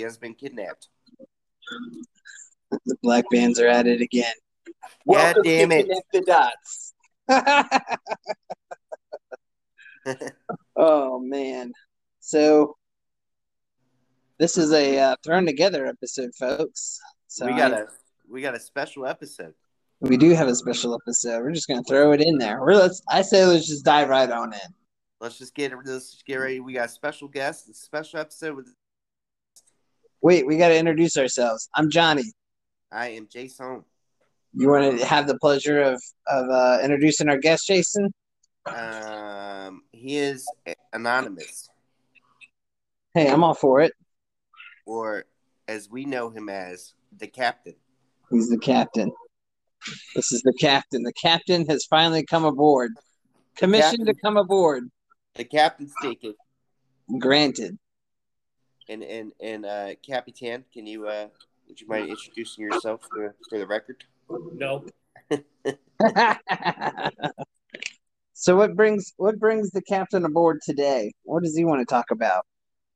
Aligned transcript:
He 0.00 0.04
has 0.04 0.16
been 0.16 0.32
kidnapped. 0.32 0.88
The 2.70 2.96
black 3.02 3.26
bands 3.30 3.60
are 3.60 3.68
at 3.68 3.86
it 3.86 4.00
again. 4.00 4.32
God 5.06 5.36
damn 5.44 5.72
it. 5.72 5.90
The 6.10 6.22
dots. 6.22 6.94
oh 10.76 11.20
man. 11.20 11.72
So 12.20 12.78
this 14.38 14.56
is 14.56 14.72
a 14.72 14.98
uh, 14.98 15.16
thrown 15.22 15.44
together 15.44 15.84
episode, 15.84 16.30
folks. 16.34 16.98
So 17.26 17.44
we 17.44 17.52
got 17.52 17.74
I- 17.74 17.80
a 17.80 17.84
we 18.26 18.40
got 18.40 18.54
a 18.54 18.60
special 18.60 19.04
episode. 19.04 19.52
we 20.00 20.16
do 20.16 20.30
have 20.30 20.48
a 20.48 20.54
special 20.54 20.94
episode. 20.94 21.42
We're 21.42 21.52
just 21.52 21.68
gonna 21.68 21.84
throw 21.84 22.12
it 22.12 22.22
in 22.22 22.38
there. 22.38 22.58
We're 22.62 22.72
let's 22.72 23.02
I 23.06 23.20
say 23.20 23.44
let's 23.44 23.68
just 23.68 23.84
dive 23.84 24.08
right 24.08 24.30
on 24.30 24.54
in. 24.54 24.74
Let's 25.20 25.36
just 25.36 25.54
get 25.54 25.74
let's 25.84 26.12
just 26.12 26.24
get 26.24 26.36
ready. 26.36 26.60
We 26.60 26.72
got 26.72 26.86
a 26.86 26.88
special 26.88 27.28
guest, 27.28 27.68
a 27.68 27.74
special 27.74 28.18
episode 28.18 28.56
with 28.56 28.74
Wait, 30.22 30.46
we 30.46 30.56
gotta 30.56 30.76
introduce 30.78 31.16
ourselves. 31.16 31.68
I'm 31.74 31.90
Johnny. 31.90 32.24
I 32.92 33.08
am 33.08 33.28
Jason. 33.30 33.84
You 34.52 34.68
want 34.68 34.98
to 34.98 35.06
have 35.06 35.26
the 35.26 35.38
pleasure 35.38 35.80
of 35.80 36.02
of 36.26 36.48
uh, 36.50 36.78
introducing 36.82 37.28
our 37.28 37.38
guest, 37.38 37.66
Jason? 37.66 38.12
Um, 38.66 39.82
he 39.92 40.16
is 40.18 40.46
anonymous, 40.92 41.68
Hey, 43.14 43.30
I'm 43.30 43.42
all 43.42 43.54
for 43.54 43.80
it. 43.80 43.92
or 44.86 45.24
as 45.66 45.88
we 45.88 46.04
know 46.04 46.30
him 46.30 46.48
as 46.48 46.92
the 47.16 47.26
captain. 47.26 47.74
He's 48.30 48.50
the 48.50 48.58
captain. 48.58 49.10
This 50.14 50.30
is 50.32 50.42
the 50.42 50.52
captain. 50.52 51.02
The 51.04 51.12
captain 51.14 51.66
has 51.68 51.86
finally 51.86 52.24
come 52.26 52.44
aboard. 52.44 52.90
Commissioned 53.56 54.06
to 54.06 54.14
come 54.14 54.36
aboard. 54.36 54.84
The 55.36 55.44
captain's 55.44 55.92
taken. 56.02 56.34
Granted. 57.18 57.78
And 58.90 59.02
and 59.04 59.32
and 59.40 59.64
uh, 59.64 59.94
Capitan, 60.04 60.64
can 60.72 60.86
you 60.86 61.06
uh, 61.06 61.28
would 61.68 61.80
you 61.80 61.86
mind 61.86 62.10
introducing 62.10 62.64
yourself 62.64 63.00
for 63.08 63.36
for 63.48 63.58
the 63.58 63.66
record? 63.66 64.04
No, 64.28 64.84
so 68.32 68.56
what 68.56 68.74
brings 68.74 69.12
what 69.16 69.38
brings 69.38 69.70
the 69.70 69.82
captain 69.82 70.24
aboard 70.24 70.58
today? 70.64 71.12
What 71.22 71.44
does 71.44 71.56
he 71.56 71.64
want 71.64 71.80
to 71.80 71.84
talk 71.86 72.10
about? 72.10 72.44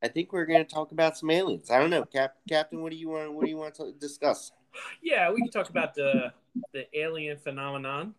I 0.02 0.08
think 0.08 0.32
we're 0.32 0.46
going 0.46 0.64
to 0.64 0.70
talk 0.74 0.90
about 0.90 1.16
some 1.16 1.30
aliens. 1.30 1.70
I 1.70 1.78
don't 1.78 1.90
know, 1.90 2.04
Cap- 2.04 2.34
Captain. 2.48 2.82
What 2.82 2.90
do 2.90 2.96
you 2.98 3.10
want? 3.10 3.32
What 3.32 3.44
do 3.44 3.50
you 3.50 3.56
want 3.56 3.76
to 3.76 3.92
discuss? 3.92 4.50
yeah, 5.02 5.30
we 5.30 5.42
can 5.42 5.50
talk 5.50 5.70
about 5.70 5.94
the 5.94 6.32
the 6.72 6.86
alien 6.98 7.38
phenomenon. 7.38 8.14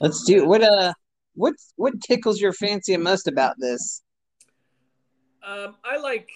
Let's 0.00 0.24
do 0.24 0.46
what 0.46 0.62
uh 0.62 0.92
what 1.34 1.54
what 1.76 2.00
tickles 2.00 2.40
your 2.40 2.52
fancy 2.52 2.96
most 2.96 3.28
about 3.28 3.54
this? 3.58 4.02
Um, 5.46 5.76
I 5.84 5.98
like. 5.98 6.28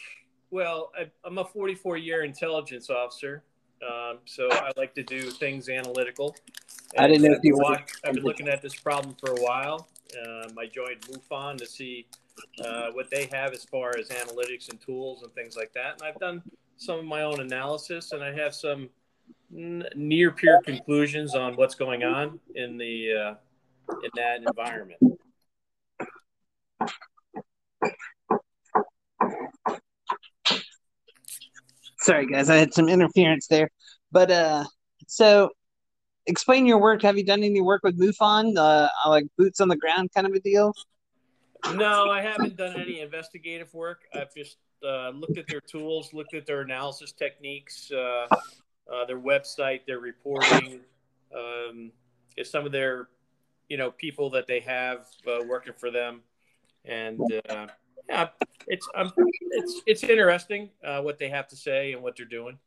Well, 0.50 0.92
I, 0.98 1.10
I'm 1.24 1.38
a 1.38 1.44
44 1.44 1.96
year 1.96 2.24
intelligence 2.24 2.88
officer, 2.90 3.42
um, 3.82 4.18
so 4.24 4.48
I 4.50 4.70
like 4.76 4.94
to 4.94 5.02
do 5.02 5.30
things 5.30 5.68
analytical. 5.68 6.34
I 6.98 7.06
didn't 7.08 7.22
know 7.22 7.32
if 7.36 7.44
you 7.44 7.56
were- 7.56 7.64
I've 8.04 8.14
been 8.14 8.22
looking 8.24 8.48
at 8.48 8.62
this 8.62 8.74
problem 8.74 9.16
for 9.16 9.32
a 9.32 9.42
while. 9.42 9.88
Um, 10.24 10.56
I 10.58 10.66
joined 10.66 11.00
MUFON 11.02 11.58
to 11.58 11.66
see 11.66 12.06
uh, 12.64 12.90
what 12.92 13.10
they 13.10 13.28
have 13.32 13.52
as 13.52 13.64
far 13.64 13.96
as 13.98 14.08
analytics 14.08 14.68
and 14.70 14.80
tools 14.80 15.22
and 15.22 15.32
things 15.34 15.56
like 15.56 15.72
that. 15.72 15.94
And 15.94 16.02
I've 16.02 16.18
done 16.20 16.42
some 16.76 16.98
of 16.98 17.04
my 17.04 17.22
own 17.22 17.40
analysis, 17.40 18.12
and 18.12 18.22
I 18.22 18.32
have 18.34 18.54
some 18.54 18.88
n- 19.54 19.88
near 19.94 20.30
peer 20.30 20.60
conclusions 20.64 21.34
on 21.34 21.56
what's 21.56 21.74
going 21.74 22.04
on 22.04 22.38
in 22.54 22.76
the 22.78 23.12
uh, 23.12 23.34
in 24.02 24.10
that 24.14 24.42
environment. 24.46 25.00
Sorry 32.06 32.26
guys, 32.26 32.48
I 32.48 32.56
had 32.56 32.72
some 32.72 32.88
interference 32.88 33.48
there. 33.48 33.68
But 34.12 34.30
uh 34.30 34.64
so 35.08 35.50
explain 36.26 36.64
your 36.64 36.78
work. 36.78 37.02
Have 37.02 37.18
you 37.18 37.24
done 37.24 37.42
any 37.42 37.60
work 37.60 37.82
with 37.82 37.98
MUFON? 37.98 38.56
Uh 38.56 38.88
like 39.08 39.26
boots 39.36 39.60
on 39.60 39.66
the 39.66 39.76
ground 39.76 40.10
kind 40.14 40.24
of 40.24 40.32
a 40.32 40.38
deal? 40.38 40.72
No, 41.74 42.08
I 42.08 42.22
haven't 42.22 42.56
done 42.56 42.80
any 42.80 43.00
investigative 43.00 43.74
work. 43.74 44.02
I've 44.14 44.32
just 44.32 44.58
uh, 44.86 45.10
looked 45.10 45.36
at 45.36 45.48
their 45.48 45.60
tools, 45.60 46.12
looked 46.12 46.34
at 46.34 46.46
their 46.46 46.60
analysis 46.60 47.10
techniques, 47.10 47.90
uh, 47.90 48.28
uh, 48.92 49.04
their 49.08 49.18
website, 49.18 49.80
their 49.84 49.98
reporting, 49.98 50.80
um, 51.34 51.90
some 52.44 52.66
of 52.66 52.72
their, 52.72 53.08
you 53.68 53.78
know, 53.78 53.90
people 53.90 54.30
that 54.30 54.46
they 54.46 54.60
have 54.60 55.06
uh, 55.26 55.42
working 55.48 55.72
for 55.76 55.90
them, 55.90 56.20
and 56.84 57.20
uh, 57.48 57.66
yeah, 58.08 58.28
it's 58.66 58.88
um, 58.94 59.12
it's 59.16 59.82
it's 59.86 60.04
interesting 60.04 60.70
uh, 60.84 61.00
what 61.00 61.18
they 61.18 61.28
have 61.28 61.48
to 61.48 61.56
say 61.56 61.92
and 61.92 62.02
what 62.02 62.16
they're 62.16 62.26
doing. 62.26 62.58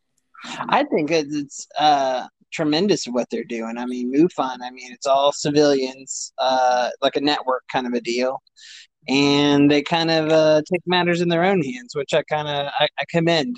I 0.46 0.86
think 0.86 1.12
it's, 1.12 1.36
it's 1.36 1.68
uh 1.78 2.28
tremendous 2.52 3.06
what 3.06 3.30
they're 3.30 3.44
doing. 3.44 3.78
I 3.78 3.86
mean, 3.86 4.12
MUFON, 4.14 4.58
I 4.64 4.72
mean, 4.72 4.92
it's 4.92 5.06
all 5.06 5.32
civilians, 5.32 6.34
uh, 6.38 6.90
like 7.02 7.16
a 7.16 7.22
network 7.22 7.64
kind 7.72 7.86
of 7.88 7.94
a 7.94 8.02
deal. 8.02 8.42
And 9.08 9.70
they 9.72 9.82
kind 9.82 10.12
of 10.12 10.30
uh, 10.30 10.62
take 10.72 10.82
matters 10.86 11.22
in 11.22 11.30
their 11.30 11.44
own 11.44 11.62
hands, 11.62 11.96
which 11.96 12.14
I 12.14 12.24
kind 12.24 12.48
of 12.48 12.72
I, 12.80 12.88
I 13.00 13.06
commend. 13.10 13.58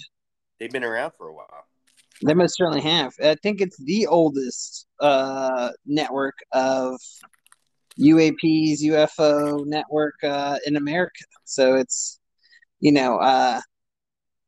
They've 0.60 0.72
been 0.72 0.84
around 0.84 1.12
for 1.18 1.28
a 1.28 1.34
while. 1.34 1.66
They 2.24 2.34
most 2.36 2.56
certainly 2.56 2.82
have. 2.82 3.14
I 3.24 3.36
think 3.42 3.62
it's 3.62 3.78
the 3.78 4.06
oldest 4.06 4.86
uh, 5.00 5.72
network 5.86 6.36
of 6.52 7.00
UAPs, 8.02 8.82
UFO 8.84 9.66
network 9.66 10.16
uh, 10.24 10.58
in 10.66 10.76
America. 10.76 11.24
So 11.46 11.76
it's, 11.76 12.20
you 12.80 12.92
know, 12.92 13.18
uh, 13.18 13.62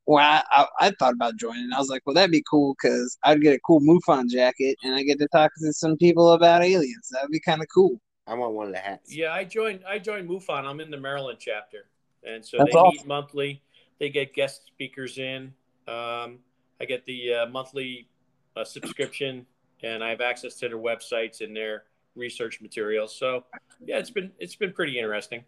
well, 0.05 0.19
I, 0.19 0.43
I, 0.51 0.67
I 0.87 0.91
thought 0.99 1.13
about 1.13 1.37
joining. 1.37 1.69
I 1.73 1.79
was 1.79 1.89
like, 1.89 2.01
well, 2.05 2.13
that'd 2.13 2.31
be 2.31 2.43
cool 2.49 2.75
because 2.81 3.17
I'd 3.23 3.41
get 3.41 3.55
a 3.55 3.59
cool 3.65 3.79
MUFON 3.79 4.29
jacket 4.29 4.77
and 4.83 4.95
I 4.95 5.03
get 5.03 5.19
to 5.19 5.27
talk 5.29 5.51
to 5.59 5.73
some 5.73 5.97
people 5.97 6.31
about 6.31 6.63
aliens. 6.63 7.09
That 7.11 7.21
would 7.23 7.31
be 7.31 7.39
kind 7.39 7.61
of 7.61 7.67
cool. 7.73 7.99
I 8.27 8.33
want 8.35 8.53
one 8.53 8.67
of 8.67 8.73
the 8.73 8.79
hats. 8.79 9.13
Yeah, 9.13 9.33
I 9.33 9.43
joined. 9.43 9.81
I 9.87 9.99
joined 9.99 10.29
MUFON. 10.29 10.65
I'm 10.65 10.79
in 10.79 10.89
the 10.89 10.99
Maryland 10.99 11.39
chapter, 11.41 11.87
and 12.23 12.43
so 12.43 12.57
That's 12.57 12.71
they 12.71 12.79
awesome. 12.79 12.97
meet 12.97 13.07
monthly. 13.07 13.61
They 13.99 14.09
get 14.09 14.33
guest 14.33 14.67
speakers 14.67 15.17
in. 15.17 15.53
Um, 15.87 16.39
I 16.79 16.85
get 16.87 17.05
the 17.05 17.33
uh, 17.33 17.45
monthly 17.47 18.07
uh, 18.55 18.63
subscription, 18.63 19.45
and 19.83 20.03
I 20.03 20.09
have 20.09 20.21
access 20.21 20.55
to 20.55 20.69
their 20.69 20.77
websites 20.77 21.41
and 21.41 21.55
their 21.55 21.83
research 22.15 22.59
materials. 22.61 23.17
So, 23.17 23.45
yeah, 23.85 23.97
it's 23.97 24.11
been 24.11 24.31
it's 24.39 24.55
been 24.55 24.73
pretty 24.73 24.97
interesting. 24.97 25.43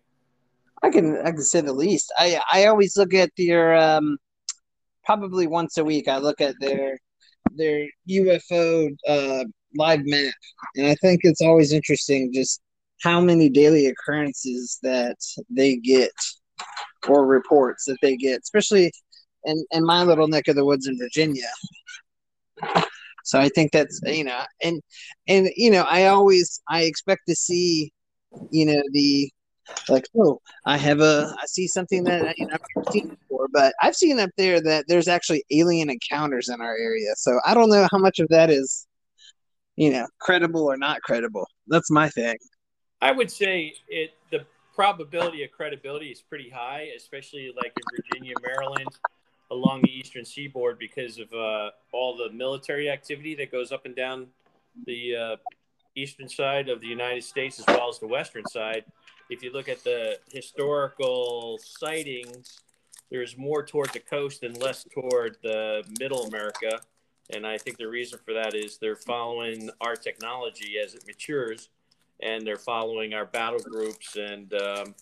I 0.83 0.89
can 0.89 1.17
I 1.19 1.31
can 1.31 1.43
say 1.43 1.61
the 1.61 1.73
least. 1.73 2.13
I 2.17 2.41
I 2.51 2.65
always 2.65 2.97
look 2.97 3.13
at 3.13 3.31
their 3.37 3.75
um 3.75 4.17
probably 5.03 5.47
once 5.47 5.77
a 5.77 5.83
week. 5.83 6.07
I 6.07 6.17
look 6.17 6.41
at 6.41 6.55
their 6.59 6.97
their 7.53 7.87
UFO 8.09 8.89
uh, 9.07 9.45
live 9.75 10.01
map, 10.03 10.33
and 10.75 10.87
I 10.87 10.95
think 10.95 11.21
it's 11.23 11.41
always 11.41 11.71
interesting 11.71 12.33
just 12.33 12.61
how 13.01 13.21
many 13.21 13.49
daily 13.49 13.87
occurrences 13.87 14.79
that 14.83 15.17
they 15.49 15.77
get 15.77 16.11
or 17.07 17.25
reports 17.25 17.85
that 17.85 17.97
they 18.01 18.17
get, 18.17 18.41
especially 18.41 18.91
in 19.45 19.63
in 19.71 19.85
my 19.85 20.03
little 20.03 20.27
neck 20.27 20.47
of 20.47 20.55
the 20.55 20.65
woods 20.65 20.87
in 20.87 20.97
Virginia. 20.97 21.47
So 23.25 23.39
I 23.39 23.49
think 23.49 23.71
that's 23.71 23.99
you 24.05 24.23
know, 24.23 24.41
and 24.61 24.81
and 25.27 25.49
you 25.55 25.71
know, 25.71 25.81
I 25.83 26.05
always 26.05 26.61
I 26.69 26.83
expect 26.83 27.23
to 27.27 27.35
see, 27.35 27.91
you 28.51 28.65
know, 28.65 28.81
the 28.91 29.29
like 29.89 30.07
oh 30.15 30.39
i 30.67 30.77
have 30.77 30.99
a 30.99 31.33
i 31.41 31.45
see 31.47 31.67
something 31.67 32.03
that 32.03 32.37
you 32.37 32.45
know, 32.45 32.53
i've 32.53 32.59
never 32.75 32.91
seen 32.91 33.07
before 33.07 33.47
but 33.51 33.73
i've 33.81 33.95
seen 33.95 34.19
up 34.19 34.29
there 34.37 34.61
that 34.61 34.85
there's 34.87 35.07
actually 35.07 35.43
alien 35.49 35.89
encounters 35.89 36.49
in 36.49 36.61
our 36.61 36.77
area. 36.77 37.09
So 37.15 37.39
i 37.47 37.55
don't 37.55 37.71
know 37.71 37.87
how 37.91 37.97
much 37.97 38.19
of 38.19 38.27
that 38.27 38.51
is 38.51 38.85
you 39.75 39.91
know 39.91 40.07
credible 40.19 40.63
or 40.63 40.77
not 40.77 41.01
credible. 41.01 41.47
That's 41.67 41.91
my 41.91 42.09
thing. 42.09 42.37
I 43.01 43.11
would 43.11 43.31
say 43.31 43.73
it 43.87 44.11
the 44.31 44.45
probability 44.73 45.43
of 45.43 45.51
credibility 45.51 46.07
is 46.07 46.21
pretty 46.21 46.49
high, 46.49 46.89
especially 46.95 47.51
like 47.55 47.73
in 47.77 47.83
Virginia, 47.95 48.33
Maryland, 48.45 48.89
along 49.51 49.81
the 49.83 49.91
eastern 49.91 50.25
seaboard 50.25 50.79
because 50.79 51.19
of 51.19 51.31
uh, 51.33 51.71
all 51.91 52.17
the 52.17 52.31
military 52.31 52.89
activity 52.89 53.35
that 53.35 53.51
goes 53.51 53.71
up 53.71 53.85
and 53.85 53.95
down 53.95 54.27
the 54.85 55.15
uh, 55.15 55.35
eastern 55.95 56.27
side 56.27 56.69
of 56.69 56.81
the 56.81 56.87
United 56.87 57.23
States 57.23 57.59
as 57.59 57.65
well 57.67 57.89
as 57.89 57.99
the 57.99 58.07
western 58.07 58.45
side. 58.47 58.83
If 59.29 59.43
you 59.43 59.51
look 59.51 59.69
at 59.69 59.83
the 59.83 60.19
historical 60.31 61.59
sightings, 61.63 62.61
there's 63.09 63.37
more 63.37 63.65
toward 63.65 63.91
the 63.93 63.99
coast 63.99 64.43
and 64.43 64.57
less 64.61 64.85
toward 64.93 65.37
the 65.43 65.83
middle 65.99 66.25
America. 66.25 66.79
And 67.31 67.45
I 67.45 67.57
think 67.57 67.77
the 67.77 67.87
reason 67.87 68.19
for 68.23 68.33
that 68.33 68.55
is 68.55 68.77
they're 68.77 68.95
following 68.95 69.69
our 69.81 69.95
technology 69.95 70.75
as 70.83 70.93
it 70.93 71.03
matures 71.07 71.69
and 72.21 72.45
they're 72.45 72.55
following 72.55 73.13
our 73.13 73.25
battle 73.25 73.59
groups 73.59 74.15
and 74.15 74.53
um, 74.53 74.95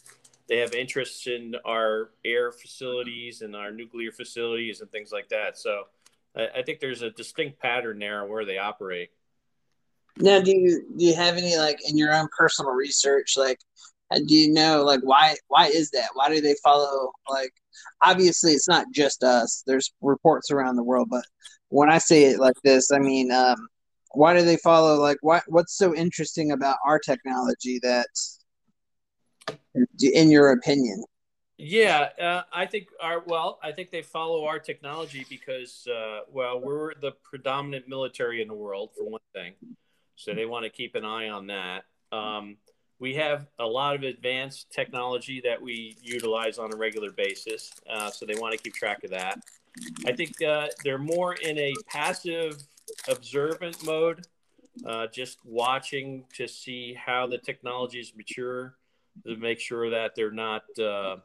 they 0.48 0.57
have 0.57 0.74
interests 0.74 1.28
in 1.28 1.56
our 1.66 2.12
air 2.25 2.51
facilities 2.51 3.42
and 3.42 3.56
our 3.56 3.72
nuclear 3.72 4.12
facilities 4.12 4.81
and 4.81 4.92
things 4.92 5.12
like 5.12 5.30
that. 5.30 5.57
So 5.57 5.84
I, 6.36 6.48
I 6.57 6.62
think 6.63 6.80
there's 6.80 7.01
a 7.01 7.12
distinct 7.12 7.60
pattern 7.60 8.00
there 8.00 8.25
where 8.25 8.45
they 8.45 8.57
operate. 8.57 9.10
now 10.18 10.40
do 10.40 10.51
you 10.51 10.86
do 10.98 11.06
you 11.06 11.16
have 11.16 11.38
any 11.38 11.57
like 11.57 11.80
in 11.90 11.98
your 11.98 12.13
own 12.13 12.28
personal 12.38 12.72
research 12.72 13.36
like 13.38 13.60
do 14.28 14.36
you 14.36 14.51
know 14.54 14.84
like 14.84 15.01
why 15.04 15.36
why 15.48 15.68
is 15.68 15.90
that? 15.92 16.10
Why 16.13 16.30
do 16.30 16.42
they 16.42 16.56
follow 16.63 17.12
like 17.30 17.51
obviously 18.04 18.51
it's 18.51 18.68
not 18.68 18.86
just 18.94 19.24
us. 19.24 19.63
There's 19.66 19.92
reports 20.01 20.51
around 20.51 20.75
the 20.75 20.84
world, 20.84 21.07
but 21.10 21.24
when 21.69 21.90
I 21.90 21.98
say 21.98 22.25
it 22.25 22.40
like 22.40 22.56
this, 22.63 22.92
I 22.92 23.00
mean 23.00 23.31
um 23.31 23.68
why 24.12 24.36
do 24.38 24.44
they 24.44 24.57
follow 24.57 25.00
like 25.00 25.18
what 25.22 25.44
what's 25.48 25.75
so 25.78 25.95
interesting 25.95 26.51
about 26.51 26.78
our 26.86 27.00
technology 27.00 27.80
that 27.81 28.07
in 30.00 30.31
your 30.31 30.51
opinion? 30.51 31.04
Yeah, 31.57 32.10
uh, 32.19 32.42
I 32.51 32.66
think 32.66 32.88
our 33.00 33.24
well, 33.25 33.60
I 33.63 33.72
think 33.72 33.92
they 33.92 34.01
follow 34.01 34.45
our 34.45 34.60
technology 34.60 35.25
because 35.30 35.88
uh, 35.88 36.22
well, 36.31 36.60
we're 36.60 36.94
the 36.95 37.12
predominant 37.24 37.88
military 37.88 38.42
in 38.42 38.48
the 38.48 38.54
world 38.54 38.90
for 38.98 39.07
one 39.07 39.22
thing, 39.34 39.54
so 40.16 40.34
they 40.34 40.45
want 40.45 40.66
to 40.66 40.69
keep 40.69 40.95
an 40.95 41.06
eye 41.06 41.30
on 41.30 41.48
that. 41.48 41.86
Um, 42.12 42.57
we 43.00 43.13
have 43.16 43.48
a 43.60 43.66
lot 43.66 43.95
of 43.95 44.04
advanced 44.04 44.72
technology 44.72 45.42
that 45.44 45.62
we 45.62 45.95
utilize 46.01 46.57
on 46.57 46.74
a 46.74 46.75
regular 46.75 47.12
basis, 47.12 47.72
uh, 47.90 48.10
so 48.10 48.25
they 48.25 48.36
want 48.36 48.54
to 48.54 48.57
keep 48.57 48.74
track 48.74 49.04
of 49.04 49.12
that. 49.12 49.40
I 50.06 50.13
think 50.13 50.42
uh, 50.42 50.68
they're 50.84 50.98
more 50.98 51.34
in 51.34 51.57
a 51.57 51.74
passive, 51.88 52.63
observant 53.07 53.84
mode, 53.86 54.25
uh, 54.86 55.07
just 55.07 55.40
watching 55.45 56.25
to 56.36 56.48
see 56.48 56.94
how 56.94 57.28
the 57.28 57.38
technologies 57.38 58.13
mature, 58.16 58.75
to 59.25 59.36
make 59.38 59.60
sure 59.60 59.89
that 59.89 60.15
they're 60.15 60.31
not 60.31 60.63
uh, 60.80 61.18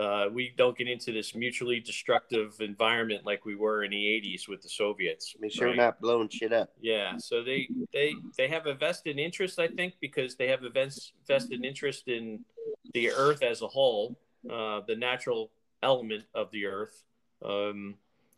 uh, 0.00 0.26
we 0.32 0.54
don't 0.56 0.76
get 0.76 0.88
into 0.88 1.12
this 1.12 1.34
mutually 1.34 1.78
destructive 1.78 2.56
environment 2.60 3.26
like 3.26 3.44
we 3.44 3.54
were 3.54 3.84
in 3.84 3.90
the 3.90 3.96
80s 3.96 4.48
with 4.48 4.62
the 4.62 4.68
Soviets. 4.68 5.34
Make 5.38 5.52
sure 5.52 5.66
right? 5.66 5.76
we're 5.76 5.84
not 5.84 6.00
blowing 6.00 6.30
shit 6.30 6.52
up. 6.52 6.70
Yeah, 6.80 7.18
so 7.18 7.42
they 7.42 7.68
they 7.92 8.14
they 8.38 8.48
have 8.48 8.66
a 8.66 8.74
vested 8.74 9.18
interest, 9.18 9.58
I 9.58 9.68
think, 9.68 9.94
because 10.00 10.36
they 10.36 10.48
have 10.48 10.62
a 10.64 10.70
vested 10.70 11.64
interest 11.64 12.08
in 12.08 12.42
the 12.94 13.10
Earth 13.10 13.42
as 13.42 13.60
a 13.60 13.68
whole, 13.68 14.18
uh, 14.50 14.80
the 14.86 14.96
natural 14.96 15.50
element 15.82 16.24
of 16.34 16.50
the 16.52 16.64
Earth. 16.66 17.04
Um, 17.44 17.96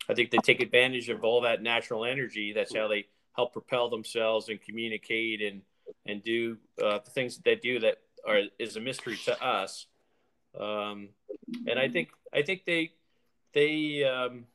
I 0.09 0.13
think 0.13 0.31
they 0.31 0.39
take 0.39 0.61
advantage 0.61 1.07
of 1.07 1.23
all 1.23 1.41
that 1.41 1.63
natural 1.63 2.03
energy. 2.03 2.51
That's 2.51 2.75
how 2.75 2.89
they 2.89 3.05
help 3.33 3.53
propel 3.53 3.89
themselves 3.89 4.49
and 4.49 4.61
communicate 4.61 5.41
and 5.41 5.61
and 6.05 6.21
do 6.21 6.57
uh, 6.83 6.99
the 7.05 7.11
things 7.11 7.37
that 7.37 7.45
they 7.45 7.55
do 7.55 7.79
that 7.79 7.99
are 8.27 8.41
is 8.59 8.75
a 8.75 8.81
mystery 8.81 9.17
to 9.25 9.43
us. 9.43 9.87
Um, 10.59 11.09
and 11.67 11.79
I 11.79 11.89
think 11.89 12.09
I 12.33 12.41
think 12.41 12.65
they 12.65 12.91
they 13.53 14.03
um, 14.03 14.45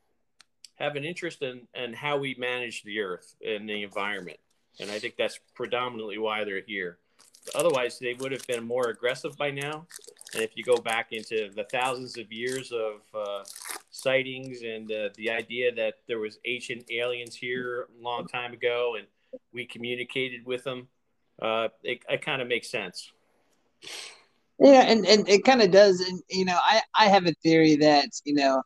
have 0.76 0.96
an 0.96 1.04
interest 1.04 1.42
in, 1.42 1.62
in 1.74 1.92
how 1.92 2.18
we 2.18 2.34
manage 2.38 2.82
the 2.82 3.00
earth 3.00 3.34
and 3.46 3.68
the 3.68 3.82
environment, 3.82 4.38
and 4.78 4.90
I 4.90 4.98
think 4.98 5.16
that's 5.16 5.38
predominantly 5.54 6.18
why 6.18 6.44
they're 6.44 6.62
here. 6.66 6.98
Otherwise, 7.54 7.98
they 7.98 8.14
would 8.14 8.32
have 8.32 8.46
been 8.46 8.64
more 8.64 8.88
aggressive 8.88 9.36
by 9.36 9.50
now. 9.50 9.86
And 10.34 10.42
if 10.42 10.56
you 10.56 10.62
go 10.62 10.76
back 10.76 11.12
into 11.12 11.50
the 11.54 11.64
thousands 11.64 12.18
of 12.18 12.30
years 12.30 12.70
of 12.70 13.00
uh, 13.14 13.44
sightings 13.90 14.62
and 14.62 14.90
uh, 14.92 15.08
the 15.16 15.30
idea 15.30 15.74
that 15.74 15.94
there 16.06 16.18
was 16.18 16.38
ancient 16.44 16.84
aliens 16.90 17.34
here 17.34 17.88
a 17.98 18.02
long 18.02 18.26
time 18.26 18.52
ago, 18.52 18.96
and 18.98 19.06
we 19.52 19.64
communicated 19.64 20.44
with 20.44 20.64
them, 20.64 20.88
uh, 21.40 21.68
it, 21.82 22.00
it 22.08 22.22
kind 22.22 22.42
of 22.42 22.48
makes 22.48 22.70
sense. 22.70 23.10
Yeah, 24.58 24.82
and, 24.82 25.06
and 25.06 25.28
it 25.28 25.44
kind 25.44 25.62
of 25.62 25.70
does. 25.70 26.00
And, 26.00 26.20
you 26.28 26.44
know, 26.44 26.58
I, 26.62 26.82
I 26.98 27.06
have 27.06 27.26
a 27.26 27.32
theory 27.42 27.76
that, 27.76 28.08
you 28.24 28.34
know, 28.34 28.62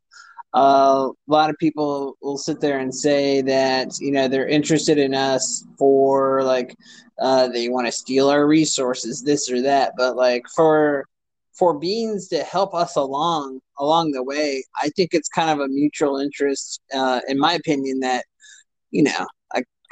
uh, 0.54 1.08
a 1.10 1.32
lot 1.32 1.50
of 1.50 1.56
people 1.58 2.16
will 2.22 2.38
sit 2.38 2.60
there 2.60 2.78
and 2.78 2.94
say 2.94 3.42
that, 3.42 3.92
you 4.00 4.10
know, 4.10 4.28
they're 4.28 4.48
interested 4.48 4.98
in 4.98 5.14
us 5.14 5.64
for 5.78 6.42
like, 6.42 6.74
uh, 7.20 7.48
they 7.48 7.68
want 7.68 7.86
to 7.86 7.92
steal 7.92 8.28
our 8.28 8.46
resources, 8.46 9.22
this 9.22 9.50
or 9.50 9.62
that. 9.62 9.92
But 9.96 10.16
like 10.16 10.42
for, 10.54 11.06
for 11.52 11.78
beings 11.78 12.28
to 12.28 12.42
help 12.42 12.74
us 12.74 12.96
along 12.96 13.60
along 13.78 14.12
the 14.12 14.22
way, 14.22 14.64
I 14.82 14.88
think 14.90 15.10
it's 15.12 15.28
kind 15.28 15.50
of 15.50 15.60
a 15.60 15.68
mutual 15.68 16.18
interest, 16.18 16.80
uh, 16.92 17.20
in 17.28 17.38
my 17.38 17.54
opinion, 17.54 18.00
that 18.00 18.24
you 18.90 19.02
know 19.04 19.26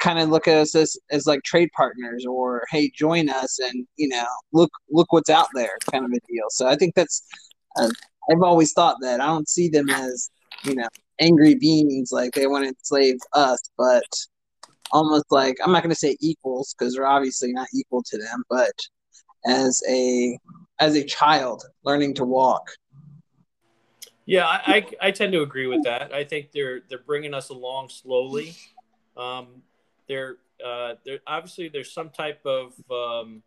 kind 0.03 0.19
of 0.19 0.29
look 0.29 0.49
at 0.49 0.57
us 0.57 0.75
as, 0.75 0.97
as 1.11 1.25
like 1.25 1.41
trade 1.43 1.69
partners 1.75 2.25
or 2.25 2.65
hey 2.69 2.91
join 2.93 3.29
us 3.29 3.57
and 3.59 3.87
you 3.95 4.09
know 4.09 4.25
look 4.51 4.71
look 4.89 5.11
what's 5.13 5.29
out 5.29 5.47
there 5.55 5.77
kind 5.89 6.03
of 6.03 6.11
a 6.11 6.19
deal. 6.27 6.45
So 6.49 6.67
i 6.67 6.75
think 6.75 6.93
that's 6.93 7.23
uh, 7.77 7.89
i've 8.29 8.41
always 8.41 8.73
thought 8.73 8.97
that. 9.01 9.21
I 9.21 9.27
don't 9.27 9.47
see 9.47 9.69
them 9.69 9.89
as 9.89 10.29
you 10.63 10.75
know 10.75 10.89
angry 11.19 11.55
beings 11.55 12.11
like 12.11 12.33
they 12.33 12.47
want 12.47 12.65
to 12.65 12.69
enslave 12.69 13.17
us 13.33 13.61
but 13.77 14.03
almost 14.91 15.25
like 15.29 15.55
i'm 15.63 15.71
not 15.71 15.83
going 15.83 15.89
to 15.91 15.95
say 15.95 16.17
equals 16.19 16.75
because 16.77 16.97
we're 16.97 17.05
obviously 17.05 17.53
not 17.53 17.67
equal 17.73 18.03
to 18.03 18.17
them 18.17 18.43
but 18.49 18.73
as 19.45 19.81
a 19.87 20.37
as 20.79 20.95
a 20.95 21.03
child 21.03 21.63
learning 21.83 22.13
to 22.15 22.25
walk. 22.25 22.71
Yeah 24.25 24.47
I, 24.47 24.61
I, 24.65 25.07
I 25.07 25.11
tend 25.11 25.33
to 25.33 25.41
agree 25.41 25.67
with 25.67 25.83
that. 25.83 26.13
I 26.13 26.23
think 26.23 26.51
they're 26.51 26.81
they're 26.89 26.97
bringing 26.97 27.33
us 27.33 27.49
along 27.49 27.89
slowly. 27.89 28.55
Um, 29.15 29.61
there, 30.13 30.37
uh, 30.63 30.93
there 31.05 31.19
obviously 31.25 31.69
there's 31.69 31.91
some 31.91 32.09
type 32.09 32.45
of 32.45 32.73
um, 32.91 33.41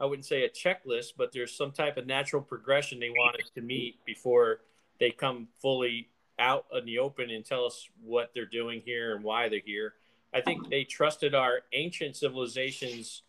I 0.00 0.06
wouldn't 0.06 0.26
say 0.26 0.44
a 0.44 0.48
checklist, 0.48 1.12
but 1.16 1.32
there's 1.32 1.56
some 1.56 1.70
type 1.70 1.96
of 1.96 2.06
natural 2.06 2.42
progression 2.42 2.98
they 2.98 3.10
want 3.10 3.36
us 3.36 3.50
to 3.54 3.60
meet 3.60 4.04
before 4.04 4.60
they 4.98 5.10
come 5.10 5.48
fully 5.62 6.08
out 6.38 6.66
in 6.76 6.84
the 6.84 6.98
open 6.98 7.30
and 7.30 7.44
tell 7.44 7.64
us 7.64 7.88
what 8.02 8.32
they're 8.34 8.44
doing 8.44 8.82
here 8.84 9.14
and 9.14 9.22
why 9.22 9.48
they're 9.48 9.60
here. 9.64 9.94
I 10.34 10.40
think 10.40 10.68
they 10.68 10.82
trusted 10.82 11.32
our 11.32 11.60
ancient 11.72 12.16
civilizations 12.16 13.22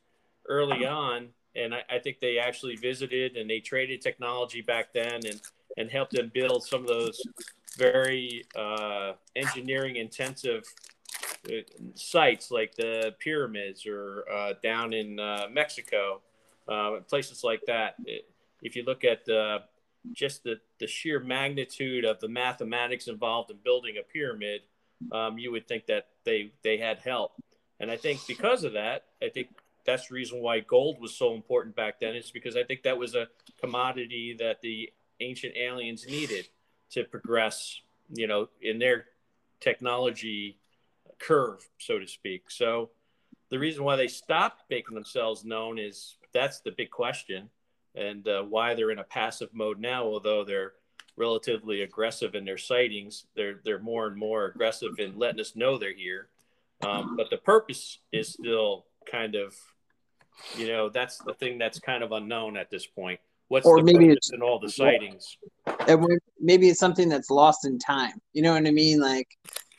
early 0.50 0.88
on, 0.88 1.28
and 1.56 1.76
I, 1.76 1.84
I 1.88 2.00
think 2.00 2.20
they 2.20 2.40
actually 2.40 2.78
visited 2.78 3.38
and 3.38 3.48
they 3.48 3.60
traded 3.60 4.02
technology 4.02 4.62
back 4.62 4.92
then 4.94 5.22
and 5.26 5.40
and 5.78 5.92
helped 5.92 6.14
them 6.14 6.32
build 6.34 6.64
some 6.64 6.82
of 6.82 6.88
those 6.88 7.22
very 7.78 8.46
uh, 8.56 9.12
engineering 9.36 9.98
intensive 9.98 10.64
sites 11.94 12.52
like 12.52 12.76
the 12.76 13.16
pyramids 13.20 13.86
or 13.86 14.26
uh, 14.32 14.54
down 14.64 14.94
in 14.94 15.20
uh, 15.20 15.48
Mexico, 15.52 16.22
uh, 16.68 16.98
places 17.08 17.44
like 17.44 17.62
that. 17.68 17.96
If 18.62 18.76
you 18.76 18.84
look 18.84 19.04
at 19.04 19.26
just 20.14 20.44
the, 20.44 20.60
the 20.80 20.88
sheer 20.88 21.20
magnitude 21.20 22.06
of 22.06 22.20
the 22.20 22.28
mathematics 22.28 23.08
involved 23.08 23.52
in 23.52 23.58
building 23.64 23.96
a 24.00 24.04
pyramid, 24.04 24.62
um, 25.12 25.38
you 25.38 25.52
would 25.52 25.68
think 25.68 25.86
that 25.88 26.08
they, 26.24 26.52
they 26.64 26.78
had 26.78 27.00
help. 27.00 27.34
And 27.80 27.92
I 27.92 27.98
think 27.98 28.26
because 28.28 28.64
of 28.64 28.74
that, 28.74 29.06
I 29.22 29.30
think 29.30 29.50
that's 29.86 30.08
the 30.08 30.16
reason 30.16 30.42
why 30.42 30.62
gold 30.62 31.00
was 31.00 31.16
so 31.16 31.34
important 31.36 31.76
back 31.76 32.00
then. 32.00 32.16
Is 32.16 32.32
because 32.32 32.56
I 32.56 32.64
think 32.64 32.84
that 32.84 32.98
was 32.98 33.16
a 33.16 33.28
commodity 33.60 34.36
that 34.40 34.62
the 34.62 34.92
ancient 35.20 35.56
aliens 35.58 36.06
needed 36.08 36.48
to 36.92 37.04
progress, 37.04 37.80
you 38.10 38.28
know, 38.28 38.48
in 38.62 38.80
their 38.80 39.06
technology 39.60 40.58
curve, 41.26 41.68
so 41.78 42.00
to 42.00 42.08
speak. 42.08 42.50
So 42.50 42.90
the 43.50 43.60
reason 43.60 43.84
why 43.84 43.96
they 43.96 44.08
stopped 44.08 44.64
making 44.70 44.96
themselves 44.96 45.46
known 45.46 45.80
is 45.80 46.16
that's 46.34 46.60
the 46.62 46.72
big 46.72 46.92
question, 46.92 47.50
and 47.96 48.28
uh, 48.28 48.44
why 48.44 48.74
they're 48.74 48.92
in 48.92 49.00
a 49.00 49.04
passive 49.04 49.50
mode 49.54 49.80
now. 49.80 50.04
Although 50.04 50.44
they're 50.44 50.74
relatively 51.18 51.82
aggressive 51.82 52.36
in 52.36 52.46
their 52.46 52.58
sightings, 52.58 53.26
they're 53.36 53.60
they're 53.64 53.80
more 53.80 54.08
and 54.08 54.18
more 54.18 54.46
aggressive 54.46 55.00
in 55.00 55.18
letting 55.18 55.40
us 55.40 55.56
know 55.56 55.78
they're 55.78 55.94
here. 55.94 56.28
Um, 56.82 57.16
but 57.16 57.30
the 57.30 57.38
purpose 57.38 58.00
is 58.12 58.28
still 58.28 58.86
kind 59.10 59.36
of, 59.36 59.56
you 60.58 60.68
know, 60.68 60.90
that's 60.90 61.20
the 61.20 61.34
thing 61.34 61.58
that's 61.58 61.80
kind 61.80 62.04
of 62.04 62.12
unknown 62.12 62.58
at 62.58 62.70
this 62.70 62.86
point. 62.86 63.20
What's 63.48 63.66
or 63.66 63.78
the 63.78 63.84
maybe 63.84 64.10
it's 64.10 64.34
in 64.34 64.42
all 64.42 64.60
the 64.60 64.70
sightings? 64.70 65.38
Maybe 66.40 66.68
it's 66.70 66.80
something 66.80 67.08
that's 67.08 67.30
lost 67.30 67.66
in 67.66 67.80
time. 67.80 68.20
You 68.34 68.42
know 68.42 68.54
what 68.54 68.68
I 68.68 68.72
mean? 68.72 69.00
Like 69.00 69.30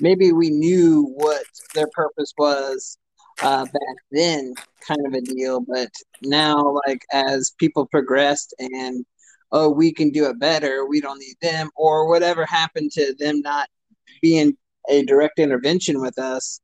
maybe 0.01 0.33
we 0.33 0.51
knew 0.51 1.13
what 1.15 1.45
their 1.75 1.89
purpose 1.93 2.33
was 2.39 2.99
uh, 3.43 3.65
back 3.65 3.97
then, 4.11 4.55
kind 4.87 5.07
of 5.07 5.13
a 5.15 5.21
deal. 5.21 5.61
But 5.61 5.91
now, 6.23 6.79
like 6.87 7.03
as 7.13 7.53
people 7.59 7.87
progressed 7.87 8.55
and 8.59 9.05
oh, 9.53 9.71
we 9.71 9.93
can 9.93 10.11
do 10.11 10.29
it 10.29 10.39
better, 10.39 10.87
we 10.87 11.01
don't 11.01 11.21
need 11.21 11.37
them, 11.41 11.71
or 11.77 12.09
whatever 12.09 12.45
happened 12.45 12.91
to 12.93 13.15
them 13.19 13.41
not 13.41 13.69
being 14.21 14.57
a 14.89 15.05
direct 15.05 15.39
intervention 15.39 16.01
with 16.01 16.19
us. 16.19 16.61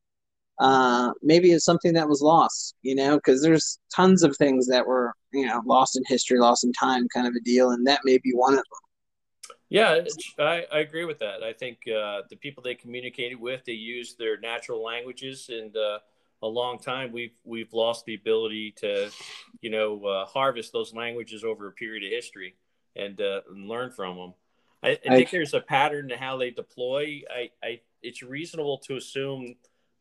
Uh, 0.59 1.13
maybe 1.23 1.53
it's 1.53 1.65
something 1.65 1.95
that 1.95 2.09
was 2.09 2.21
lost, 2.23 2.75
you 2.83 2.95
know, 2.95 3.17
because 3.17 3.43
there's 3.43 3.79
tons 3.95 4.23
of 4.23 4.37
things 4.37 4.67
that 4.67 4.87
were, 4.87 5.13
you 5.33 5.47
know, 5.47 5.61
lost 5.67 5.97
in 5.97 6.03
history, 6.07 6.39
lost 6.39 6.65
in 6.65 6.73
time, 6.73 7.07
kind 7.15 7.27
of 7.27 7.35
a 7.35 7.41
deal, 7.41 7.71
and 7.71 7.87
that 7.87 8.01
may 8.05 8.19
be 8.19 8.31
one 8.33 8.53
of 8.53 8.59
them. 8.59 8.92
Yeah, 9.73 10.01
I, 10.39 10.67
I 10.71 10.79
agree 10.81 11.07
with 11.07 11.19
that. 11.21 11.43
I 11.43 11.55
think 11.55 11.79
uh, 11.89 12.23
the 12.29 12.37
people 12.37 12.63
they 12.63 12.75
communicated 12.75 13.41
with, 13.41 13.65
they 13.65 13.73
used 13.73 14.19
their 14.19 14.39
natural 14.39 14.85
languages, 14.85 15.49
and 15.51 15.75
uh, 15.75 15.99
a 16.43 16.47
long 16.47 16.79
time 16.79 17.11
we've 17.11 17.39
we've 17.43 17.73
lost 17.73 18.05
the 18.05 18.15
ability 18.15 18.73
to, 18.79 19.11
you 19.63 19.71
know, 19.71 20.05
uh, 20.05 20.27
harvest 20.27 20.73
those 20.73 20.93
languages 20.93 21.43
over 21.43 21.69
a 21.69 21.73
period 21.73 22.05
of 22.05 22.11
history 22.11 22.55
and, 22.97 23.19
uh, 23.23 23.41
and 23.51 23.67
learn 23.67 23.91
from 23.91 24.17
them. 24.17 24.35
I, 24.83 24.99
I 25.07 25.17
think 25.17 25.31
there's 25.31 25.55
a 25.55 25.61
pattern 25.61 26.09
to 26.09 26.19
how 26.19 26.37
they 26.37 26.51
deploy. 26.51 27.23
I, 27.31 27.51
I 27.65 27.81
it's 28.03 28.23
reasonable 28.23 28.77
to 28.79 28.97
assume 28.97 29.55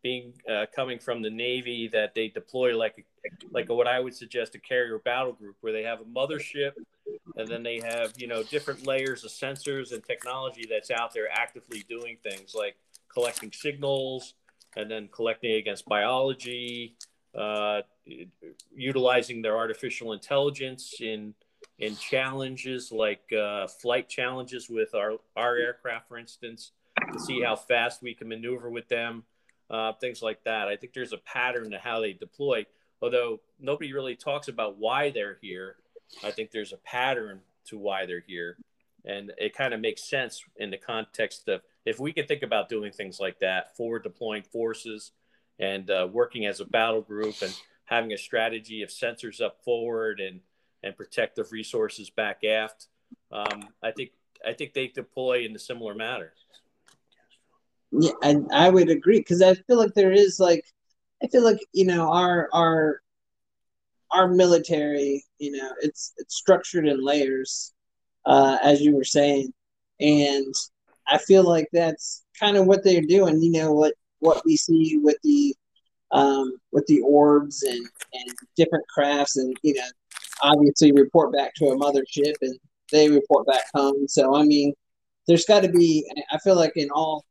being 0.04 0.34
uh, 0.52 0.66
coming 0.76 1.00
from 1.00 1.22
the 1.22 1.30
Navy 1.30 1.88
that 1.94 2.14
they 2.14 2.28
deploy 2.28 2.78
like 2.78 3.06
like 3.52 3.70
what 3.70 3.88
I 3.88 4.02
would 4.02 4.16
suggest 4.16 4.56
a 4.56 4.60
carrier 4.60 5.00
battle 5.00 5.32
group 5.32 5.56
where 5.62 5.72
they 5.72 5.84
have 5.84 6.02
a 6.02 6.06
mothership 6.06 6.72
and 7.36 7.48
then 7.48 7.64
they 7.64 7.80
have 7.80 8.14
you 8.18 8.28
know 8.28 8.44
different 8.44 8.86
layers 8.86 9.24
of 9.24 9.32
sensors 9.32 9.94
and 9.94 10.04
technology 10.04 10.66
that's 10.70 10.92
out 10.92 11.14
there 11.14 11.28
actively 11.32 11.84
doing 11.90 12.18
things 12.24 12.54
like 12.56 12.76
collecting 13.14 13.52
signals 13.52 14.34
and 14.76 14.90
then 14.90 15.10
collecting 15.12 15.54
against 15.54 15.86
biology, 15.86 16.96
uh, 17.38 17.82
utilizing 18.76 19.42
their 19.42 19.58
artificial 19.58 20.14
intelligence 20.14 20.96
in 21.00 21.34
in 21.78 21.96
challenges 21.96 22.92
like 22.92 23.22
uh, 23.34 23.68
flight 23.68 24.10
challenges 24.10 24.70
with 24.70 24.94
our 24.96 25.14
our 25.36 25.58
aircraft, 25.58 26.08
for 26.08 26.18
instance, 26.18 26.72
to 27.14 27.20
see 27.20 27.42
how 27.42 27.56
fast 27.56 28.02
we 28.02 28.14
can 28.14 28.28
maneuver 28.28 28.70
with 28.70 28.88
them, 28.88 29.24
uh, 29.70 29.94
things 29.94 30.22
like 30.22 30.44
that. 30.44 30.68
I 30.68 30.76
think 30.76 30.94
there's 30.94 31.14
a 31.14 31.18
pattern 31.18 31.72
to 31.72 31.78
how 31.78 32.00
they 32.00 32.14
deploy, 32.14 32.66
although 33.02 33.40
nobody 33.60 33.94
really 33.94 34.16
talks 34.16 34.48
about 34.48 34.78
why 34.78 35.10
they're 35.10 35.38
here. 35.42 35.76
I 36.24 36.32
think 36.32 36.52
there's 36.52 36.74
a 36.74 36.78
pattern 36.78 37.42
to 37.66 37.78
why 37.78 38.06
they're 38.06 38.24
here, 38.26 38.58
and 39.06 39.32
it 39.38 39.56
kind 39.56 39.74
of 39.74 39.80
makes 39.80 40.10
sense 40.10 40.44
in 40.58 40.70
the 40.70 40.78
context 40.78 41.48
of 41.48 41.62
if 41.86 42.00
we 42.00 42.14
can 42.14 42.28
think 42.28 42.44
about 42.44 42.70
doing 42.70 42.92
things 42.92 43.20
like 43.20 43.40
that, 43.40 43.76
forward 43.76 44.04
deploying 44.04 44.44
forces 44.44 45.12
and 45.60 45.90
uh, 45.90 46.08
working 46.12 46.46
as 46.46 46.60
a 46.60 46.66
battle 46.66 47.02
group 47.02 47.42
and 47.42 47.54
having 47.86 48.14
a 48.14 48.18
strategy 48.18 48.82
of 48.82 48.90
sensors 48.90 49.42
up 49.42 49.64
forward 49.64 50.20
and 50.20 50.42
and 50.84 50.98
protective 50.98 51.52
resources 51.52 52.10
back 52.10 52.44
aft. 52.44 52.88
Um, 53.32 53.70
I 53.84 53.92
think 53.92 54.12
I 54.46 54.54
think 54.54 54.74
they 54.74 54.88
deploy 54.88 55.46
in 55.46 55.56
a 55.56 55.60
similar 55.60 55.94
manner. 55.94 56.34
Yeah, 57.92 58.12
and 58.24 58.50
I 58.54 58.70
would 58.70 58.90
agree 58.90 59.20
because 59.20 59.42
I 59.42 59.54
feel 59.54 59.78
like 59.78 59.94
there 59.94 60.12
is 60.12 60.40
like 60.40 60.66
I 61.24 61.28
feel 61.28 61.44
like 61.44 61.60
you 61.74 61.86
know 61.86 62.10
our 62.12 62.50
our 62.54 63.02
our 64.14 64.28
military, 64.28 65.24
you 65.40 65.52
know, 65.52 65.72
it's 65.82 66.14
it's 66.18 66.36
structured 66.36 66.88
in 66.88 67.04
layers, 67.04 67.74
uh, 68.26 68.58
as 68.62 68.82
you 68.82 68.96
were 68.96 69.04
saying, 69.04 69.54
and 70.00 70.54
I 71.08 71.18
feel 71.18 71.44
like 71.44 71.68
that's 71.72 72.24
kind 72.40 72.58
of 72.58 72.66
what 72.66 72.84
they're 72.84 73.02
doing. 73.02 73.42
You 73.42 73.52
know 73.52 73.74
what 73.74 73.94
what 74.20 74.44
we 74.46 74.58
see 74.58 74.98
with 75.02 75.18
the 75.24 75.56
um, 76.12 76.54
with 76.72 76.86
the 76.88 77.02
orbs 77.02 77.64
and 77.64 77.86
and 78.14 78.36
different 78.56 78.88
crafts, 78.88 79.38
and 79.38 79.56
you 79.64 79.74
know, 79.76 79.88
obviously 80.44 80.92
report 80.92 81.34
back 81.34 81.54
to 81.56 81.68
a 81.68 81.78
mothership, 81.78 82.34
and 82.42 82.58
they 82.92 83.10
report 83.10 83.48
back 83.48 83.64
home. 83.74 84.08
So 84.08 84.36
I 84.36 84.44
mean, 84.44 84.74
there's 85.28 85.46
got 85.46 85.64
to 85.64 85.70
be. 85.70 86.10
I 86.32 86.38
feel 86.40 86.56
like 86.56 86.74
in 86.76 86.90
all 86.92 87.26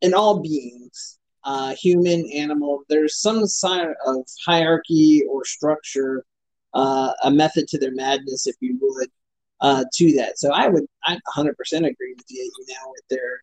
in 0.00 0.14
all 0.14 0.40
beings, 0.40 1.18
uh, 1.44 1.74
human, 1.74 2.28
animal, 2.32 2.82
there's 2.88 3.20
some 3.20 3.46
sign 3.46 3.94
of 4.06 4.26
hierarchy 4.44 5.22
or 5.30 5.44
structure, 5.44 6.24
uh, 6.74 7.12
a 7.24 7.30
method 7.30 7.66
to 7.68 7.78
their 7.78 7.94
madness, 7.94 8.46
if 8.46 8.56
you 8.60 8.78
would 8.80 9.08
uh, 9.60 9.84
to 9.94 10.12
that. 10.16 10.38
So 10.38 10.52
I 10.52 10.68
would 10.68 10.84
I 11.04 11.18
100% 11.36 11.50
agree 11.50 12.14
with 12.16 12.26
you. 12.28 12.50
You 12.58 12.74
know, 12.74 12.90
with 12.90 13.08
their 13.10 13.42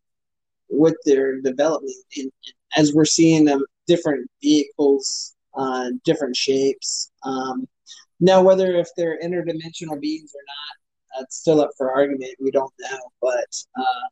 with 0.69 0.95
their 1.05 1.41
development, 1.41 1.95
and, 2.17 2.31
as 2.75 2.93
we're 2.93 3.05
seeing 3.05 3.45
them 3.45 3.63
different 3.87 4.29
vehicles, 4.41 5.35
uh, 5.55 5.89
different 6.03 6.35
shapes. 6.35 7.11
Um, 7.23 7.67
now, 8.19 8.41
whether 8.41 8.75
if 8.75 8.89
they're 8.97 9.19
interdimensional 9.21 9.99
beings 9.99 10.33
or 10.35 10.43
not, 10.47 11.19
that's 11.19 11.37
still 11.37 11.61
up 11.61 11.71
for 11.77 11.91
argument. 11.91 12.31
We 12.39 12.51
don't 12.51 12.73
know, 12.79 12.99
but 13.21 13.47
uh, 13.79 14.07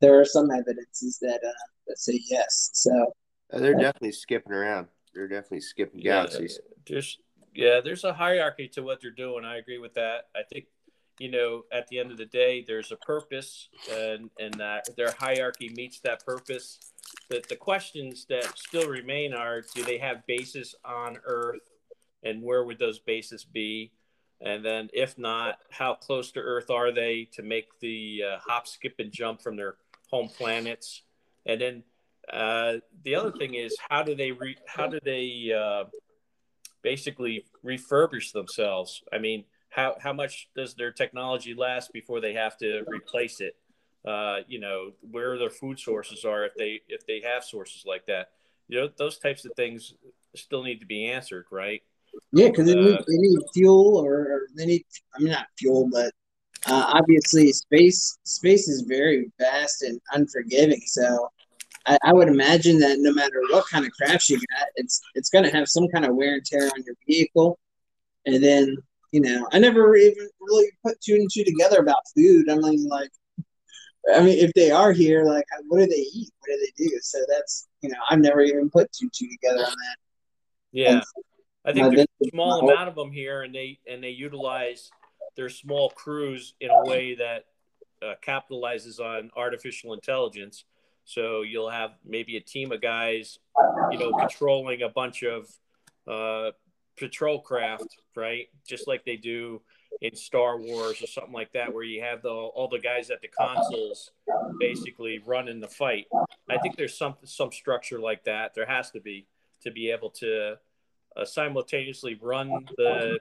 there 0.00 0.20
are 0.20 0.24
some 0.24 0.50
evidences 0.50 1.18
that 1.22 1.40
uh, 1.44 1.71
that 1.86 1.98
say 1.98 2.20
yes. 2.28 2.70
So 2.72 3.12
uh, 3.52 3.58
they're 3.58 3.74
definitely 3.74 4.12
skipping 4.12 4.52
around. 4.52 4.88
They're 5.14 5.28
definitely 5.28 5.60
skipping 5.60 6.00
galaxies. 6.00 6.58
Yeah, 6.62 6.74
there's 6.86 7.18
yeah, 7.54 7.80
there's 7.84 8.04
a 8.04 8.12
hierarchy 8.12 8.68
to 8.68 8.82
what 8.82 9.00
they're 9.02 9.10
doing. 9.10 9.44
I 9.44 9.58
agree 9.58 9.78
with 9.78 9.94
that. 9.94 10.28
I 10.34 10.42
think 10.50 10.66
you 11.18 11.30
know, 11.30 11.64
at 11.70 11.86
the 11.88 11.98
end 11.98 12.10
of 12.10 12.16
the 12.16 12.26
day, 12.26 12.64
there's 12.66 12.90
a 12.90 12.96
purpose, 12.96 13.68
and 13.90 14.30
and 14.40 14.54
that 14.54 14.88
their 14.96 15.12
hierarchy 15.18 15.70
meets 15.76 16.00
that 16.00 16.24
purpose. 16.24 16.78
But 17.28 17.48
the 17.48 17.56
questions 17.56 18.26
that 18.28 18.58
still 18.58 18.88
remain 18.88 19.34
are: 19.34 19.62
Do 19.74 19.84
they 19.84 19.98
have 19.98 20.26
bases 20.26 20.74
on 20.84 21.18
Earth, 21.24 21.68
and 22.22 22.42
where 22.42 22.64
would 22.64 22.78
those 22.78 22.98
bases 22.98 23.44
be? 23.44 23.92
And 24.40 24.64
then, 24.64 24.88
if 24.92 25.16
not, 25.18 25.58
how 25.70 25.94
close 25.94 26.32
to 26.32 26.40
Earth 26.40 26.70
are 26.70 26.90
they 26.90 27.28
to 27.32 27.42
make 27.42 27.78
the 27.78 28.24
uh, 28.28 28.38
hop, 28.44 28.66
skip, 28.66 28.94
and 28.98 29.12
jump 29.12 29.40
from 29.40 29.54
their 29.54 29.76
home 30.10 30.28
planets? 30.28 31.02
And 31.46 31.60
then 31.60 31.82
uh, 32.32 32.74
the 33.04 33.14
other 33.14 33.32
thing 33.32 33.54
is, 33.54 33.76
how 33.88 34.02
do 34.02 34.14
they 34.14 34.32
re- 34.32 34.58
how 34.66 34.86
do 34.86 34.98
they 35.04 35.52
uh, 35.56 35.84
basically 36.82 37.44
refurbish 37.64 38.32
themselves? 38.32 39.02
I 39.12 39.18
mean, 39.18 39.44
how 39.70 39.96
how 40.00 40.12
much 40.12 40.48
does 40.54 40.74
their 40.74 40.92
technology 40.92 41.54
last 41.54 41.92
before 41.92 42.20
they 42.20 42.34
have 42.34 42.56
to 42.58 42.84
replace 42.86 43.40
it? 43.40 43.56
Uh, 44.04 44.38
you 44.48 44.58
know, 44.58 44.92
where 45.10 45.38
their 45.38 45.50
food 45.50 45.78
sources 45.78 46.24
are 46.24 46.44
if 46.44 46.54
they 46.56 46.80
if 46.88 47.06
they 47.06 47.20
have 47.24 47.44
sources 47.44 47.84
like 47.86 48.06
that. 48.06 48.30
You 48.68 48.80
know, 48.80 48.88
those 48.96 49.18
types 49.18 49.44
of 49.44 49.52
things 49.54 49.94
still 50.34 50.62
need 50.62 50.80
to 50.80 50.86
be 50.86 51.06
answered, 51.06 51.46
right? 51.50 51.82
Yeah, 52.32 52.48
because 52.48 52.66
they, 52.66 52.72
uh, 52.72 53.02
they, 53.06 53.16
need 53.16 53.38
fuel, 53.54 53.96
or 53.96 54.42
they 54.54 54.66
need. 54.66 54.84
I 55.14 55.22
mean, 55.22 55.32
not 55.32 55.46
fuel, 55.58 55.88
but 55.90 56.12
uh, 56.66 56.92
obviously, 56.94 57.52
space 57.52 58.18
space 58.24 58.68
is 58.68 58.82
very 58.82 59.30
vast 59.38 59.82
and 59.82 60.00
unforgiving. 60.12 60.82
So, 60.86 61.28
I, 61.86 61.98
I, 62.04 62.12
would 62.12 62.28
imagine 62.28 62.78
that 62.78 62.98
no 63.00 63.12
matter 63.12 63.40
what 63.50 63.64
kind 63.70 63.84
of 63.84 63.92
craft 63.92 64.28
you 64.28 64.36
got, 64.36 64.68
it's 64.76 65.00
it's 65.14 65.30
going 65.30 65.44
to 65.44 65.50
have 65.50 65.68
some 65.68 65.88
kind 65.88 66.04
of 66.04 66.14
wear 66.14 66.34
and 66.34 66.44
tear 66.44 66.64
on 66.66 66.82
your 66.84 66.94
vehicle, 67.06 67.58
and 68.26 68.42
then 68.42 68.76
you 69.12 69.20
know, 69.20 69.46
I 69.52 69.58
never 69.58 69.94
even 69.94 70.28
really 70.40 70.70
put 70.84 71.00
two 71.00 71.14
and 71.14 71.28
two 71.30 71.44
together 71.44 71.78
about 71.78 72.08
food. 72.16 72.48
I 72.50 72.56
mean, 72.56 72.88
like, 72.88 73.10
I 74.14 74.20
mean, 74.20 74.38
if 74.38 74.52
they 74.54 74.70
are 74.70 74.90
here, 74.90 75.22
like, 75.24 75.44
what 75.68 75.78
do 75.78 75.86
they 75.86 75.94
eat? 75.94 76.30
What 76.40 76.48
do 76.48 76.58
they 76.58 76.84
do? 76.84 76.98
So 77.02 77.18
that's, 77.28 77.68
you 77.82 77.90
know, 77.90 77.98
I've 78.08 78.20
never 78.20 78.40
even 78.40 78.70
put 78.70 78.90
two 78.92 79.10
two 79.14 79.28
together 79.28 79.60
on 79.60 79.70
that. 79.70 79.96
Yeah, 80.72 80.92
and, 80.92 81.02
I 81.66 81.72
think 81.72 81.94
there's 81.94 82.06
a 82.24 82.30
small 82.30 82.68
amount 82.68 82.88
of 82.88 82.94
them 82.94 83.12
here, 83.12 83.42
and 83.42 83.54
they 83.54 83.78
and 83.86 84.02
they 84.02 84.10
utilize 84.10 84.90
their 85.36 85.48
small 85.48 85.90
crews 85.90 86.54
in 86.60 86.70
a 86.70 86.84
way 86.84 87.14
that 87.14 87.46
uh, 88.02 88.14
capitalizes 88.26 89.00
on 89.00 89.30
artificial 89.36 89.92
intelligence. 89.92 90.64
So 91.04 91.42
you'll 91.42 91.70
have 91.70 91.92
maybe 92.04 92.36
a 92.36 92.40
team 92.40 92.72
of 92.72 92.80
guys, 92.80 93.38
you 93.90 93.98
know, 93.98 94.12
patrolling 94.12 94.82
a 94.82 94.88
bunch 94.88 95.22
of 95.22 95.48
uh, 96.06 96.52
patrol 96.96 97.40
craft, 97.40 97.96
right? 98.16 98.48
Just 98.66 98.86
like 98.86 99.04
they 99.04 99.16
do 99.16 99.62
in 100.00 100.14
Star 100.14 100.58
Wars 100.58 101.02
or 101.02 101.06
something 101.06 101.32
like 101.32 101.52
that, 101.52 101.72
where 101.72 101.84
you 101.84 102.02
have 102.02 102.22
the 102.22 102.30
all 102.30 102.68
the 102.68 102.78
guys 102.78 103.10
at 103.10 103.20
the 103.20 103.28
consoles 103.28 104.10
basically 104.58 105.20
running 105.24 105.60
the 105.60 105.68
fight. 105.68 106.06
I 106.48 106.58
think 106.58 106.76
there's 106.76 106.96
some 106.96 107.16
some 107.24 107.52
structure 107.52 108.00
like 108.00 108.24
that. 108.24 108.54
There 108.54 108.66
has 108.66 108.90
to 108.92 109.00
be 109.00 109.26
to 109.62 109.70
be 109.70 109.90
able 109.90 110.10
to 110.10 110.56
uh, 111.16 111.24
simultaneously 111.24 112.18
run 112.20 112.66
the 112.76 113.18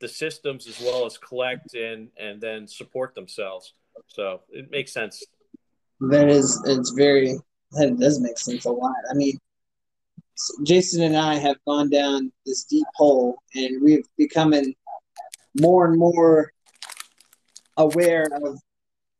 the 0.00 0.08
systems 0.08 0.66
as 0.66 0.80
well 0.80 1.04
as 1.06 1.18
collect 1.18 1.74
and 1.74 2.08
and 2.16 2.40
then 2.40 2.66
support 2.66 3.14
themselves. 3.14 3.74
So 4.06 4.42
it 4.50 4.70
makes 4.70 4.92
sense. 4.92 5.24
That 6.00 6.28
is, 6.28 6.62
it's 6.66 6.90
very 6.90 7.36
that 7.72 7.98
does 7.98 8.20
make 8.20 8.38
sense 8.38 8.64
a 8.64 8.70
lot. 8.70 8.94
I 9.10 9.14
mean, 9.14 9.38
Jason 10.64 11.02
and 11.02 11.16
I 11.16 11.34
have 11.34 11.56
gone 11.66 11.90
down 11.90 12.32
this 12.46 12.64
deep 12.64 12.86
hole, 12.94 13.42
and 13.54 13.82
we've 13.82 14.06
becoming 14.16 14.74
more 15.60 15.86
and 15.86 15.98
more 15.98 16.52
aware 17.76 18.26
of 18.44 18.58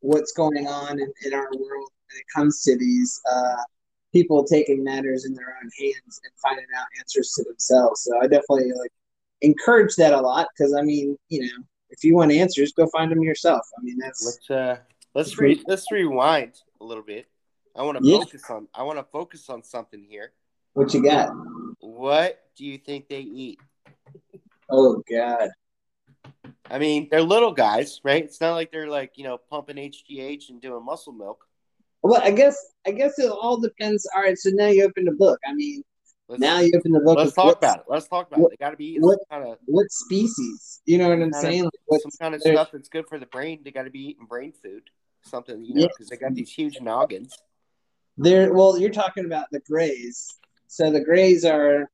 what's 0.00 0.32
going 0.32 0.66
on 0.66 1.00
in, 1.00 1.12
in 1.24 1.34
our 1.34 1.48
world 1.58 1.90
when 2.08 2.18
it 2.18 2.24
comes 2.34 2.62
to 2.62 2.76
these 2.78 3.20
uh, 3.30 3.56
people 4.12 4.44
taking 4.44 4.82
matters 4.84 5.24
in 5.24 5.34
their 5.34 5.56
own 5.62 5.70
hands 5.78 6.20
and 6.24 6.32
finding 6.40 6.66
out 6.76 6.86
answers 6.98 7.32
to 7.36 7.44
themselves. 7.44 8.02
So 8.02 8.18
I 8.20 8.22
definitely 8.22 8.72
like 8.72 8.92
encourage 9.42 9.96
that 9.96 10.12
a 10.12 10.20
lot 10.20 10.48
because 10.56 10.74
I 10.74 10.82
mean, 10.82 11.16
you 11.28 11.42
know, 11.42 11.64
if 11.90 12.04
you 12.04 12.14
want 12.14 12.32
answers, 12.32 12.72
go 12.72 12.86
find 12.88 13.10
them 13.10 13.22
yourself. 13.22 13.66
I 13.78 13.82
mean, 13.82 13.98
that's 13.98 14.24
let's 14.24 14.50
uh, 14.50 14.82
let's 15.14 15.38
re- 15.38 15.62
let's 15.66 15.90
rewind 15.90 16.54
a 16.80 16.84
little 16.84 17.02
bit. 17.02 17.26
I 17.76 17.82
want 17.82 17.98
to 17.98 18.04
yeah. 18.04 18.18
focus 18.18 18.42
on 18.50 18.68
I 18.74 18.82
want 18.82 18.98
to 18.98 19.04
focus 19.04 19.48
on 19.48 19.62
something 19.62 20.04
here. 20.08 20.32
What 20.74 20.92
you 20.94 21.02
got? 21.02 21.30
What 21.80 22.40
do 22.56 22.64
you 22.64 22.78
think 22.78 23.08
they 23.08 23.20
eat? 23.20 23.58
Oh 24.70 25.02
God. 25.10 25.50
I 26.70 26.78
mean, 26.78 27.08
they're 27.10 27.22
little 27.22 27.52
guys, 27.52 28.00
right? 28.04 28.22
It's 28.22 28.40
not 28.40 28.54
like 28.54 28.70
they're 28.70 28.88
like 28.88 29.12
you 29.16 29.24
know 29.24 29.38
pumping 29.38 29.76
HGH 29.76 30.50
and 30.50 30.60
doing 30.60 30.84
muscle 30.84 31.12
milk. 31.12 31.44
Well, 32.02 32.20
I 32.22 32.30
guess 32.30 32.56
I 32.86 32.92
guess 32.92 33.18
it 33.18 33.30
all 33.30 33.60
depends. 33.60 34.06
All 34.14 34.22
right, 34.22 34.38
so 34.38 34.50
now 34.50 34.68
you 34.68 34.84
open 34.84 35.04
the 35.04 35.12
book. 35.12 35.40
I 35.46 35.54
mean, 35.54 35.82
let's, 36.28 36.40
now 36.40 36.60
you 36.60 36.72
open 36.76 36.92
the 36.92 37.00
book. 37.00 37.18
Let's 37.18 37.32
talk 37.32 37.56
about 37.56 37.78
it. 37.78 37.84
Let's 37.88 38.08
talk 38.08 38.28
about 38.28 38.40
what, 38.40 38.52
it. 38.52 38.58
They 38.58 38.64
got 38.64 38.70
to 38.70 38.76
be 38.76 38.86
eating 38.86 39.02
what, 39.02 39.18
kind 39.30 39.44
of 39.44 39.58
what 39.66 39.90
species? 39.90 40.80
You 40.86 40.98
know 40.98 41.08
what 41.08 41.20
I'm 41.20 41.32
saying? 41.32 41.66
Of, 41.66 41.72
like 41.88 42.00
some 42.02 42.10
kind 42.20 42.34
of 42.34 42.40
stuff 42.40 42.70
that's 42.72 42.88
good 42.88 43.06
for 43.08 43.18
the 43.18 43.26
brain. 43.26 43.60
They 43.64 43.70
got 43.70 43.84
to 43.84 43.90
be 43.90 44.10
eating 44.10 44.26
brain 44.26 44.52
food, 44.62 44.82
something 45.22 45.64
you 45.64 45.74
know, 45.74 45.88
because 45.88 46.08
yeah. 46.10 46.16
they 46.16 46.26
got 46.26 46.34
these 46.34 46.52
huge 46.52 46.80
noggins. 46.80 47.36
There, 48.16 48.52
well, 48.52 48.78
you're 48.78 48.90
talking 48.90 49.24
about 49.24 49.46
the 49.52 49.60
grays. 49.60 50.38
So 50.66 50.90
the 50.90 51.00
grays 51.00 51.44
are 51.44 51.88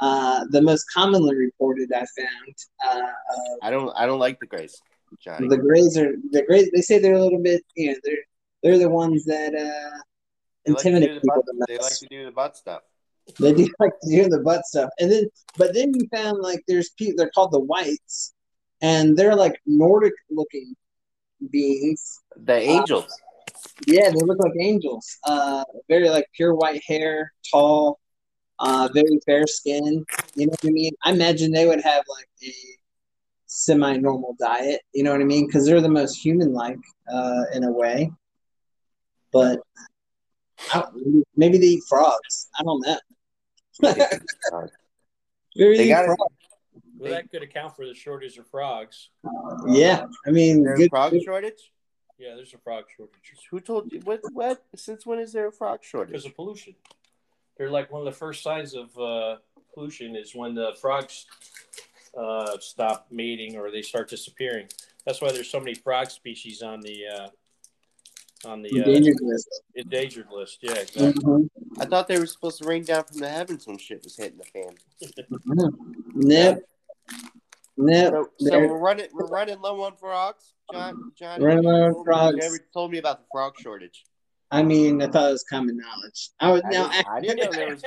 uh, 0.00 0.44
the 0.50 0.62
most 0.62 0.84
commonly 0.92 1.34
reported. 1.34 1.92
I 1.92 1.98
found. 1.98 2.54
Uh, 2.86 3.12
I 3.62 3.70
don't. 3.70 3.92
I 3.96 4.06
don't 4.06 4.20
like 4.20 4.38
the 4.40 4.46
Grays, 4.46 4.80
Johnny. 5.20 5.48
the 5.48 5.58
grays 5.58 5.98
are 5.98 6.12
the 6.30 6.42
grays. 6.42 6.70
They 6.72 6.80
say 6.80 6.98
they're 6.98 7.14
a 7.14 7.22
little 7.22 7.42
bit. 7.42 7.62
You 7.74 7.92
know, 7.92 7.96
they're 8.04 8.24
they're 8.62 8.78
the 8.78 8.88
ones 8.88 9.24
that 9.24 9.54
uh, 9.54 9.98
They 10.64 10.72
like, 10.72 10.82
to 10.82 10.90
do 10.90 10.96
intimidate 10.96 11.14
the 11.16 11.20
people 11.20 11.42
butt, 11.42 11.44
the 11.46 11.66
they 11.68 11.78
like 11.78 11.98
to 11.98 12.06
do 12.06 12.24
the 12.24 12.30
butt 12.30 12.56
stuff. 12.56 12.82
They 13.40 13.52
do 13.52 13.68
like 13.78 13.92
to 14.02 14.10
do 14.10 14.28
the 14.28 14.40
butt 14.40 14.64
stuff, 14.66 14.90
and 14.98 15.10
then 15.10 15.28
but 15.56 15.74
then 15.74 15.92
you 15.94 16.08
found 16.12 16.38
like 16.38 16.62
there's 16.66 16.90
people. 16.90 17.14
They're 17.18 17.30
called 17.30 17.52
the 17.52 17.60
whites, 17.60 18.34
and 18.80 19.16
they're 19.16 19.36
like 19.36 19.60
Nordic 19.66 20.14
looking 20.30 20.74
beings. 21.50 22.20
The 22.36 22.58
angels. 22.58 23.06
Yeah, 23.86 24.10
they 24.10 24.16
look 24.16 24.38
like 24.40 24.52
angels. 24.60 25.18
Uh, 25.24 25.64
very 25.88 26.08
like 26.10 26.26
pure 26.34 26.54
white 26.54 26.82
hair, 26.86 27.32
tall, 27.50 28.00
uh, 28.58 28.88
very 28.92 29.20
fair 29.24 29.46
skin. 29.46 30.04
You 30.34 30.46
know 30.46 30.50
what 30.60 30.64
I 30.64 30.70
mean? 30.70 30.92
I 31.04 31.12
imagine 31.12 31.52
they 31.52 31.66
would 31.66 31.80
have 31.80 32.04
like 32.08 32.28
a 32.42 32.52
semi-normal 33.46 34.36
diet. 34.38 34.80
You 34.92 35.04
know 35.04 35.12
what 35.12 35.20
I 35.20 35.24
mean? 35.24 35.46
Because 35.46 35.64
they're 35.64 35.80
the 35.80 35.88
most 35.88 36.16
human-like 36.16 36.78
uh, 37.12 37.42
in 37.54 37.64
a 37.64 37.72
way. 37.72 38.10
But 39.32 39.60
maybe 41.36 41.58
they 41.58 41.66
eat 41.66 41.82
frogs. 41.88 42.48
I 42.58 42.62
don't 42.62 42.84
know. 42.86 42.98
Maybe 43.80 43.96
They 45.56 45.76
they 45.76 45.88
gotta- 45.88 46.06
frogs. 46.16 46.34
Well, 46.98 47.12
that 47.12 47.30
could 47.30 47.42
account 47.42 47.76
for 47.76 47.86
the 47.86 47.94
shortage 47.94 48.38
of 48.38 48.46
frogs. 48.48 49.10
Yeah, 49.68 50.06
I 50.26 50.30
mean, 50.30 50.64
There's 50.64 50.78
good, 50.80 50.90
frog 50.90 51.12
good- 51.12 51.22
shortage. 51.22 51.70
Yeah, 52.18 52.34
there's 52.34 52.52
a 52.52 52.58
frog 52.58 52.86
shortage 52.96 53.32
Who 53.52 53.60
told 53.60 53.92
you? 53.92 54.00
What? 54.00 54.20
What? 54.32 54.64
Since 54.74 55.06
when 55.06 55.20
is 55.20 55.32
there 55.32 55.46
a 55.46 55.52
frog 55.52 55.84
shortage? 55.84 56.10
because 56.12 56.26
of 56.26 56.34
pollution. 56.34 56.74
They're 57.56 57.70
like 57.70 57.92
one 57.92 58.00
of 58.00 58.06
the 58.06 58.18
first 58.18 58.42
signs 58.42 58.74
of 58.74 58.96
uh, 58.98 59.36
pollution 59.74 60.16
is 60.16 60.34
when 60.34 60.54
the 60.56 60.74
frogs 60.80 61.26
uh, 62.16 62.56
stop 62.58 63.06
mating 63.12 63.56
or 63.56 63.70
they 63.70 63.82
start 63.82 64.08
disappearing. 64.08 64.66
That's 65.06 65.20
why 65.22 65.30
there's 65.30 65.48
so 65.50 65.60
many 65.60 65.74
frog 65.74 66.10
species 66.10 66.62
on 66.62 66.80
the 66.80 67.06
uh, 67.06 67.28
on 68.44 68.62
the 68.62 68.70
uh, 68.70 68.84
endangered 68.84 69.20
list. 69.20 69.62
endangered 69.74 70.26
list. 70.30 70.58
Yeah, 70.62 70.74
exactly. 70.74 71.22
Mhm. 71.24 71.48
I 71.78 71.84
thought 71.84 72.08
they 72.08 72.18
were 72.18 72.26
supposed 72.26 72.58
to 72.58 72.68
rain 72.68 72.84
down 72.84 73.04
from 73.04 73.18
the 73.18 73.28
heavens 73.28 73.66
when 73.66 73.78
shit 73.78 74.04
was 74.04 74.16
hitting 74.16 74.38
the 74.38 74.44
fan. 74.44 74.74
Nope. 76.14 76.62
Nope. 77.76 78.32
So, 78.40 78.48
so 78.48 78.58
we're 78.58 78.78
running. 78.78 79.08
We're 79.12 79.26
running 79.26 79.60
low 79.60 79.82
on 79.82 79.96
frogs. 79.96 80.54
John. 80.72 81.12
John. 81.16 81.42
Running 81.42 81.64
low 81.64 81.84
on 81.84 81.94
you 81.94 82.04
frogs. 82.04 82.36
never 82.36 82.58
told 82.72 82.90
me 82.90 82.98
about 82.98 83.18
the 83.18 83.26
frog 83.32 83.54
shortage. 83.58 84.04
I 84.50 84.62
mean, 84.62 85.02
I 85.02 85.08
thought 85.08 85.28
it 85.28 85.32
was 85.32 85.44
common 85.44 85.76
knowledge. 85.76 86.30
I 86.40 86.50
was 86.50 86.62
I 86.64 86.70
now. 86.70 86.88
didn't, 86.88 87.06
I 87.08 87.20
didn't 87.20 87.38
know 87.44 87.52
there 87.52 87.68
was. 87.68 87.84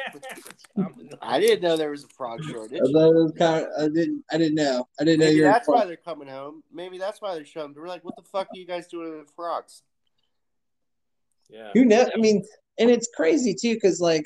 I 1.22 1.40
didn't 1.40 1.64
know 1.64 1.76
there 1.76 1.90
was 1.90 2.04
a 2.04 2.08
frog 2.10 2.44
shortage. 2.44 2.80
I, 2.80 2.92
thought 2.92 3.10
it 3.10 3.16
was 3.16 3.34
kind 3.38 3.66
of, 3.66 3.72
I 3.80 3.88
didn't. 3.88 4.24
I 4.32 4.38
didn't 4.38 4.56
know. 4.56 4.88
I 5.00 5.04
didn't 5.04 5.22
know 5.22 5.26
Maybe 5.26 5.38
you 5.38 5.44
that's 5.44 5.68
why 5.68 5.86
they're 5.86 5.98
coming 5.98 6.28
home. 6.28 6.62
Maybe 6.72 7.00
that's 7.00 7.20
why 7.20 7.34
they're 7.34 7.46
showing. 7.46 7.74
They're 7.74 7.88
like, 7.88 8.06
"What 8.06 8.16
the 8.16 8.22
fuck 8.22 8.48
are 8.54 8.58
you 8.58 8.68
guys 8.68 8.88
doing 8.88 9.12
to 9.12 9.26
the 9.26 9.32
frogs?" 9.36 9.82
Yeah. 11.52 11.70
Who 11.74 11.86
knows? 11.86 12.10
I 12.14 12.18
mean, 12.18 12.44
and 12.80 12.90
it's 12.90 13.10
crazy 13.16 13.54
too, 13.54 13.76
because 13.76 14.00
like, 14.00 14.26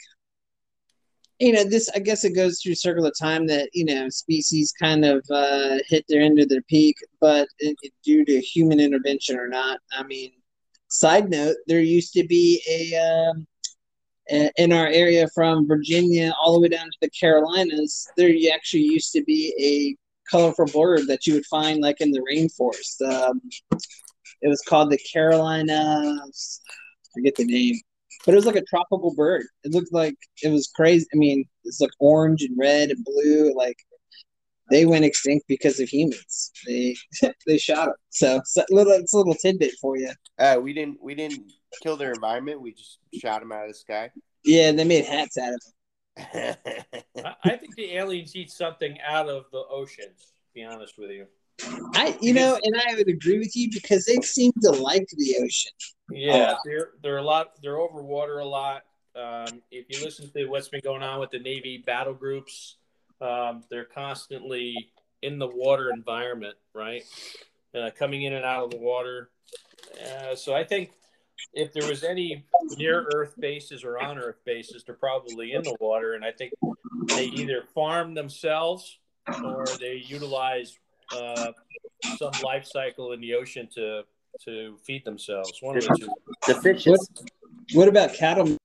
you 1.39 1.51
know, 1.51 1.63
this. 1.63 1.89
I 1.95 1.99
guess 1.99 2.23
it 2.23 2.35
goes 2.35 2.61
through 2.61 2.75
circle 2.75 3.05
of 3.05 3.13
time 3.19 3.47
that 3.47 3.69
you 3.73 3.83
know 3.85 4.07
species 4.09 4.71
kind 4.79 5.03
of 5.03 5.25
uh, 5.29 5.79
hit 5.87 6.05
their 6.07 6.21
end 6.21 6.39
of 6.39 6.47
their 6.49 6.61
peak, 6.63 6.95
but 7.19 7.47
it, 7.59 7.75
it- 7.81 7.93
due 8.03 8.23
to 8.25 8.39
human 8.39 8.79
intervention 8.79 9.37
or 9.37 9.47
not. 9.47 9.79
I 9.91 10.03
mean, 10.03 10.31
side 10.87 11.29
note: 11.29 11.57
there 11.67 11.81
used 11.81 12.13
to 12.13 12.25
be 12.25 12.61
a. 12.69 12.95
Um, 13.31 13.47
in 14.27 14.73
our 14.73 14.87
area 14.87 15.27
from 15.35 15.67
Virginia 15.67 16.33
all 16.41 16.55
the 16.55 16.59
way 16.59 16.67
down 16.67 16.87
to 16.87 16.97
the 16.99 17.09
Carolinas, 17.11 18.07
there 18.17 18.33
actually 18.51 18.81
used 18.81 19.11
to 19.11 19.23
be 19.23 19.53
a 19.61 19.95
colorful 20.31 20.65
bird 20.65 21.01
that 21.07 21.27
you 21.27 21.35
would 21.35 21.45
find 21.45 21.79
like 21.81 22.01
in 22.01 22.09
the 22.11 22.21
rainforest. 22.21 23.01
Um, 23.07 23.39
it 24.41 24.47
was 24.47 24.61
called 24.67 24.89
the 24.89 24.97
Carolina, 25.13 26.19
forget 27.15 27.35
the 27.35 27.45
name, 27.45 27.75
but 28.25 28.33
it 28.33 28.37
was 28.37 28.45
like 28.45 28.55
a 28.55 28.63
tropical 28.63 29.13
bird. 29.15 29.45
It 29.63 29.73
looked 29.73 29.93
like 29.93 30.15
it 30.43 30.49
was 30.49 30.71
crazy. 30.75 31.05
I 31.13 31.17
mean, 31.17 31.45
it's 31.63 31.81
like 31.81 31.91
orange 31.99 32.43
and 32.43 32.57
red 32.57 32.91
and 32.91 33.03
blue. 33.03 33.53
Like 33.55 33.77
they 34.71 34.85
went 34.85 35.05
extinct 35.05 35.47
because 35.47 35.79
of 35.79 35.89
humans. 35.89 36.51
They 36.65 36.95
they 37.47 37.57
shot 37.57 37.85
them. 37.85 37.95
So, 38.09 38.41
so 38.45 38.63
little 38.69 38.93
it's 38.93 39.13
a 39.13 39.17
little 39.17 39.35
tidbit 39.35 39.73
for 39.81 39.97
you. 39.97 40.11
Uh, 40.39 40.59
we 40.61 40.73
didn't. 40.73 41.01
We 41.01 41.15
didn't 41.15 41.51
kill 41.81 41.97
their 41.97 42.11
environment. 42.11 42.61
We 42.61 42.73
just 42.73 42.99
shot 43.13 43.41
them 43.41 43.51
out 43.51 43.63
of 43.63 43.69
the 43.69 43.75
sky. 43.75 44.11
Yeah, 44.43 44.71
they 44.71 44.83
made 44.83 45.05
hats 45.05 45.37
out 45.37 45.53
of 45.53 45.61
them. 45.61 46.55
I, 47.25 47.35
I 47.43 47.57
think 47.57 47.75
the 47.75 47.95
aliens 47.95 48.35
eat 48.35 48.51
something 48.51 48.97
out 49.05 49.27
of 49.27 49.45
the 49.51 49.63
oceans. 49.69 50.33
To 50.47 50.53
be 50.53 50.63
honest 50.63 50.97
with 50.97 51.11
you. 51.11 51.27
I, 51.61 52.17
you 52.21 52.33
know, 52.33 52.59
and 52.61 52.75
I 52.75 52.95
would 52.95 53.07
agree 53.07 53.39
with 53.39 53.55
you 53.55 53.69
because 53.71 54.05
they 54.05 54.17
seem 54.17 54.51
to 54.61 54.71
like 54.71 55.07
the 55.17 55.35
ocean. 55.41 55.71
Yeah, 56.11 56.55
they're 56.65 56.91
they're 57.01 57.17
a 57.17 57.23
lot. 57.23 57.51
They're 57.61 57.77
over 57.77 58.03
water 58.03 58.39
a 58.39 58.45
lot. 58.45 58.83
Um, 59.15 59.61
if 59.71 59.85
you 59.89 60.03
listen 60.03 60.29
to 60.31 60.45
what's 60.47 60.67
been 60.67 60.81
going 60.83 61.01
on 61.01 61.19
with 61.19 61.31
the 61.31 61.39
Navy 61.39 61.81
battle 61.85 62.13
groups, 62.13 62.75
um, 63.21 63.63
they're 63.69 63.85
constantly 63.85 64.91
in 65.21 65.39
the 65.39 65.47
water 65.47 65.89
environment, 65.91 66.55
right? 66.73 67.03
Uh, 67.73 67.89
coming 67.97 68.23
in 68.23 68.33
and 68.33 68.45
out 68.45 68.65
of 68.65 68.71
the 68.71 68.77
water. 68.77 69.29
Uh, 70.03 70.35
so 70.35 70.53
I 70.53 70.63
think 70.63 70.91
if 71.53 71.71
there 71.73 71.87
was 71.87 72.03
any 72.03 72.43
near 72.77 73.07
Earth 73.13 73.33
bases 73.39 73.83
or 73.83 73.97
on 73.97 74.17
Earth 74.17 74.39
bases, 74.45 74.83
they're 74.83 74.95
probably 74.95 75.53
in 75.53 75.63
the 75.63 75.77
water, 75.79 76.13
and 76.13 76.25
I 76.25 76.31
think 76.31 76.53
they 77.07 77.25
either 77.25 77.63
farm 77.73 78.13
themselves 78.13 78.99
or 79.43 79.65
they 79.79 80.03
utilize 80.05 80.77
uh, 81.13 81.51
some 82.17 82.31
life 82.43 82.65
cycle 82.65 83.11
in 83.13 83.21
the 83.21 83.33
ocean 83.33 83.67
to 83.75 84.03
to 84.43 84.77
feed 84.83 85.05
themselves. 85.05 85.59
One 85.61 85.77
of 85.77 85.83
the 85.83 85.97
two. 85.97 86.09
the 86.47 86.55
fishes. 86.61 87.09
What 87.73 87.87
about 87.87 88.13
cattle? 88.13 88.45
Do 88.45 88.57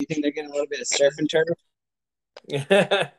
you 0.00 0.06
think 0.06 0.22
they're 0.22 0.30
getting 0.30 0.50
a 0.50 0.52
little 0.52 0.68
bit 0.68 0.80
of 0.80 0.86
surf 0.86 1.14
and 1.18 1.28
turf? 1.28 1.48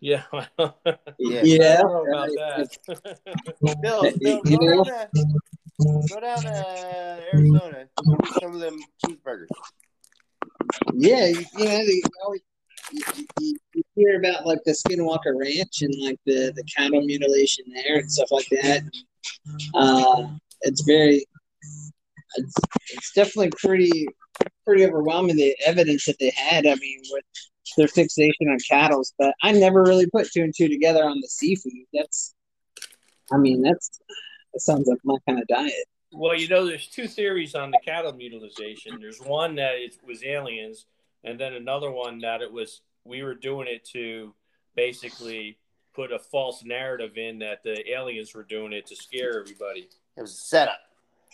yeah. 0.00 0.22
well, 0.32 0.48
I 0.86 0.94
Yeah. 1.18 1.80
about 1.80 2.28
that. 2.36 2.78
Bill, 3.82 4.10
Bill, 4.20 4.40
go, 4.42 4.84
down 4.84 4.84
to, 4.84 5.08
go 6.08 6.20
down 6.20 6.42
to 6.42 7.22
Arizona. 7.34 7.88
Some 8.40 8.54
of 8.54 8.60
them 8.60 8.78
cheeseburgers. 9.04 9.48
Yeah, 10.94 11.26
you, 11.26 11.44
you 11.58 11.64
know, 11.64 11.86
they 11.86 12.02
always 12.24 12.40
hear 13.94 14.18
about 14.18 14.46
like 14.46 14.60
the 14.64 14.72
Skinwalker 14.72 15.38
Ranch 15.38 15.82
and 15.82 15.94
like 16.00 16.18
the 16.26 16.52
the 16.54 16.64
cattle 16.76 17.02
mutilation 17.02 17.64
there 17.74 17.98
and 17.98 18.10
stuff 18.10 18.30
like 18.30 18.48
that. 18.50 18.82
Uh, 19.74 20.28
it's 20.62 20.82
very, 20.82 21.24
it's, 22.36 22.54
it's 22.90 23.12
definitely 23.12 23.50
pretty 23.58 24.06
pretty 24.64 24.84
overwhelming 24.84 25.36
the 25.36 25.56
evidence 25.66 26.04
that 26.06 26.16
they 26.18 26.32
had. 26.36 26.66
I 26.66 26.74
mean, 26.76 27.00
with 27.10 27.24
their 27.76 27.88
fixation 27.88 28.48
on 28.48 28.58
cattle, 28.68 29.02
but 29.18 29.34
I 29.42 29.52
never 29.52 29.82
really 29.82 30.06
put 30.06 30.30
two 30.30 30.42
and 30.42 30.54
two 30.56 30.68
together 30.68 31.04
on 31.04 31.20
the 31.20 31.28
seafood. 31.28 31.72
That's, 31.92 32.34
I 33.32 33.38
mean, 33.38 33.62
that's 33.62 33.98
that 34.52 34.60
sounds 34.60 34.88
like 34.88 34.98
my 35.04 35.16
kind 35.26 35.40
of 35.40 35.46
diet. 35.48 35.72
Well, 36.12 36.36
you 36.36 36.48
know, 36.48 36.66
there's 36.66 36.88
two 36.88 37.08
theories 37.08 37.54
on 37.54 37.70
the 37.70 37.78
cattle 37.84 38.12
mutilization. 38.12 38.98
There's 39.00 39.18
one 39.18 39.54
that 39.56 39.76
it 39.76 39.96
was 40.06 40.22
aliens, 40.22 40.84
and 41.24 41.40
then 41.40 41.54
another 41.54 41.90
one 41.90 42.18
that 42.20 42.42
it 42.42 42.52
was 42.52 42.82
we 43.04 43.22
were 43.22 43.34
doing 43.34 43.68
it 43.68 43.84
to 43.92 44.34
basically 44.74 45.58
put 45.94 46.12
a 46.12 46.18
false 46.18 46.64
narrative 46.64 47.16
in 47.16 47.38
that 47.40 47.62
the 47.62 47.90
aliens 47.92 48.34
were 48.34 48.42
doing 48.44 48.72
it 48.72 48.86
to 48.86 48.96
scare 48.96 49.40
everybody. 49.40 49.88
It 50.16 50.20
was 50.20 50.32
a 50.32 50.36
setup. 50.36 50.78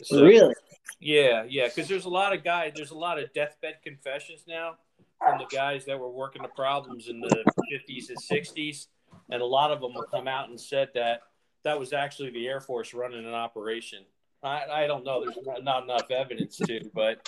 So- 0.03 0.25
really? 0.25 0.55
Yeah, 1.01 1.45
yeah, 1.49 1.69
because 1.69 1.89
there's 1.89 2.07
a 2.07 2.09
lot 2.11 2.33
of 2.35 2.43
guys, 2.43 2.73
there's 2.75 2.91
a 2.91 2.99
lot 2.99 3.19
of 3.19 3.33
deathbed 3.33 3.79
confessions 3.85 4.45
now 4.49 4.77
from 5.19 5.39
the 5.39 5.45
guys 5.45 5.85
that 5.85 5.99
were 5.99 6.11
working 6.11 6.43
the 6.43 6.49
problems 6.49 7.09
in 7.09 7.21
the 7.21 7.45
50s 7.73 8.09
and 8.09 8.19
60s, 8.19 8.87
and 9.31 9.43
a 9.43 9.45
lot 9.45 9.71
of 9.71 9.81
them 9.81 9.95
will 9.95 10.05
come 10.05 10.27
out 10.27 10.49
and 10.49 10.61
said 10.61 10.89
that 10.95 11.23
that 11.65 11.79
was 11.79 11.93
actually 11.93 12.31
the 12.31 12.47
Air 12.49 12.61
Force 12.61 12.95
running 12.95 13.27
an 13.27 13.35
operation. 13.35 14.05
I, 14.43 14.63
I 14.73 14.87
don't 14.87 15.05
know. 15.05 15.25
There's 15.25 15.39
not, 15.45 15.65
not 15.65 15.85
enough 15.85 16.11
evidence 16.11 16.57
to, 16.59 16.81
but 16.95 17.21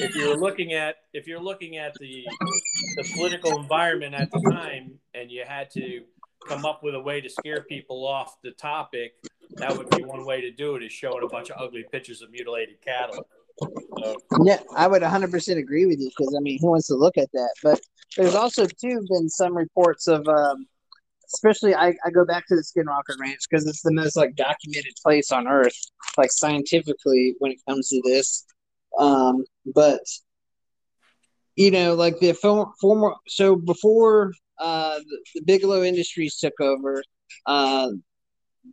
if 0.00 0.14
you're 0.14 0.36
looking 0.36 0.74
at 0.74 0.96
if 1.12 1.26
you're 1.26 1.40
looking 1.40 1.76
at 1.78 1.94
the 1.94 2.26
the 2.96 3.10
political 3.14 3.58
environment 3.58 4.14
at 4.14 4.30
the 4.30 4.40
time, 4.50 4.98
and 5.14 5.30
you 5.30 5.44
had 5.46 5.70
to 5.72 6.02
come 6.46 6.66
up 6.66 6.82
with 6.82 6.94
a 6.94 7.00
way 7.00 7.20
to 7.20 7.28
scare 7.28 7.62
people 7.62 8.06
off 8.06 8.36
the 8.42 8.50
topic, 8.52 9.14
that 9.56 9.76
would 9.76 9.88
be 9.90 10.04
one 10.04 10.26
way 10.26 10.40
to 10.40 10.50
do 10.50 10.76
it. 10.76 10.82
Is 10.82 10.92
showing 10.92 11.24
a 11.24 11.28
bunch 11.28 11.50
of 11.50 11.56
ugly 11.58 11.84
pictures 11.90 12.20
of 12.22 12.30
mutilated 12.30 12.80
cattle. 12.84 13.26
So, 14.02 14.16
Yeah, 14.44 14.60
I 14.76 14.86
would 14.86 15.02
100% 15.02 15.58
agree 15.58 15.86
with 15.86 15.98
you 15.98 16.10
because 16.16 16.34
I 16.36 16.40
mean, 16.40 16.58
who 16.60 16.68
wants 16.68 16.86
to 16.88 16.94
look 16.94 17.18
at 17.18 17.30
that? 17.32 17.54
But 17.62 17.80
there's 18.16 18.34
also 18.34 18.66
too 18.66 19.04
been 19.08 19.28
some 19.28 19.56
reports 19.56 20.06
of, 20.06 20.26
um, 20.28 20.66
especially 21.32 21.74
I, 21.74 21.94
I 22.04 22.10
go 22.12 22.24
back 22.24 22.46
to 22.48 22.56
the 22.56 22.62
Skinwalker 22.62 23.18
Ranch 23.20 23.40
because 23.48 23.66
it's 23.66 23.82
the 23.82 23.92
most 23.92 24.16
like 24.16 24.36
documented 24.36 24.94
place 25.02 25.32
on 25.32 25.46
Earth, 25.46 25.76
like 26.16 26.32
scientifically 26.32 27.34
when 27.38 27.52
it 27.52 27.58
comes 27.68 27.88
to 27.90 28.00
this. 28.04 28.46
Um, 28.98 29.44
but 29.74 30.00
you 31.56 31.70
know, 31.70 31.94
like 31.94 32.18
the 32.20 32.32
former, 32.32 32.66
former 32.80 33.14
so 33.26 33.56
before 33.56 34.32
uh, 34.58 34.98
the, 34.98 35.18
the 35.34 35.42
Bigelow 35.42 35.82
Industries 35.82 36.36
took 36.36 36.60
over, 36.60 37.02
uh, 37.46 37.88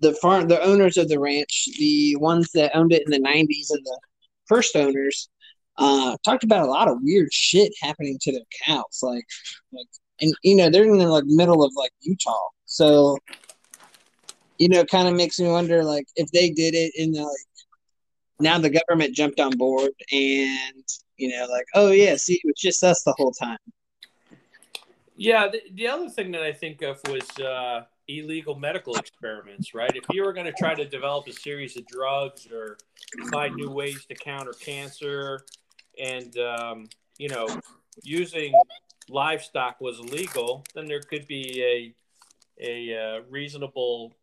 the 0.02 0.14
farm, 0.14 0.48
the 0.48 0.62
owners 0.62 0.98
of 0.98 1.10
the 1.10 1.20
ranch, 1.20 1.68
the 1.78 2.16
ones 2.18 2.52
that 2.54 2.76
owned 2.76 2.94
it 2.94 3.04
in 3.06 3.12
the 3.12 3.28
'90s 3.28 3.72
and 3.72 3.86
the 3.86 4.00
first 4.48 4.76
owners, 4.76 5.30
uh, 5.78 6.16
talked 6.24 6.44
about 6.44 6.68
a 6.68 6.72
lot 6.72 6.88
of 6.88 6.98
weird 7.02 7.32
shit 7.32 7.74
happening 7.82 8.18
to 8.22 8.32
their 8.32 8.42
cows, 8.66 9.00
like, 9.02 9.26
like, 9.74 9.88
and 10.22 10.34
you 10.44 10.56
know, 10.56 10.70
they're 10.70 10.84
in 10.84 10.98
the 10.98 11.08
like 11.08 11.26
middle 11.26 11.64
of 11.64 11.72
like 11.76 11.92
Utah, 12.02 12.48
so 12.66 13.18
you 14.58 14.70
know, 14.70 14.80
it 14.80 14.90
kind 14.90 15.08
of 15.08 15.16
makes 15.16 15.38
me 15.38 15.50
wonder, 15.50 15.84
like, 15.84 16.08
if 16.16 16.32
they 16.32 16.50
did 16.50 16.74
it 16.74 16.94
in 16.96 17.12
the 17.12 17.24
like 17.24 17.36
now 18.40 18.58
the 18.58 18.70
government 18.70 19.16
jumped 19.16 19.40
on 19.40 19.52
board 19.58 19.92
and 20.12 20.84
you 21.18 21.30
know 21.30 21.46
like 21.50 21.66
oh 21.74 21.92
yeah 21.92 22.16
see 22.16 22.34
it 22.34 22.42
was 22.44 22.56
just 22.58 22.84
us 22.84 23.02
the 23.04 23.14
whole 23.18 23.32
time. 23.32 23.58
Yeah 25.16 25.48
the, 25.48 25.62
the 25.74 25.88
other 25.88 26.10
thing 26.10 26.32
that 26.32 26.42
i 26.42 26.52
think 26.52 26.82
of 26.82 27.00
was 27.08 27.30
uh, 27.40 27.86
illegal 28.08 28.56
medical 28.56 28.96
experiments 28.96 29.74
right? 29.74 29.96
If 29.96 30.04
you 30.12 30.24
were 30.24 30.34
going 30.34 30.46
to 30.46 30.54
try 30.54 30.76
to 30.76 30.86
develop 30.86 31.28
a 31.28 31.34
series 31.34 31.78
of 31.78 31.88
drugs 31.88 32.48
or 32.52 32.78
find 33.32 33.56
new 33.56 33.70
ways 33.70 34.06
to 34.06 34.16
counter 34.16 34.54
cancer 34.54 35.46
and 36.02 36.38
um, 36.38 36.90
you 37.18 37.30
know 37.30 37.48
using 38.04 38.54
livestock 39.10 39.80
was 39.80 40.00
illegal 40.00 40.64
then 40.74 40.86
there 40.86 41.02
could 41.02 41.28
be 41.28 41.64
a 41.64 41.96
a 42.58 42.96
uh, 42.96 43.22
reasonable 43.30 44.16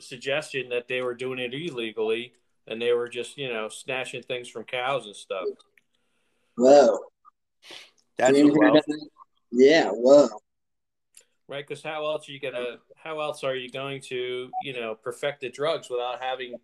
suggestion 0.00 0.68
that 0.70 0.88
they 0.88 1.02
were 1.02 1.14
doing 1.14 1.38
it 1.38 1.54
illegally 1.54 2.32
and 2.66 2.80
they 2.80 2.92
were 2.92 3.08
just 3.08 3.36
you 3.36 3.52
know 3.52 3.68
snatching 3.68 4.22
things 4.22 4.48
from 4.48 4.64
cows 4.64 5.06
and 5.06 5.16
stuff. 5.16 5.46
Whoa, 6.56 6.98
That's 8.18 8.38
whoa. 8.38 8.80
Yeah, 9.50 9.90
whoa. 9.90 10.28
Right, 11.48 11.66
because 11.66 11.82
how 11.82 12.06
else 12.06 12.28
are 12.28 12.32
you 12.32 12.40
gonna? 12.40 12.78
How 12.96 13.20
else 13.20 13.44
are 13.44 13.56
you 13.56 13.68
going 13.70 14.00
to, 14.02 14.48
you 14.62 14.72
know, 14.72 14.94
perfect 14.94 15.40
the 15.40 15.50
drugs 15.50 15.90
without 15.90 16.22
having 16.22 16.54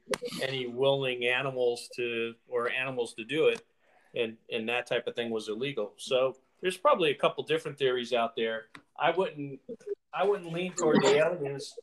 any 0.40 0.66
willing 0.66 1.26
animals 1.26 1.88
to 1.96 2.34
or 2.48 2.70
animals 2.70 3.14
to 3.14 3.24
do 3.24 3.48
it, 3.48 3.62
and 4.14 4.36
and 4.50 4.68
that 4.68 4.86
type 4.86 5.06
of 5.06 5.14
thing 5.14 5.30
was 5.30 5.48
illegal. 5.48 5.92
So 5.98 6.36
there's 6.60 6.76
probably 6.76 7.10
a 7.10 7.14
couple 7.14 7.44
different 7.44 7.78
theories 7.78 8.12
out 8.12 8.34
there. 8.36 8.66
I 8.98 9.10
wouldn't, 9.10 9.60
I 10.12 10.24
wouldn't 10.24 10.52
lean 10.52 10.72
toward 10.72 11.02
the 11.02 11.16
aliens 11.16 11.74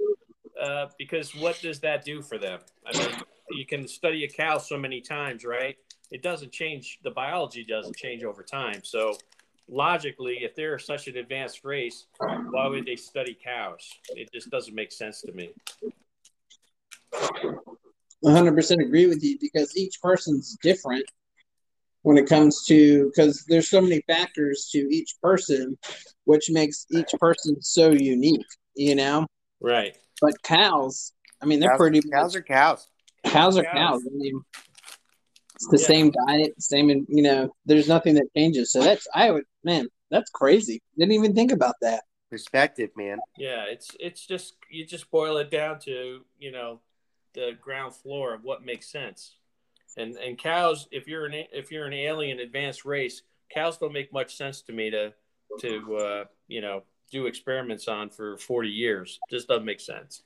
uh, 0.61 0.87
because 0.97 1.33
what 1.35 1.59
does 1.61 1.79
that 1.81 2.03
do 2.03 2.21
for 2.21 2.37
them? 2.37 2.59
I 2.85 2.97
mean, 2.97 3.15
you 3.51 3.65
can 3.65 3.87
study 3.87 4.23
a 4.23 4.27
cow 4.27 4.57
so 4.57 4.77
many 4.77 5.01
times, 5.01 5.45
right? 5.45 5.77
It 6.11 6.21
doesn't 6.21 6.51
change. 6.51 6.99
The 7.03 7.11
biology 7.11 7.63
doesn't 7.63 7.95
change 7.95 8.23
over 8.23 8.43
time. 8.43 8.81
So 8.83 9.17
logically, 9.67 10.39
if 10.43 10.55
they're 10.55 10.79
such 10.79 11.07
an 11.07 11.17
advanced 11.17 11.63
race, 11.63 12.07
why 12.17 12.67
would 12.67 12.85
they 12.85 12.95
study 12.95 13.37
cows? 13.41 13.89
It 14.09 14.31
just 14.33 14.49
doesn't 14.49 14.75
make 14.75 14.91
sense 14.91 15.21
to 15.21 15.31
me. 15.31 15.51
100% 18.23 18.83
agree 18.83 19.07
with 19.07 19.23
you 19.23 19.37
because 19.39 19.75
each 19.77 20.01
person's 20.01 20.57
different 20.61 21.05
when 22.05 22.17
it 22.17 22.27
comes 22.27 22.63
to 22.65 23.11
because 23.13 23.45
there's 23.47 23.69
so 23.69 23.81
many 23.81 24.01
factors 24.07 24.69
to 24.71 24.79
each 24.93 25.15
person 25.21 25.77
which 26.25 26.49
makes 26.49 26.85
each 26.91 27.09
person 27.19 27.61
so 27.61 27.91
unique 27.91 28.45
you 28.75 28.95
know 28.95 29.25
right 29.61 29.97
but 30.21 30.33
cows 30.43 31.13
i 31.41 31.45
mean 31.45 31.59
they're 31.59 31.71
cows, 31.71 31.77
pretty 31.77 32.01
cows 32.11 32.35
are 32.35 32.41
cows 32.41 32.87
cows 33.25 33.57
are 33.57 33.63
cows. 33.63 34.03
I 34.05 34.15
mean, 34.15 34.41
it's 35.55 35.67
the 35.67 35.77
yeah. 35.79 35.87
same 35.87 36.11
diet, 36.27 36.61
same, 36.61 36.89
you 36.89 37.23
know, 37.23 37.53
there's 37.65 37.87
nothing 37.87 38.15
that 38.15 38.27
changes. 38.35 38.71
So 38.71 38.81
that's, 38.81 39.07
I 39.13 39.31
would, 39.31 39.45
man, 39.63 39.87
that's 40.11 40.29
crazy. 40.31 40.81
Didn't 40.97 41.13
even 41.13 41.33
think 41.33 41.51
about 41.51 41.75
that. 41.81 42.03
Perspective, 42.29 42.89
man. 42.97 43.19
Yeah, 43.37 43.65
it's 43.65 43.95
it's 43.99 44.25
just 44.25 44.55
you 44.69 44.85
just 44.85 45.09
boil 45.11 45.37
it 45.37 45.51
down 45.51 45.79
to 45.81 46.21
you 46.39 46.51
know 46.51 46.81
the 47.33 47.51
ground 47.61 47.95
floor 47.95 48.33
of 48.33 48.43
what 48.43 48.65
makes 48.65 48.91
sense. 48.91 49.35
And 49.97 50.15
and 50.15 50.37
cows, 50.37 50.87
if 50.91 51.07
you're 51.07 51.25
an 51.25 51.33
if 51.51 51.71
you're 51.71 51.85
an 51.85 51.93
alien 51.93 52.39
advanced 52.39 52.85
race, 52.85 53.21
cows 53.49 53.77
don't 53.77 53.93
make 53.93 54.11
much 54.11 54.35
sense 54.35 54.61
to 54.63 54.73
me 54.73 54.89
to 54.91 55.13
to 55.61 55.95
uh, 55.95 56.25
you 56.47 56.61
know 56.61 56.83
do 57.11 57.27
experiments 57.27 57.87
on 57.87 58.09
for 58.09 58.37
40 58.37 58.69
years. 58.69 59.19
Just 59.29 59.47
doesn't 59.47 59.65
make 59.65 59.79
sense. 59.79 60.23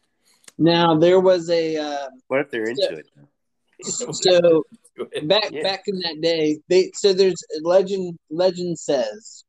Now 0.58 0.96
there 0.96 1.20
was 1.20 1.50
a. 1.50 1.78
Uh, 1.78 2.08
what 2.28 2.42
if 2.42 2.52
they're 2.52 2.70
into 2.70 3.04
so, 3.82 4.10
it? 4.10 4.16
So 4.16 4.64
back 5.24 5.52
yeah. 5.52 5.64
back 5.64 5.84
in 5.88 6.00
that 6.00 6.20
day, 6.22 6.60
they 6.68 6.92
so 6.94 7.14
there's 7.14 7.42
legend. 7.62 8.18
Legend 8.30 8.78
says. 8.78 9.44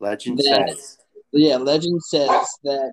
Legend 0.00 0.38
that, 0.38 0.70
says. 0.70 0.98
Yeah, 1.32 1.56
legend 1.56 2.02
says 2.02 2.46
that 2.64 2.92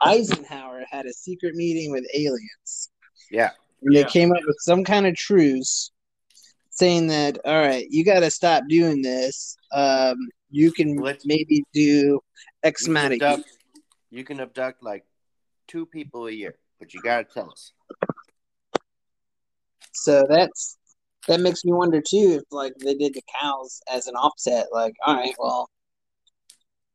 Eisenhower 0.00 0.84
had 0.90 1.06
a 1.06 1.12
secret 1.12 1.54
meeting 1.54 1.90
with 1.90 2.04
aliens. 2.14 2.90
Yeah. 3.30 3.50
And 3.82 3.94
they 3.94 4.00
yeah. 4.00 4.06
came 4.06 4.32
up 4.32 4.42
with 4.46 4.56
some 4.60 4.84
kind 4.84 5.06
of 5.06 5.14
truce 5.14 5.90
saying 6.70 7.08
that, 7.08 7.38
all 7.44 7.58
right, 7.58 7.86
you 7.90 8.04
got 8.04 8.20
to 8.20 8.30
stop 8.30 8.64
doing 8.68 9.02
this. 9.02 9.56
Um, 9.72 10.16
you 10.50 10.72
can 10.72 10.96
Let's, 10.96 11.24
maybe 11.24 11.64
do 11.72 12.20
X 12.62 12.86
amount 12.86 13.22
of. 13.22 13.44
You 14.10 14.24
can 14.24 14.40
abduct 14.40 14.82
like 14.82 15.04
two 15.68 15.86
people 15.86 16.26
a 16.26 16.32
year, 16.32 16.56
but 16.78 16.92
you 16.92 17.00
gotta 17.00 17.24
tell 17.24 17.50
us. 17.50 17.72
So 19.92 20.26
that's 20.28 20.76
that 21.28 21.40
makes 21.40 21.64
me 21.64 21.72
wonder 21.72 22.00
too 22.00 22.40
if 22.40 22.42
like 22.50 22.74
they 22.82 22.94
did 22.94 23.14
the 23.14 23.22
cows 23.40 23.80
as 23.92 24.08
an 24.08 24.16
offset. 24.16 24.66
Like, 24.72 24.94
all 25.06 25.14
right, 25.14 25.34
well, 25.38 25.70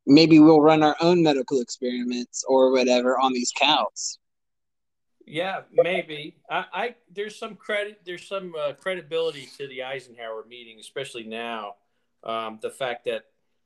maybe 0.05 0.39
we'll 0.39 0.61
run 0.61 0.83
our 0.83 0.95
own 0.99 1.23
medical 1.23 1.61
experiments 1.61 2.43
or 2.47 2.71
whatever 2.71 3.17
on 3.17 3.31
these 3.31 3.53
cows. 3.57 4.19
Yeah, 5.25 5.61
maybe. 5.71 6.37
I, 6.49 6.65
I 6.73 6.95
there's 7.13 7.37
some 7.37 7.55
credit, 7.55 8.01
there's 8.05 8.27
some 8.27 8.53
uh, 8.59 8.73
credibility 8.73 9.47
to 9.57 9.67
the 9.67 9.83
Eisenhower 9.83 10.45
meeting, 10.47 10.79
especially 10.79 11.23
now. 11.23 11.75
Um, 12.23 12.59
the 12.61 12.69
fact 12.69 13.05
that 13.05 13.25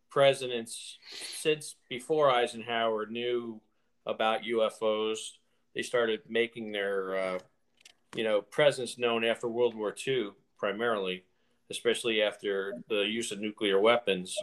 presidents 0.09 0.97
since 1.11 1.75
before 1.89 2.31
Eisenhower 2.31 3.05
knew 3.05 3.61
about 4.05 4.43
UFOs. 4.43 5.17
They 5.75 5.81
started 5.81 6.21
making 6.27 6.71
their, 6.71 7.15
uh, 7.15 7.39
you 8.15 8.23
know, 8.23 8.41
presence 8.41 8.97
known 8.97 9.23
after 9.23 9.47
World 9.47 9.75
War 9.75 9.95
II, 10.07 10.31
primarily, 10.57 11.23
especially 11.69 12.21
after 12.21 12.73
the 12.89 13.01
use 13.01 13.31
of 13.31 13.39
nuclear 13.39 13.79
weapons. 13.79 14.35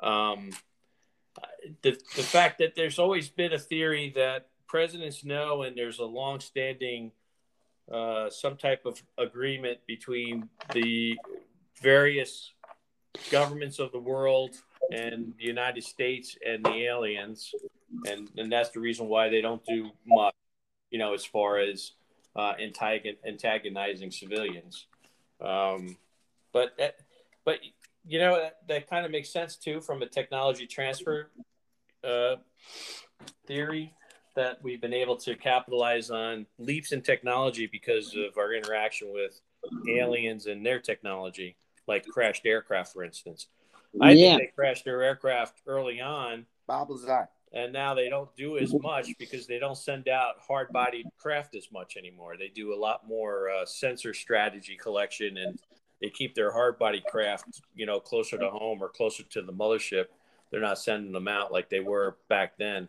Um, 0.00 0.50
the, 1.82 1.92
the 2.16 2.22
fact 2.22 2.58
that 2.58 2.74
there's 2.74 2.98
always 2.98 3.28
been 3.28 3.52
a 3.52 3.58
theory 3.58 4.12
that 4.14 4.48
presidents 4.68 5.24
know, 5.24 5.62
and 5.62 5.76
there's 5.76 5.98
a 5.98 6.04
long-standing 6.04 7.10
uh, 7.92 8.28
some 8.28 8.56
type 8.56 8.84
of 8.84 9.02
agreement 9.16 9.78
between 9.86 10.48
the 10.74 11.16
various 11.80 12.52
governments 13.30 13.78
of 13.78 13.90
the 13.92 13.98
world 13.98 14.54
and 14.92 15.32
the 15.38 15.44
United 15.44 15.82
States 15.82 16.36
and 16.46 16.64
the 16.64 16.84
aliens, 16.84 17.54
and 18.06 18.28
and 18.36 18.52
that's 18.52 18.70
the 18.70 18.80
reason 18.80 19.08
why 19.08 19.28
they 19.28 19.40
don't 19.40 19.64
do 19.64 19.90
much, 20.06 20.34
you 20.90 20.98
know, 20.98 21.14
as 21.14 21.24
far 21.24 21.58
as 21.58 21.92
uh, 22.36 22.52
antagonizing 23.24 24.10
civilians. 24.10 24.86
Um, 25.40 25.96
but 26.52 26.76
that, 26.78 26.96
but 27.44 27.60
you 28.06 28.18
know 28.18 28.36
that, 28.36 28.58
that 28.68 28.90
kind 28.90 29.06
of 29.06 29.12
makes 29.12 29.30
sense 29.30 29.56
too 29.56 29.80
from 29.80 30.02
a 30.02 30.06
technology 30.06 30.66
transfer 30.66 31.30
uh, 32.04 32.36
theory 33.46 33.94
that 34.38 34.62
we've 34.62 34.80
been 34.80 34.94
able 34.94 35.16
to 35.16 35.34
capitalize 35.34 36.10
on 36.10 36.46
leaps 36.58 36.92
in 36.92 37.02
technology 37.02 37.66
because 37.66 38.14
of 38.14 38.38
our 38.38 38.54
interaction 38.54 39.12
with 39.12 39.40
aliens 39.88 40.46
and 40.46 40.64
their 40.64 40.78
technology, 40.78 41.56
like 41.88 42.06
crashed 42.06 42.46
aircraft, 42.46 42.92
for 42.92 43.02
instance. 43.02 43.48
I 44.00 44.12
yeah. 44.12 44.36
think 44.36 44.42
they 44.42 44.52
crashed 44.54 44.84
their 44.84 45.02
aircraft 45.02 45.62
early 45.66 46.00
on. 46.00 46.46
Bob 46.68 46.90
Lazar. 46.90 47.28
And 47.52 47.72
now 47.72 47.94
they 47.94 48.08
don't 48.08 48.34
do 48.36 48.58
as 48.58 48.72
much 48.74 49.08
because 49.18 49.46
they 49.46 49.58
don't 49.58 49.76
send 49.76 50.06
out 50.08 50.34
hard 50.46 50.68
bodied 50.70 51.06
craft 51.18 51.56
as 51.56 51.72
much 51.72 51.96
anymore. 51.96 52.36
They 52.38 52.48
do 52.48 52.74
a 52.74 52.76
lot 52.76 53.08
more 53.08 53.50
uh, 53.50 53.64
sensor 53.64 54.14
strategy 54.14 54.76
collection 54.76 55.38
and 55.38 55.58
they 56.00 56.10
keep 56.10 56.34
their 56.34 56.52
hard 56.52 56.78
body 56.78 57.02
craft, 57.10 57.62
you 57.74 57.86
know, 57.86 57.98
closer 57.98 58.38
to 58.38 58.50
home 58.50 58.82
or 58.82 58.88
closer 58.88 59.24
to 59.24 59.42
the 59.42 59.52
mothership. 59.52 60.04
They're 60.50 60.60
not 60.60 60.78
sending 60.78 61.10
them 61.10 61.26
out 61.26 61.50
like 61.50 61.70
they 61.70 61.80
were 61.80 62.18
back 62.28 62.56
then. 62.58 62.88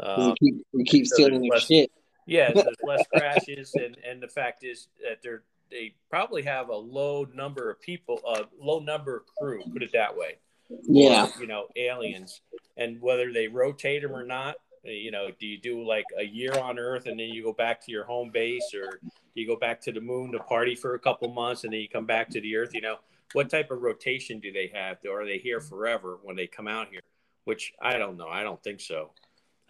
Um, 0.00 0.28
we 0.28 0.34
keep, 0.50 0.66
we 0.72 0.84
keep 0.84 1.06
so 1.06 1.14
stealing 1.14 1.48
less, 1.48 1.66
shit. 1.66 1.90
Yeah, 2.26 2.52
there's 2.52 2.76
less 2.82 3.04
crashes, 3.16 3.72
and, 3.74 3.96
and 4.08 4.22
the 4.22 4.28
fact 4.28 4.64
is 4.64 4.88
that 5.02 5.22
they're 5.22 5.42
they 5.70 5.94
probably 6.10 6.42
have 6.42 6.68
a 6.68 6.76
low 6.76 7.26
number 7.34 7.70
of 7.70 7.80
people, 7.80 8.20
a 8.26 8.44
low 8.60 8.78
number 8.78 9.16
of 9.16 9.22
crew, 9.38 9.62
put 9.72 9.82
it 9.82 9.92
that 9.92 10.16
way. 10.16 10.36
Yeah. 10.82 11.26
Or, 11.26 11.40
you 11.40 11.46
know, 11.46 11.66
aliens, 11.76 12.40
and 12.76 13.00
whether 13.00 13.32
they 13.32 13.48
rotate 13.48 14.02
them 14.02 14.12
or 14.12 14.24
not. 14.24 14.56
Uh, 14.86 14.90
you 14.90 15.10
know, 15.10 15.28
do 15.40 15.46
you 15.46 15.58
do 15.58 15.84
like 15.84 16.04
a 16.18 16.22
year 16.22 16.56
on 16.58 16.78
Earth 16.78 17.06
and 17.06 17.18
then 17.18 17.28
you 17.28 17.42
go 17.42 17.52
back 17.52 17.84
to 17.84 17.90
your 17.90 18.04
home 18.04 18.30
base, 18.32 18.72
or 18.74 19.00
do 19.02 19.40
you 19.40 19.46
go 19.46 19.56
back 19.56 19.80
to 19.80 19.92
the 19.92 20.00
moon 20.00 20.32
to 20.32 20.38
party 20.38 20.74
for 20.74 20.94
a 20.94 20.98
couple 20.98 21.28
months 21.32 21.64
and 21.64 21.72
then 21.72 21.80
you 21.80 21.88
come 21.88 22.06
back 22.06 22.28
to 22.30 22.40
the 22.40 22.56
Earth? 22.56 22.70
You 22.72 22.82
know, 22.82 22.96
what 23.32 23.50
type 23.50 23.70
of 23.70 23.82
rotation 23.82 24.38
do 24.38 24.52
they 24.52 24.70
have? 24.74 24.98
Or 25.08 25.22
are 25.22 25.26
they 25.26 25.38
here 25.38 25.60
forever 25.60 26.18
when 26.22 26.36
they 26.36 26.46
come 26.46 26.68
out 26.68 26.88
here? 26.90 27.00
Which 27.44 27.72
I 27.80 27.98
don't 27.98 28.16
know. 28.16 28.28
I 28.28 28.42
don't 28.42 28.62
think 28.62 28.80
so. 28.80 29.10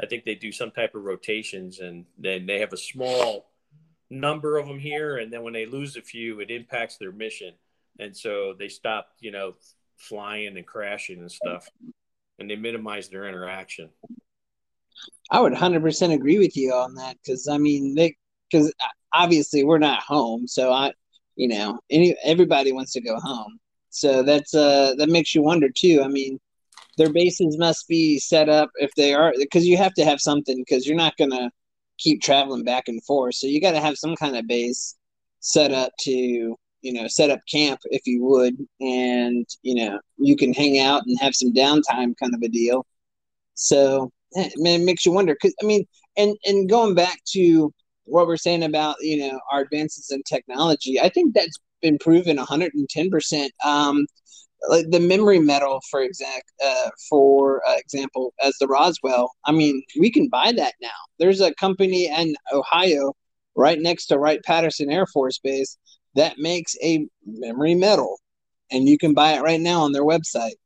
I 0.01 0.07
think 0.07 0.25
they 0.25 0.35
do 0.35 0.53
some 0.53 0.71
type 0.71 0.95
of 0.95 1.05
rotations, 1.05 1.81
and 1.81 2.05
then 2.19 2.47
they 2.47 2.61
have 2.61 2.73
a 2.73 2.79
small 2.79 3.51
number 4.11 4.59
of 4.59 4.67
them 4.67 4.79
here, 4.79 5.19
and 5.19 5.33
then 5.33 5.43
when 5.43 5.53
they 5.53 5.67
lose 5.67 5.97
a 5.97 6.03
few, 6.03 6.41
it 6.41 6.51
impacts 6.51 6.97
their 6.97 7.13
mission, 7.13 7.55
and 7.99 8.17
so 8.17 8.55
they 8.59 8.69
stop, 8.69 9.09
you 9.21 9.31
know, 9.31 9.55
flying 9.97 10.57
and 10.57 10.67
crashing 10.67 11.21
and 11.21 11.33
stuff, 11.33 11.69
and 12.39 12.51
they 12.51 12.57
minimize 12.57 13.09
their 13.09 13.27
interaction. 13.29 13.89
I 15.31 15.41
would 15.41 15.53
100% 15.53 16.13
agree 16.13 16.39
with 16.39 16.57
you 16.57 16.73
on 16.73 16.95
that. 16.95 17.17
Because 17.23 17.49
I 17.49 17.59
mean 17.59 17.95
they 17.95 18.17
because 18.51 18.73
obviously 19.13 19.65
we're 19.65 19.79
not 19.79 20.03
home, 20.03 20.47
so 20.47 20.73
I, 20.73 20.93
you 21.37 21.49
know, 21.49 21.81
any 21.91 22.17
everybody 22.23 22.73
wants 22.73 22.93
to 22.93 23.01
go 23.01 23.19
home, 23.19 23.59
so 23.91 24.23
that's 24.23 24.55
uh 24.55 24.95
that 24.99 25.09
makes 25.09 25.35
you 25.35 25.43
wonder 25.43 25.69
too. 25.69 26.03
I 26.05 26.09
mean, 26.09 26.39
their 26.97 27.13
bases 27.13 27.59
must 27.59 27.89
be 27.89 28.19
set 28.19 28.49
up 28.49 28.71
if 28.77 28.91
they 28.97 29.15
are 29.15 29.33
because 29.39 29.67
you 29.67 29.77
have 29.77 29.95
to 29.95 30.05
have 30.05 30.21
something 30.21 30.57
because 30.59 30.87
you're 30.87 30.97
not 30.97 31.17
gonna 31.17 31.51
keep 31.99 32.23
traveling 32.23 32.65
back 32.65 32.89
and 32.89 33.03
forth, 33.05 33.35
so 33.35 33.47
you 33.47 33.61
got 33.61 33.73
to 33.73 33.81
have 33.81 33.97
some 33.97 34.17
kind 34.17 34.37
of 34.37 34.47
base 34.47 34.97
set 35.41 35.73
up 35.73 35.93
to 36.01 36.57
you 36.83 36.93
know 36.93 37.07
set 37.09 37.31
up 37.31 37.41
camp 37.51 37.81
if 37.87 38.07
you 38.07 38.23
would, 38.25 38.57
and 38.81 39.47
you 39.63 39.75
know 39.75 39.99
you 40.19 40.37
can 40.37 40.53
hang 40.53 40.79
out 40.79 41.03
and 41.07 41.19
have 41.21 41.35
some 41.35 41.53
downtime 41.53 42.15
kind 42.21 42.35
of 42.35 42.43
a 42.43 42.49
deal. 42.49 42.87
So 43.55 44.13
eh, 44.37 44.51
it 44.55 44.83
makes 44.83 45.07
you 45.07 45.13
wonder 45.13 45.35
because 45.35 45.55
I 45.63 45.67
mean, 45.67 45.85
and 46.17 46.37
and 46.45 46.69
going 46.69 46.95
back 46.95 47.19
to 47.33 47.73
what 48.05 48.27
we're 48.27 48.37
saying 48.37 48.63
about 48.65 48.97
you 49.01 49.19
know 49.19 49.41
our 49.53 49.61
advances 49.63 50.11
in 50.11 50.23
technology, 50.23 51.01
I 51.01 51.09
think 51.09 51.35
that's 51.35 51.59
been 51.83 51.99
proven 51.99 52.37
110 52.37 53.11
percent. 53.11 53.53
Um, 53.65 54.07
Like 54.69 54.91
the 54.91 55.01
memory 55.01 55.39
metal, 55.39 55.81
for 55.91 56.01
exact 56.03 56.51
uh, 56.65 56.91
for 57.09 57.67
uh, 57.69 57.77
example, 57.77 58.35
as 58.43 58.55
the 58.59 58.67
Roswell. 58.67 59.33
I 59.45 59.53
mean, 59.53 59.83
we 59.99 60.11
can 60.11 60.29
buy 60.29 60.53
that 60.53 60.75
now. 60.81 60.89
There's 61.19 61.41
a 61.41 61.55
company 61.55 62.07
in 62.07 62.35
Ohio, 62.53 63.13
right 63.55 63.79
next 63.81 64.07
to 64.07 64.19
Wright 64.19 64.43
Patterson 64.45 64.91
Air 64.91 65.07
Force 65.07 65.39
Base, 65.39 65.79
that 66.17 66.39
makes 66.39 66.75
a 66.83 67.07
memory 67.25 67.75
metal, 67.75 68.19
and 68.71 68.89
you 68.89 68.99
can 68.99 69.15
buy 69.15 69.35
it 69.35 69.43
right 69.43 69.61
now 69.61 69.83
on 69.83 69.93
their 69.93 70.05
website. 70.05 70.57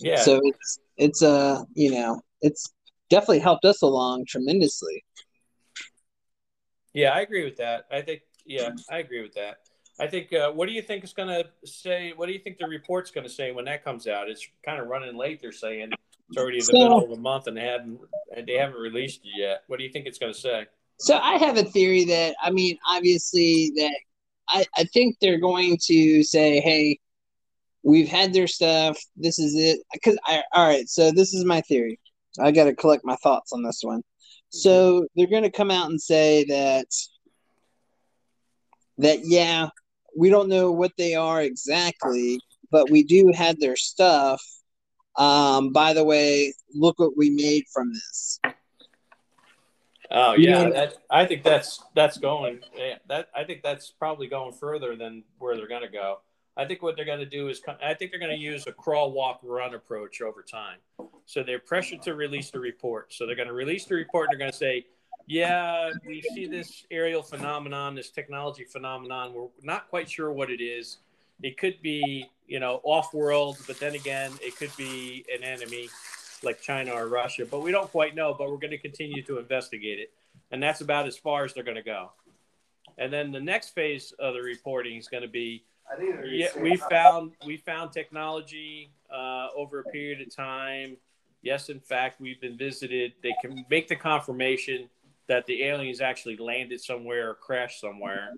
Yeah. 0.00 0.22
So 0.22 0.40
it's 0.42 0.78
it's 0.96 1.22
uh 1.22 1.62
you 1.74 1.90
know 1.90 2.20
it's 2.40 2.72
definitely 3.10 3.40
helped 3.40 3.64
us 3.64 3.82
along 3.82 4.24
tremendously. 4.26 5.04
Yeah, 6.92 7.10
I 7.10 7.20
agree 7.20 7.44
with 7.44 7.56
that. 7.58 7.84
I 7.90 8.00
think 8.00 8.22
yeah, 8.44 8.70
I 8.90 8.98
agree 8.98 9.22
with 9.22 9.34
that. 9.34 9.58
I 10.00 10.06
think. 10.06 10.32
Uh, 10.32 10.50
what 10.50 10.66
do 10.66 10.72
you 10.72 10.82
think 10.82 11.04
is 11.04 11.12
going 11.12 11.28
to 11.28 11.46
say? 11.66 12.12
What 12.14 12.26
do 12.26 12.32
you 12.32 12.38
think 12.38 12.58
the 12.58 12.66
report's 12.66 13.10
going 13.10 13.26
to 13.26 13.32
say 13.32 13.52
when 13.52 13.64
that 13.66 13.84
comes 13.84 14.06
out? 14.06 14.28
It's 14.28 14.46
kind 14.64 14.80
of 14.80 14.88
running 14.88 15.16
late. 15.16 15.40
They're 15.40 15.52
saying 15.52 15.90
it's 16.28 16.38
already 16.38 16.58
in 16.58 16.60
the 16.60 16.72
so, 16.72 16.78
middle 16.78 17.04
of 17.04 17.10
the 17.10 17.20
month 17.20 17.46
and 17.46 17.56
they 17.56 17.64
haven't 17.64 18.00
they 18.46 18.54
haven't 18.54 18.80
released 18.80 19.20
it 19.24 19.32
yet. 19.36 19.64
What 19.66 19.78
do 19.78 19.84
you 19.84 19.90
think 19.90 20.06
it's 20.06 20.18
going 20.18 20.32
to 20.32 20.38
say? 20.38 20.66
So 20.98 21.16
I 21.16 21.36
have 21.38 21.56
a 21.56 21.64
theory 21.64 22.04
that 22.04 22.36
I 22.40 22.50
mean, 22.50 22.78
obviously 22.88 23.72
that 23.76 23.98
I 24.48 24.64
I 24.76 24.84
think 24.84 25.16
they're 25.20 25.40
going 25.40 25.78
to 25.86 26.22
say, 26.22 26.60
hey, 26.60 26.98
we've 27.82 28.08
had 28.08 28.32
their 28.32 28.46
stuff. 28.46 28.98
This 29.16 29.38
is 29.38 29.54
it. 29.56 29.80
Because 29.92 30.18
I 30.24 30.42
all 30.52 30.66
right. 30.66 30.88
So 30.88 31.10
this 31.10 31.34
is 31.34 31.44
my 31.44 31.60
theory. 31.62 31.98
I 32.38 32.52
got 32.52 32.64
to 32.64 32.74
collect 32.74 33.04
my 33.04 33.16
thoughts 33.16 33.52
on 33.52 33.62
this 33.62 33.80
one. 33.82 34.02
So 34.50 35.06
they're 35.14 35.26
going 35.26 35.42
to 35.44 35.50
come 35.50 35.70
out 35.70 35.90
and 35.90 36.00
say 36.00 36.44
that 36.44 36.86
that 38.98 39.20
yeah, 39.24 39.68
we 40.16 40.30
don't 40.30 40.48
know 40.48 40.72
what 40.72 40.92
they 40.96 41.14
are 41.14 41.42
exactly, 41.42 42.40
but 42.70 42.90
we 42.90 43.02
do 43.02 43.32
have 43.34 43.58
their 43.60 43.76
stuff. 43.76 44.42
Um, 45.16 45.72
by 45.72 45.92
the 45.92 46.04
way, 46.04 46.54
look 46.74 46.98
what 46.98 47.16
we 47.16 47.30
made 47.30 47.64
from 47.72 47.92
this. 47.92 48.40
Oh 50.12 50.34
yeah, 50.34 50.68
that, 50.70 50.94
I 51.08 51.24
think 51.24 51.44
that's 51.44 51.82
that's 51.94 52.18
going. 52.18 52.60
Yeah, 52.76 52.96
that 53.08 53.28
I 53.34 53.44
think 53.44 53.62
that's 53.62 53.90
probably 53.90 54.26
going 54.26 54.52
further 54.52 54.96
than 54.96 55.22
where 55.38 55.56
they're 55.56 55.68
going 55.68 55.82
to 55.82 55.88
go. 55.88 56.18
I 56.56 56.64
think 56.66 56.82
what 56.82 56.96
they're 56.96 57.04
going 57.04 57.20
to 57.20 57.26
do 57.26 57.48
is, 57.48 57.62
I 57.82 57.94
think 57.94 58.10
they're 58.10 58.20
going 58.20 58.36
to 58.36 58.38
use 58.38 58.66
a 58.66 58.72
crawl, 58.72 59.12
walk, 59.12 59.40
run 59.42 59.74
approach 59.74 60.20
over 60.20 60.42
time. 60.42 60.78
So 61.24 61.42
they're 61.42 61.60
pressured 61.60 62.02
to 62.02 62.14
release 62.14 62.50
the 62.50 62.60
report. 62.60 63.14
So 63.14 63.24
they're 63.24 63.36
going 63.36 63.48
to 63.48 63.54
release 63.54 63.84
the 63.86 63.94
report 63.94 64.28
and 64.28 64.32
they're 64.32 64.46
going 64.46 64.52
to 64.52 64.58
say, 64.58 64.86
yeah, 65.30 65.92
we 66.04 66.22
see 66.34 66.46
this 66.46 66.84
aerial 66.90 67.22
phenomenon, 67.22 67.94
this 67.94 68.10
technology 68.10 68.64
phenomenon. 68.64 69.32
We're 69.32 69.46
not 69.62 69.88
quite 69.88 70.10
sure 70.10 70.32
what 70.32 70.50
it 70.50 70.60
is. 70.60 70.98
It 71.40 71.56
could 71.56 71.80
be, 71.82 72.28
you 72.48 72.58
know, 72.58 72.80
off 72.82 73.14
world, 73.14 73.56
but 73.68 73.78
then 73.78 73.94
again, 73.94 74.32
it 74.42 74.56
could 74.56 74.76
be 74.76 75.24
an 75.32 75.44
enemy 75.44 75.88
like 76.42 76.60
China 76.60 76.90
or 76.94 77.06
Russia, 77.06 77.46
but 77.48 77.60
we 77.62 77.70
don't 77.70 77.88
quite 77.92 78.16
know. 78.16 78.34
But 78.36 78.50
we're 78.50 78.56
going 78.56 78.72
to 78.72 78.78
continue 78.78 79.22
to 79.22 79.38
investigate 79.38 80.00
it. 80.00 80.12
And 80.50 80.60
that's 80.60 80.80
about 80.80 81.06
as 81.06 81.16
far 81.16 81.44
as 81.44 81.54
they're 81.54 81.62
going 81.62 81.76
to 81.76 81.82
go. 81.82 82.10
And 82.98 83.12
then 83.12 83.30
the 83.30 83.40
next 83.40 83.68
phase 83.68 84.12
of 84.18 84.34
the 84.34 84.42
reporting 84.42 84.96
is 84.96 85.06
going 85.06 85.22
to 85.22 85.28
be 85.28 85.62
yeah, 86.24 86.48
we 86.60 86.76
found 86.76 87.32
we 87.46 87.56
found 87.56 87.92
technology 87.92 88.90
uh, 89.12 89.48
over 89.56 89.78
a 89.78 89.84
period 89.84 90.20
of 90.20 90.34
time. 90.34 90.96
Yes, 91.42 91.68
in 91.68 91.78
fact, 91.78 92.20
we've 92.20 92.40
been 92.40 92.58
visited. 92.58 93.12
They 93.22 93.34
can 93.40 93.64
make 93.70 93.86
the 93.86 93.96
confirmation 93.96 94.88
that 95.30 95.46
the 95.46 95.62
aliens 95.62 96.00
actually 96.00 96.36
landed 96.36 96.80
somewhere 96.80 97.30
or 97.30 97.34
crashed 97.34 97.80
somewhere. 97.80 98.34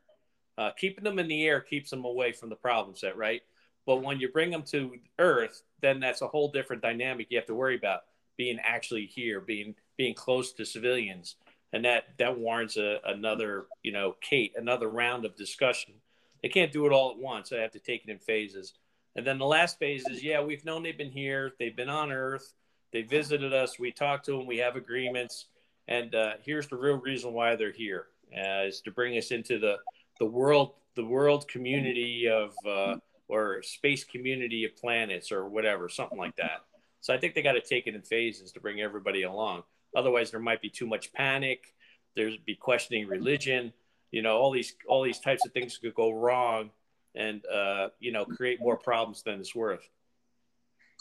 Uh, 0.57 0.71
keeping 0.77 1.03
them 1.03 1.19
in 1.19 1.27
the 1.27 1.45
air 1.45 1.61
keeps 1.61 1.91
them 1.91 2.05
away 2.05 2.31
from 2.31 2.51
the 2.51 2.55
problem 2.55 2.95
set, 2.95 3.17
right? 3.17 3.43
But 3.87 4.03
when 4.03 4.21
you 4.21 4.31
bring 4.31 4.51
them 4.51 4.63
to 4.65 4.93
Earth, 5.19 5.63
then 5.81 5.99
that's 5.99 6.23
a 6.23 6.29
whole 6.29 6.53
different 6.53 6.83
dynamic 6.83 7.27
you 7.31 7.39
have 7.39 7.47
to 7.47 7.55
worry 7.55 7.77
about 7.77 8.03
being 8.37 8.59
actually 8.63 9.07
here, 9.07 9.41
being 9.41 9.75
being 9.97 10.15
close 10.15 10.53
to 10.53 10.65
civilians, 10.65 11.35
and 11.73 11.85
that 11.85 12.05
that 12.19 12.39
warrants 12.39 12.77
a, 12.77 12.99
another 13.07 13.67
you 13.83 13.91
know 13.91 14.15
Kate 14.21 14.53
another 14.57 14.89
round 14.89 15.25
of 15.25 15.35
discussion 15.35 15.95
they 16.43 16.49
can't 16.49 16.73
do 16.73 16.87
it 16.87 16.93
all 16.93 17.13
at 17.13 17.19
once. 17.19 17.49
They 17.49 17.61
have 17.61 17.71
to 17.73 17.79
take 17.79 18.05
it 18.05 18.11
in 18.11 18.19
phases. 18.19 18.75
And 19.15 19.27
then 19.27 19.39
the 19.39 19.47
last 19.47 19.79
phase 19.79 20.05
is, 20.09 20.23
yeah, 20.23 20.43
we've 20.43 20.65
known 20.65 20.83
they've 20.83 20.97
been 20.99 21.11
here. 21.11 21.53
They've 21.59 21.77
been 21.77 21.89
on 21.89 22.11
Earth. 22.11 22.55
They 22.93 23.03
visited 23.03 23.53
us. 23.53 23.79
We 23.79 23.93
talked 23.93 24.27
to 24.27 24.33
them. 24.33 24.47
We 24.47 24.59
have 24.59 24.77
agreements. 24.77 25.47
And 25.89 26.15
uh, 26.15 26.35
here's 26.43 26.69
the 26.69 26.77
real 26.77 26.97
reason 26.97 27.33
why 27.33 27.57
they're 27.57 27.73
here: 27.73 28.07
uh, 28.37 28.65
is 28.65 28.81
to 28.83 28.91
bring 28.91 29.17
us 29.19 29.31
into 29.31 29.59
the 29.59 29.77
the 30.19 30.27
world, 30.27 30.75
the 30.95 31.05
world 31.05 31.49
community 31.49 32.29
of 32.29 32.55
uh, 32.67 32.97
or 33.29 33.63
space 33.63 34.05
community 34.05 34.65
of 34.65 34.77
planets 34.77 35.33
or 35.33 35.49
whatever, 35.49 35.89
something 35.89 36.19
like 36.19 36.37
that. 36.37 36.63
So 37.01 37.13
I 37.13 37.19
think 37.19 37.35
they 37.35 37.43
got 37.43 37.53
to 37.53 37.61
take 37.61 37.87
it 37.87 37.95
in 37.95 38.03
phases 38.03 38.53
to 38.53 38.61
bring 38.61 38.81
everybody 38.81 39.23
along. 39.23 39.65
Otherwise, 39.97 40.31
there 40.31 40.41
might 40.41 40.63
be 40.63 40.71
too 40.71 40.87
much 40.87 41.13
panic. 41.13 41.75
There'd 42.15 42.45
be 42.45 42.55
questioning 42.55 43.09
religion 43.09 43.73
you 44.13 44.23
know 44.23 44.37
all 44.37 44.53
these 44.53 44.75
all 44.87 45.03
these 45.03 45.19
types 45.19 45.45
of 45.45 45.53
things 45.53 45.79
could 45.79 45.95
go 45.95 46.13
wrong 46.13 46.71
and 47.17 47.45
uh, 47.47 47.89
you 47.99 48.13
know 48.13 48.25
create 48.25 48.61
more 48.61 48.77
problems 48.77 49.23
than 49.23 49.41
it's 49.41 49.55
worth 49.55 49.89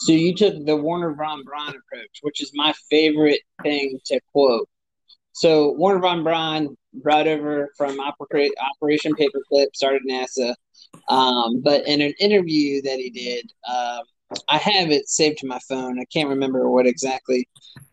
so 0.02 0.12
you 0.12 0.34
took 0.36 0.66
the 0.66 0.76
Wernher 0.76 1.14
von 1.14 1.44
Braun 1.44 1.70
approach 1.70 2.20
which 2.22 2.42
is 2.42 2.52
my 2.54 2.74
favorite 2.90 3.42
thing 3.64 4.00
to 4.06 4.20
quote 4.32 4.68
so 5.34 5.76
Wernher 5.80 6.00
von 6.00 6.24
Braun 6.24 6.78
brought 6.94 7.28
over 7.28 7.70
from 7.78 8.00
operation 8.00 9.14
paperclip 9.14 9.68
started 9.74 10.02
nasa 10.08 10.54
um, 11.10 11.62
but 11.62 11.88
in 11.88 12.02
an 12.02 12.14
interview 12.20 12.82
that 12.82 12.98
he 12.98 13.10
did 13.10 13.52
um, 13.70 14.04
I 14.48 14.58
have 14.58 14.92
it 14.92 15.10
saved 15.10 15.40
to 15.40 15.48
my 15.48 15.60
phone. 15.68 16.00
I 16.00 16.06
can't 16.06 16.30
remember 16.30 16.70
what 16.70 16.88
exactly 16.88 17.48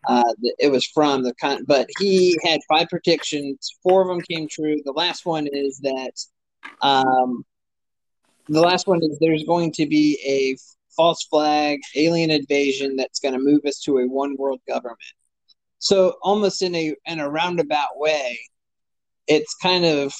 uh, 0.07 0.33
it 0.57 0.71
was 0.71 0.85
from 0.85 1.23
the 1.23 1.33
con, 1.35 1.65
but 1.65 1.87
he 1.99 2.37
had 2.43 2.61
five 2.67 2.87
predictions. 2.89 3.75
Four 3.83 4.01
of 4.01 4.07
them 4.07 4.21
came 4.21 4.47
true. 4.47 4.81
The 4.85 4.91
last 4.91 5.25
one 5.25 5.47
is 5.51 5.79
that 5.79 6.13
um, 6.81 7.45
the 8.47 8.61
last 8.61 8.87
one 8.87 9.01
is 9.03 9.17
there's 9.19 9.43
going 9.43 9.71
to 9.73 9.85
be 9.85 10.17
a 10.25 10.57
false 10.99 11.23
flag 11.29 11.79
alien 11.95 12.29
invasion 12.29 12.97
that's 12.97 13.21
going 13.21 13.33
to 13.33 13.39
move 13.39 13.61
us 13.65 13.79
to 13.79 13.99
a 13.99 14.05
one 14.05 14.35
world 14.37 14.59
government. 14.67 14.99
So 15.77 16.15
almost 16.21 16.61
in 16.61 16.75
a 16.75 16.93
in 17.05 17.21
a 17.21 17.29
roundabout 17.29 17.95
way, 17.95 18.37
it's 19.25 19.55
kind 19.63 19.85
of 19.85 20.13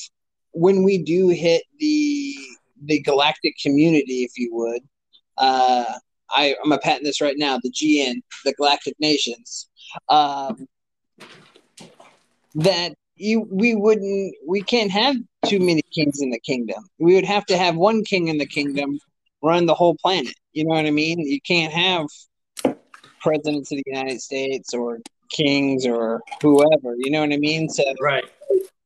when 0.53 0.83
we 0.83 1.03
do 1.03 1.27
hit 1.27 1.63
the 1.79 2.33
the 2.85 3.01
galactic 3.01 3.55
community, 3.61 4.23
if 4.23 4.31
you 4.37 4.51
would. 4.53 4.81
Uh, 5.37 5.83
I, 6.31 6.55
I'm 6.63 6.69
gonna 6.69 6.79
patent 6.79 7.03
this 7.03 7.19
right 7.19 7.37
now. 7.37 7.59
The 7.61 7.71
GN, 7.71 8.21
the 8.45 8.53
Galactic 8.53 8.95
Nations, 9.01 9.67
um, 10.07 10.65
that 12.55 12.93
you 13.17 13.45
we 13.51 13.75
wouldn't 13.75 14.33
we 14.47 14.61
can't 14.61 14.91
have 14.91 15.17
too 15.45 15.59
many 15.59 15.81
kings 15.93 16.21
in 16.21 16.29
the 16.29 16.39
kingdom. 16.39 16.85
We 16.99 17.15
would 17.15 17.25
have 17.25 17.45
to 17.47 17.57
have 17.57 17.75
one 17.75 18.05
king 18.05 18.29
in 18.29 18.37
the 18.37 18.45
kingdom 18.45 18.97
run 19.41 19.65
the 19.65 19.75
whole 19.75 19.95
planet. 20.01 20.33
You 20.53 20.65
know 20.65 20.75
what 20.75 20.85
I 20.85 20.91
mean? 20.91 21.19
You 21.19 21.39
can't 21.41 21.71
have 21.73 22.07
presidents 23.19 23.71
of 23.71 23.77
the 23.77 23.83
United 23.85 24.21
States 24.21 24.73
or 24.73 24.99
kings 25.29 25.85
or 25.85 26.21
whoever. 26.41 26.95
You 26.97 27.11
know 27.11 27.21
what 27.21 27.33
I 27.33 27.37
mean? 27.37 27.69
So 27.69 27.83
Right. 27.99 28.29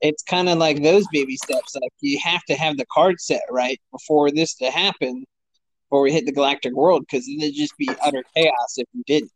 it's 0.02 0.23
kind 0.23 0.49
of 0.49 0.58
like 0.58 0.84
those 0.84 1.06
baby 1.12 1.38
steps. 1.38 1.76
Like 1.76 1.91
you 2.02 2.19
have 2.19 2.43
to 2.45 2.56
have 2.56 2.78
the 2.78 2.86
card 2.91 3.21
set 3.21 3.43
right 3.49 3.80
before 3.91 4.32
this 4.32 4.56
to 4.56 4.69
happen, 4.69 5.26
before 5.86 6.02
we 6.02 6.12
hit 6.12 6.26
the 6.26 6.34
galactic 6.34 6.73
world, 6.73 7.06
because 7.10 7.28
it'd 7.28 7.56
just 7.56 7.78
be 7.78 7.89
utter 8.04 8.23
chaos 8.36 8.78
if 8.78 8.88
we 8.93 9.04
didn't. 9.08 9.32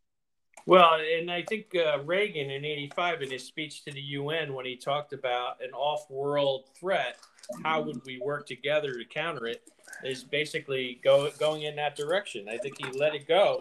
Well, 0.66 1.00
and 1.00 1.30
I 1.30 1.44
think 1.44 1.74
uh, 1.74 2.00
Reagan 2.04 2.50
in 2.50 2.62
'85, 2.62 3.22
in 3.22 3.30
his 3.30 3.44
speech 3.44 3.84
to 3.84 3.90
the 3.90 4.02
UN, 4.02 4.52
when 4.52 4.66
he 4.66 4.76
talked 4.76 5.14
about 5.14 5.62
an 5.62 5.70
off-world 5.72 6.68
threat, 6.78 7.16
how 7.62 7.80
would 7.82 8.00
we 8.04 8.20
work 8.20 8.46
together 8.46 8.94
to 8.94 9.04
counter 9.04 9.46
it? 9.46 9.62
Is 10.04 10.22
basically 10.22 11.00
go, 11.02 11.30
going 11.38 11.62
in 11.62 11.74
that 11.76 11.96
direction. 11.96 12.48
I 12.48 12.58
think 12.58 12.76
he 12.78 12.90
let 12.98 13.14
it 13.14 13.26
go 13.26 13.60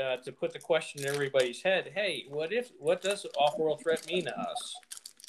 uh, 0.00 0.16
to 0.18 0.30
put 0.30 0.52
the 0.52 0.58
question 0.58 1.02
in 1.02 1.08
everybody's 1.08 1.62
head: 1.62 1.92
Hey, 1.94 2.26
what 2.28 2.52
if? 2.52 2.70
What 2.78 3.02
does 3.02 3.26
off-world 3.36 3.82
threat 3.82 4.06
mean 4.06 4.26
to 4.26 4.38
us? 4.38 4.76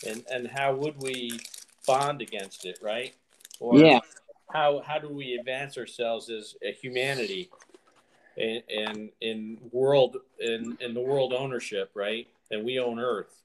And 0.05 0.23
and 0.31 0.47
how 0.47 0.75
would 0.75 1.01
we 1.01 1.39
bond 1.87 2.21
against 2.21 2.65
it? 2.65 2.77
Right? 2.81 3.15
Or 3.59 3.77
Yeah. 3.77 3.99
How 4.51 4.81
how 4.85 4.99
do 4.99 5.07
we 5.07 5.35
advance 5.35 5.77
ourselves 5.77 6.29
as 6.29 6.55
a 6.61 6.71
humanity? 6.71 7.49
in 8.37 8.61
in, 8.69 9.09
in 9.21 9.57
world 9.71 10.17
in, 10.39 10.77
in 10.79 10.93
the 10.93 11.01
world 11.01 11.33
ownership, 11.33 11.91
right? 11.93 12.27
And 12.49 12.63
we 12.65 12.79
own 12.79 12.99
Earth. 12.99 13.41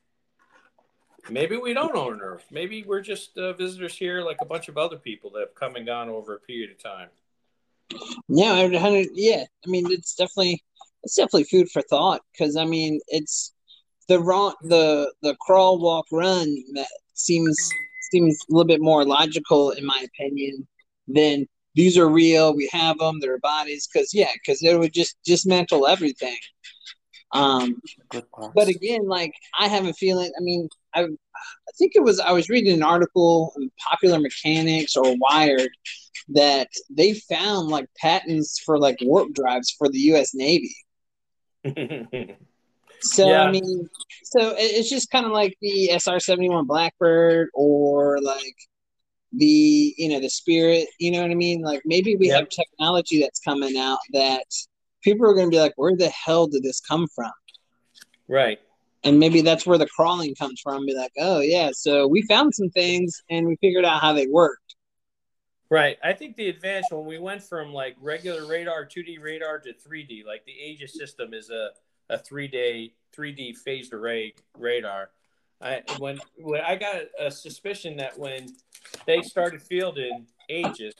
Maybe 1.30 1.56
we 1.56 1.74
don't 1.74 1.96
own 1.96 2.20
Earth. 2.20 2.44
Maybe 2.50 2.84
we're 2.84 3.00
just 3.00 3.36
uh, 3.36 3.52
visitors 3.54 3.96
here, 3.96 4.22
like 4.22 4.38
a 4.40 4.46
bunch 4.46 4.68
of 4.68 4.78
other 4.78 4.96
people 4.96 5.30
that 5.30 5.40
have 5.40 5.54
come 5.54 5.76
and 5.76 5.86
gone 5.86 6.08
over 6.08 6.34
a 6.34 6.40
period 6.40 6.70
of 6.70 6.82
time. 6.82 7.08
Yeah, 8.28 8.52
I 8.52 8.64
would 8.64 8.72
100 8.72 9.08
yeah. 9.14 9.44
I 9.66 9.70
mean, 9.70 9.90
it's 9.90 10.14
definitely 10.14 10.62
it's 11.02 11.14
definitely 11.14 11.44
food 11.44 11.70
for 11.70 11.82
thought 11.82 12.22
because 12.32 12.56
I 12.56 12.64
mean, 12.64 13.00
it's 13.08 13.54
the 14.08 14.20
wrong 14.20 14.54
the 14.62 15.12
the 15.22 15.36
crawl 15.40 15.78
walk 15.78 16.06
run 16.12 16.56
that 16.74 16.88
seems 17.14 17.56
seems 18.10 18.38
a 18.48 18.52
little 18.52 18.66
bit 18.66 18.80
more 18.80 19.04
logical 19.04 19.70
in 19.70 19.84
my 19.84 20.04
opinion 20.04 20.66
than 21.08 21.46
these 21.74 21.98
are 21.98 22.08
real. 22.08 22.56
We 22.56 22.68
have 22.72 22.98
them. 22.98 23.20
They're 23.20 23.38
bodies 23.38 23.88
because 23.92 24.14
yeah, 24.14 24.30
because 24.34 24.62
it 24.62 24.78
would 24.78 24.92
just 24.92 25.16
dismantle 25.24 25.86
everything. 25.86 26.38
Um, 27.32 27.80
but 28.54 28.68
again, 28.68 29.06
like 29.06 29.34
I 29.58 29.68
have 29.68 29.86
a 29.86 29.92
feeling. 29.92 30.32
I 30.36 30.40
mean, 30.40 30.68
I 30.96 31.02
I 31.02 31.72
think 31.78 31.92
it 31.94 32.02
was 32.02 32.18
I 32.20 32.32
was 32.32 32.48
reading 32.48 32.72
an 32.74 32.82
article 32.82 33.52
in 33.56 33.70
Popular 33.88 34.18
Mechanics 34.18 34.96
or 34.96 35.14
Wired 35.18 35.70
that 36.30 36.68
they 36.90 37.14
found 37.14 37.68
like 37.68 37.86
patents 38.00 38.58
for 38.64 38.78
like 38.78 38.96
warp 39.02 39.32
drives 39.34 39.70
for 39.78 39.88
the 39.88 39.98
U.S. 40.10 40.34
Navy. 40.34 40.74
So 43.00 43.28
Yeah. 43.28 43.42
I 43.44 43.50
mean, 43.50 43.88
so 44.24 44.50
it- 44.52 44.72
it's 44.78 44.88
just 44.90 45.10
kind 45.10 45.26
of 45.26 45.32
like 45.32 45.54
the 45.60 45.90
SR 45.90 46.18
seventy 46.18 46.48
one 46.48 46.66
Blackbird 46.66 47.48
or 47.54 48.20
like 48.22 48.54
the 49.32 49.94
you 49.98 50.08
know 50.08 50.18
the 50.20 50.30
Spirit. 50.30 50.88
You 50.98 51.10
know 51.12 51.22
what 51.22 51.30
I 51.30 51.34
mean? 51.34 51.60
Like 51.62 51.82
maybe 51.84 52.16
we 52.16 52.28
Yep. 52.28 52.36
have 52.38 52.48
technology 52.48 53.20
that's 53.20 53.38
coming 53.40 53.76
out 53.76 53.98
that 54.12 54.46
people 55.02 55.26
are 55.28 55.34
going 55.34 55.46
to 55.50 55.54
be 55.54 55.60
like, 55.60 55.74
where 55.76 55.94
the 55.94 56.08
hell 56.08 56.46
did 56.46 56.62
this 56.62 56.80
come 56.80 57.06
from? 57.14 57.30
right. 58.28 58.58
And 59.06 59.20
maybe 59.20 59.40
that's 59.40 59.64
where 59.64 59.78
the 59.78 59.86
crawling 59.86 60.34
comes 60.34 60.60
from. 60.60 60.84
Be 60.84 60.94
like, 60.94 61.12
oh 61.18 61.40
yeah, 61.40 61.70
so 61.72 62.06
we 62.06 62.22
found 62.22 62.54
some 62.54 62.70
things 62.70 63.22
and 63.30 63.46
we 63.46 63.56
figured 63.60 63.84
out 63.84 64.00
how 64.00 64.12
they 64.12 64.26
worked. 64.26 64.74
Right. 65.70 65.96
I 66.02 66.12
think 66.12 66.36
the 66.36 66.48
advance 66.48 66.86
when 66.90 67.06
we 67.06 67.18
went 67.18 67.42
from 67.42 67.72
like 67.72 67.96
regular 68.00 68.46
radar, 68.46 68.84
2D 68.84 69.20
radar 69.20 69.58
to 69.60 69.72
3D, 69.72 70.24
like 70.24 70.44
the 70.44 70.52
Aegis 70.52 70.94
system 70.94 71.34
is 71.34 71.50
a, 71.50 71.70
a 72.10 72.18
three 72.18 72.48
day, 72.48 72.92
3D 73.16 73.56
phased 73.56 73.92
array 73.92 74.34
radar. 74.58 75.10
I 75.60 75.82
when 75.98 76.20
when 76.36 76.60
I 76.60 76.76
got 76.76 76.96
a 77.18 77.30
suspicion 77.30 77.96
that 77.96 78.18
when 78.18 78.48
they 79.06 79.22
started 79.22 79.62
fielding 79.62 80.26
Aegis, 80.50 80.94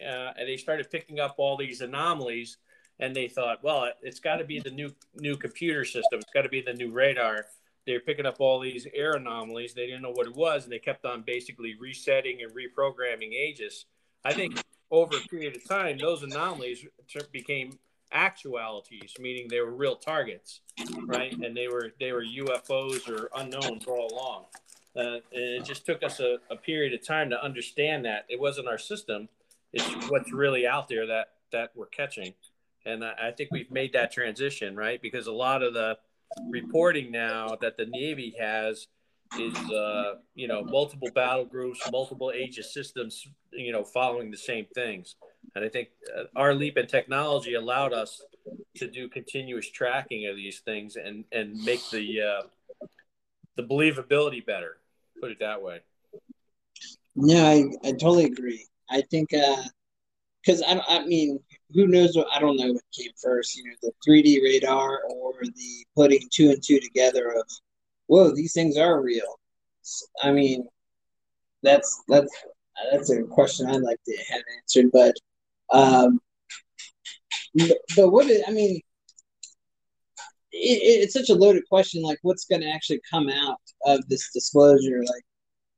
uh, 0.00 0.32
and 0.36 0.46
they 0.46 0.58
started 0.58 0.90
picking 0.90 1.18
up 1.18 1.36
all 1.38 1.56
these 1.56 1.80
anomalies, 1.80 2.58
and 3.00 3.14
they 3.14 3.28
thought, 3.28 3.62
well, 3.62 3.90
it's 4.02 4.20
got 4.20 4.36
to 4.36 4.44
be 4.44 4.60
the 4.60 4.70
new 4.70 4.90
new 5.14 5.36
computer 5.36 5.84
system. 5.84 6.20
It's 6.20 6.32
got 6.32 6.42
to 6.42 6.48
be 6.48 6.62
the 6.62 6.72
new 6.72 6.90
radar. 6.90 7.46
They're 7.86 8.00
picking 8.00 8.26
up 8.26 8.36
all 8.40 8.58
these 8.58 8.86
air 8.94 9.12
anomalies. 9.12 9.74
They 9.74 9.86
didn't 9.86 10.02
know 10.02 10.12
what 10.12 10.26
it 10.26 10.34
was, 10.34 10.64
and 10.64 10.72
they 10.72 10.78
kept 10.78 11.04
on 11.04 11.22
basically 11.22 11.76
resetting 11.78 12.42
and 12.42 12.52
reprogramming 12.52 13.32
Aegis. 13.32 13.84
I 14.24 14.32
think 14.32 14.60
over 14.90 15.16
a 15.16 15.28
period 15.28 15.56
of 15.56 15.64
time, 15.68 15.98
those 15.98 16.22
anomalies 16.22 16.84
became 17.30 17.78
actualities, 18.12 19.14
meaning 19.20 19.46
they 19.48 19.60
were 19.60 19.74
real 19.74 19.96
targets, 19.96 20.60
right? 21.04 21.32
And 21.32 21.56
they 21.56 21.68
were 21.68 21.92
they 22.00 22.12
were 22.12 22.24
UFOs 22.24 23.08
or 23.08 23.30
unknowns 23.36 23.86
all 23.86 24.08
along. 24.12 24.44
Uh, 24.96 25.20
and 25.32 25.60
it 25.60 25.64
just 25.64 25.84
took 25.84 26.02
us 26.02 26.20
a, 26.20 26.38
a 26.50 26.56
period 26.56 26.94
of 26.94 27.06
time 27.06 27.28
to 27.28 27.42
understand 27.42 28.04
that 28.06 28.24
it 28.28 28.40
wasn't 28.40 28.66
our 28.66 28.78
system; 28.78 29.28
it's 29.72 29.84
what's 30.08 30.32
really 30.32 30.66
out 30.66 30.88
there 30.88 31.06
that 31.06 31.32
that 31.52 31.70
we're 31.74 31.86
catching. 31.86 32.32
And 32.86 33.04
I, 33.04 33.28
I 33.28 33.30
think 33.32 33.50
we've 33.52 33.70
made 33.70 33.92
that 33.92 34.12
transition, 34.12 34.76
right? 34.76 35.00
Because 35.02 35.26
a 35.26 35.32
lot 35.32 35.62
of 35.62 35.74
the 35.74 35.98
reporting 36.50 37.10
now 37.10 37.56
that 37.60 37.76
the 37.76 37.86
Navy 37.86 38.34
has 38.38 38.86
is 39.38 39.56
uh, 39.70 40.14
you 40.34 40.46
know 40.48 40.62
multiple 40.62 41.08
battle 41.14 41.44
groups, 41.44 41.80
multiple 41.90 42.32
Aegis 42.32 42.72
systems, 42.72 43.26
you 43.52 43.72
know, 43.72 43.84
following 43.84 44.30
the 44.30 44.36
same 44.36 44.66
things. 44.74 45.16
And 45.54 45.64
I 45.64 45.68
think 45.68 45.88
uh, 46.16 46.24
our 46.36 46.54
leap 46.54 46.76
in 46.76 46.86
technology 46.86 47.54
allowed 47.54 47.92
us 47.92 48.22
to 48.76 48.88
do 48.88 49.08
continuous 49.08 49.70
tracking 49.70 50.26
of 50.26 50.36
these 50.36 50.60
things 50.60 50.96
and 50.96 51.24
and 51.32 51.54
make 51.64 51.80
the 51.90 52.20
uh, 52.22 52.86
the 53.56 53.62
believability 53.62 54.44
better. 54.44 54.78
Put 55.20 55.32
it 55.32 55.38
that 55.40 55.60
way. 55.60 55.80
No, 57.14 57.44
I, 57.44 57.88
I 57.88 57.92
totally 57.92 58.26
agree. 58.26 58.66
I 58.90 59.02
think 59.10 59.30
because 59.30 60.62
I 60.62 60.80
I 60.88 61.04
mean, 61.04 61.40
who 61.72 61.86
knows 61.86 62.16
what 62.16 62.28
I 62.32 62.40
don't 62.40 62.56
know 62.56 62.72
what 62.72 62.82
came 62.96 63.10
first, 63.20 63.56
you 63.56 63.64
know, 63.64 63.74
the 63.82 63.92
3D 64.06 64.42
radar 64.42 65.02
or 65.10 65.32
the 65.42 65.86
putting 65.94 66.28
two 66.32 66.50
and 66.50 66.62
two 66.62 66.80
together 66.80 67.32
of 67.32 67.48
whoa, 68.06 68.34
these 68.34 68.52
things 68.52 68.76
are 68.76 69.02
real. 69.02 69.38
I 70.22 70.32
mean, 70.32 70.66
that's 71.62 72.02
that's 72.08 72.30
that's 72.92 73.10
a 73.10 73.22
question 73.24 73.66
I'd 73.66 73.82
like 73.82 74.00
to 74.06 74.16
have 74.30 74.42
answered, 74.60 74.90
but 74.92 75.14
um, 75.70 76.20
but, 77.96 78.10
what 78.10 78.26
is, 78.26 78.42
I 78.46 78.50
mean, 78.50 78.80
it, 80.52 81.02
it's 81.02 81.14
such 81.14 81.30
a 81.30 81.34
loaded 81.34 81.64
question. 81.68 82.02
Like, 82.02 82.18
what's 82.22 82.44
going 82.44 82.60
to 82.62 82.70
actually 82.70 83.00
come 83.10 83.28
out 83.28 83.60
of 83.84 84.06
this 84.08 84.30
disclosure? 84.32 85.00
Like, 85.00 85.24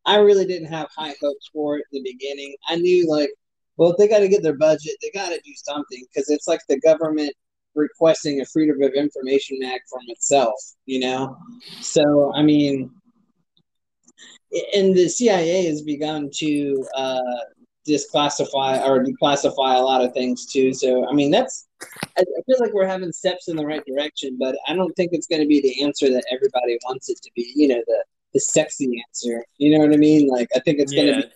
I 0.05 0.17
really 0.17 0.47
didn't 0.47 0.73
have 0.73 0.89
high 0.97 1.15
hopes 1.21 1.51
for 1.53 1.79
it 1.79 1.85
in 1.93 2.03
the 2.03 2.13
beginning. 2.13 2.57
I 2.69 2.77
knew, 2.77 3.09
like, 3.09 3.31
well, 3.79 3.95
they 3.97 4.09
got 4.09 4.19
to 4.19 4.29
get 4.29 4.43
their 4.43 4.57
budget, 4.57 4.93
they 5.01 5.11
got 5.11 5.31
to 5.31 5.41
do 5.45 5.53
something 5.55 6.05
because 6.13 6.29
it's 6.29 6.49
like 6.49 6.61
the 6.69 6.81
government 6.81 7.33
requesting 7.75 8.41
a 8.41 8.45
Freedom 8.45 8.83
of 8.83 8.93
Information 8.93 9.63
Act 9.65 9.89
from 9.89 10.03
itself, 10.09 10.61
you 10.87 11.01
know? 11.01 11.37
So, 11.81 12.33
I 12.35 12.43
mean, 12.43 12.91
and 14.75 14.97
the 14.97 15.09
CIA 15.09 15.67
has 15.67 15.83
begun 15.83 16.31
to 16.35 16.85
uh, 16.97 17.21
disclassify 17.87 18.83
or 18.85 19.05
declassify 19.05 19.77
a 19.77 19.81
lot 19.81 20.05
of 20.05 20.13
things 20.13 20.47
too. 20.47 20.75
So, 20.75 21.09
I 21.09 21.13
mean, 21.13 21.31
that's, 21.31 21.69
I 21.83 22.23
I 22.23 22.43
feel 22.47 22.57
like 22.59 22.73
we're 22.73 22.87
having 22.87 23.13
steps 23.13 23.49
in 23.49 23.57
the 23.57 23.65
right 23.65 23.85
direction, 23.87 24.37
but 24.41 24.57
I 24.67 24.75
don't 24.75 24.93
think 24.97 25.11
it's 25.13 25.29
going 25.29 25.43
to 25.43 25.49
be 25.49 25.61
the 25.61 25.85
answer 25.85 26.11
that 26.11 26.25
everybody 26.33 26.79
wants 26.85 27.09
it 27.09 27.19
to 27.23 27.31
be, 27.37 27.53
you 27.55 27.69
know, 27.69 27.83
the, 27.87 28.05
the 28.35 28.41
sexy 28.41 29.03
answer. 29.09 29.45
You 29.59 29.79
know 29.79 29.85
what 29.85 29.95
I 29.95 29.99
mean? 29.99 30.29
Like, 30.29 30.49
I 30.57 30.61
think 30.61 30.81
it's 30.81 30.93
going 30.93 31.15
to 31.15 31.23
be, 31.23 31.33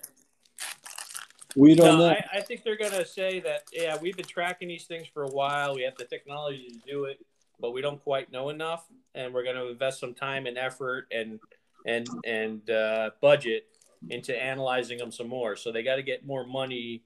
we 1.56 1.74
don't 1.74 1.98
No, 1.98 2.06
know. 2.06 2.10
I, 2.10 2.24
I 2.34 2.40
think 2.40 2.62
they're 2.62 2.76
going 2.76 2.92
to 2.92 3.04
say 3.04 3.40
that, 3.40 3.64
yeah, 3.72 3.96
we've 4.00 4.16
been 4.16 4.26
tracking 4.26 4.68
these 4.68 4.84
things 4.84 5.06
for 5.12 5.24
a 5.24 5.30
while. 5.30 5.74
We 5.74 5.82
have 5.82 5.96
the 5.96 6.04
technology 6.04 6.68
to 6.68 6.90
do 6.90 7.04
it, 7.04 7.18
but 7.60 7.72
we 7.72 7.80
don't 7.80 8.02
quite 8.02 8.32
know 8.32 8.48
enough. 8.48 8.86
And 9.14 9.32
we're 9.32 9.44
going 9.44 9.56
to 9.56 9.68
invest 9.68 10.00
some 10.00 10.14
time 10.14 10.46
and 10.46 10.56
effort 10.56 11.06
and, 11.12 11.38
and, 11.86 12.06
and 12.24 12.68
uh, 12.70 13.10
budget 13.20 13.66
into 14.10 14.36
analyzing 14.40 14.98
them 14.98 15.12
some 15.12 15.28
more. 15.28 15.56
So 15.56 15.70
they 15.72 15.82
got 15.82 15.96
to 15.96 16.02
get 16.02 16.26
more 16.26 16.46
money. 16.46 17.02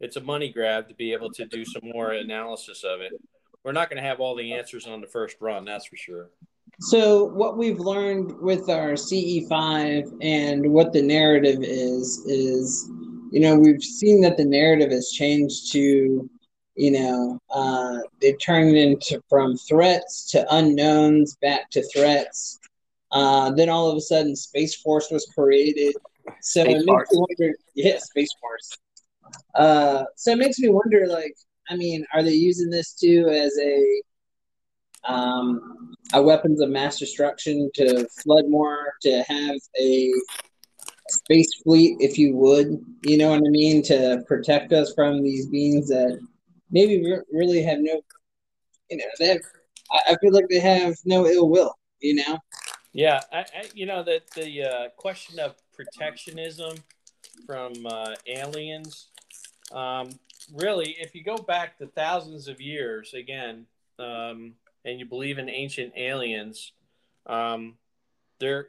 It's 0.00 0.16
a 0.16 0.20
money 0.20 0.52
grab 0.52 0.88
to 0.88 0.94
be 0.94 1.12
able 1.12 1.30
to 1.32 1.46
do 1.46 1.64
some 1.64 1.82
more 1.84 2.12
analysis 2.12 2.84
of 2.84 3.00
it. 3.00 3.12
We're 3.64 3.72
not 3.72 3.90
going 3.90 4.00
to 4.02 4.08
have 4.08 4.20
all 4.20 4.36
the 4.36 4.52
answers 4.52 4.86
on 4.86 5.00
the 5.00 5.06
first 5.06 5.36
run, 5.40 5.64
that's 5.64 5.86
for 5.86 5.96
sure. 5.96 6.30
So 6.80 7.24
what 7.24 7.58
we've 7.58 7.80
learned 7.80 8.38
with 8.40 8.68
our 8.68 8.92
CE5 8.92 10.18
and 10.22 10.72
what 10.72 10.92
the 10.92 11.02
narrative 11.02 11.58
is 11.62 12.24
is, 12.26 12.88
you 13.30 13.40
know, 13.40 13.56
we've 13.56 13.82
seen 13.82 14.20
that 14.22 14.36
the 14.36 14.44
narrative 14.44 14.90
has 14.90 15.10
changed 15.10 15.72
to, 15.72 16.28
you 16.76 16.90
know, 16.90 17.40
uh, 17.50 17.98
they've 18.20 18.40
turned 18.40 18.76
into 18.76 19.20
from 19.28 19.56
threats 19.56 20.30
to 20.30 20.46
unknowns 20.54 21.36
back 21.36 21.70
to 21.70 21.82
threats. 21.88 22.58
Uh, 23.10 23.50
then 23.52 23.68
all 23.68 23.90
of 23.90 23.96
a 23.96 24.00
sudden, 24.00 24.36
Space 24.36 24.74
Force 24.76 25.10
was 25.10 25.26
created. 25.34 25.94
So 26.40 26.62
Space 26.64 26.82
it 26.82 26.86
makes 26.86 26.86
Force. 26.86 27.12
me 27.12 27.18
wonder. 27.28 27.54
Yeah, 27.74 27.98
Space 27.98 28.30
Force. 28.40 28.78
Uh, 29.54 30.04
so 30.16 30.32
it 30.32 30.38
makes 30.38 30.58
me 30.58 30.68
wonder, 30.68 31.06
like, 31.06 31.34
I 31.68 31.76
mean, 31.76 32.06
are 32.14 32.22
they 32.22 32.32
using 32.32 32.70
this 32.70 32.94
too 32.94 33.28
as 33.28 33.56
a 33.58 34.02
um, 35.04 35.94
a 36.12 36.22
weapons 36.22 36.60
of 36.60 36.70
mass 36.70 36.98
destruction 36.98 37.70
to 37.74 38.06
flood 38.22 38.48
more, 38.48 38.92
to 39.02 39.22
have 39.22 39.56
a 39.80 40.12
space 41.10 41.48
fleet, 41.62 41.96
if 42.00 42.18
you 42.18 42.36
would, 42.36 42.84
you 43.02 43.18
know 43.18 43.30
what 43.30 43.38
I 43.38 43.50
mean, 43.50 43.82
to 43.84 44.22
protect 44.26 44.72
us 44.72 44.92
from 44.94 45.22
these 45.22 45.46
beings 45.46 45.88
that 45.88 46.18
maybe 46.70 47.02
re- 47.02 47.22
really 47.32 47.62
have 47.62 47.78
no, 47.80 48.00
you 48.90 48.96
know, 48.98 49.04
they 49.18 49.38
I 50.06 50.16
feel 50.20 50.32
like 50.32 50.48
they 50.48 50.60
have 50.60 50.96
no 51.04 51.26
ill 51.26 51.48
will, 51.48 51.74
you 52.00 52.14
know? 52.14 52.38
Yeah, 52.92 53.20
I, 53.32 53.38
I 53.38 53.64
you 53.74 53.86
know 53.86 54.02
that 54.02 54.30
the 54.34 54.62
uh, 54.62 54.88
question 54.96 55.38
of 55.38 55.54
protectionism 55.74 56.76
from 57.46 57.72
uh, 57.86 58.14
aliens. 58.26 59.08
Um, 59.72 60.10
really, 60.54 60.96
if 60.98 61.14
you 61.14 61.22
go 61.22 61.36
back 61.36 61.78
to 61.78 61.86
thousands 61.86 62.48
of 62.48 62.60
years, 62.60 63.14
again, 63.14 63.66
um, 63.98 64.54
and 64.84 64.98
you 64.98 65.06
believe 65.06 65.38
in 65.38 65.48
ancient 65.48 65.92
aliens, 65.96 66.72
um, 67.26 67.74
there 68.38 68.68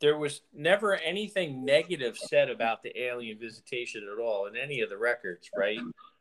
there 0.00 0.16
was 0.16 0.42
never 0.54 0.94
anything 0.96 1.64
negative 1.64 2.16
said 2.16 2.50
about 2.50 2.82
the 2.82 2.96
alien 3.00 3.38
visitation 3.38 4.08
at 4.12 4.22
all 4.22 4.46
in 4.46 4.56
any 4.56 4.80
of 4.80 4.90
the 4.90 4.98
records, 4.98 5.50
right? 5.56 5.80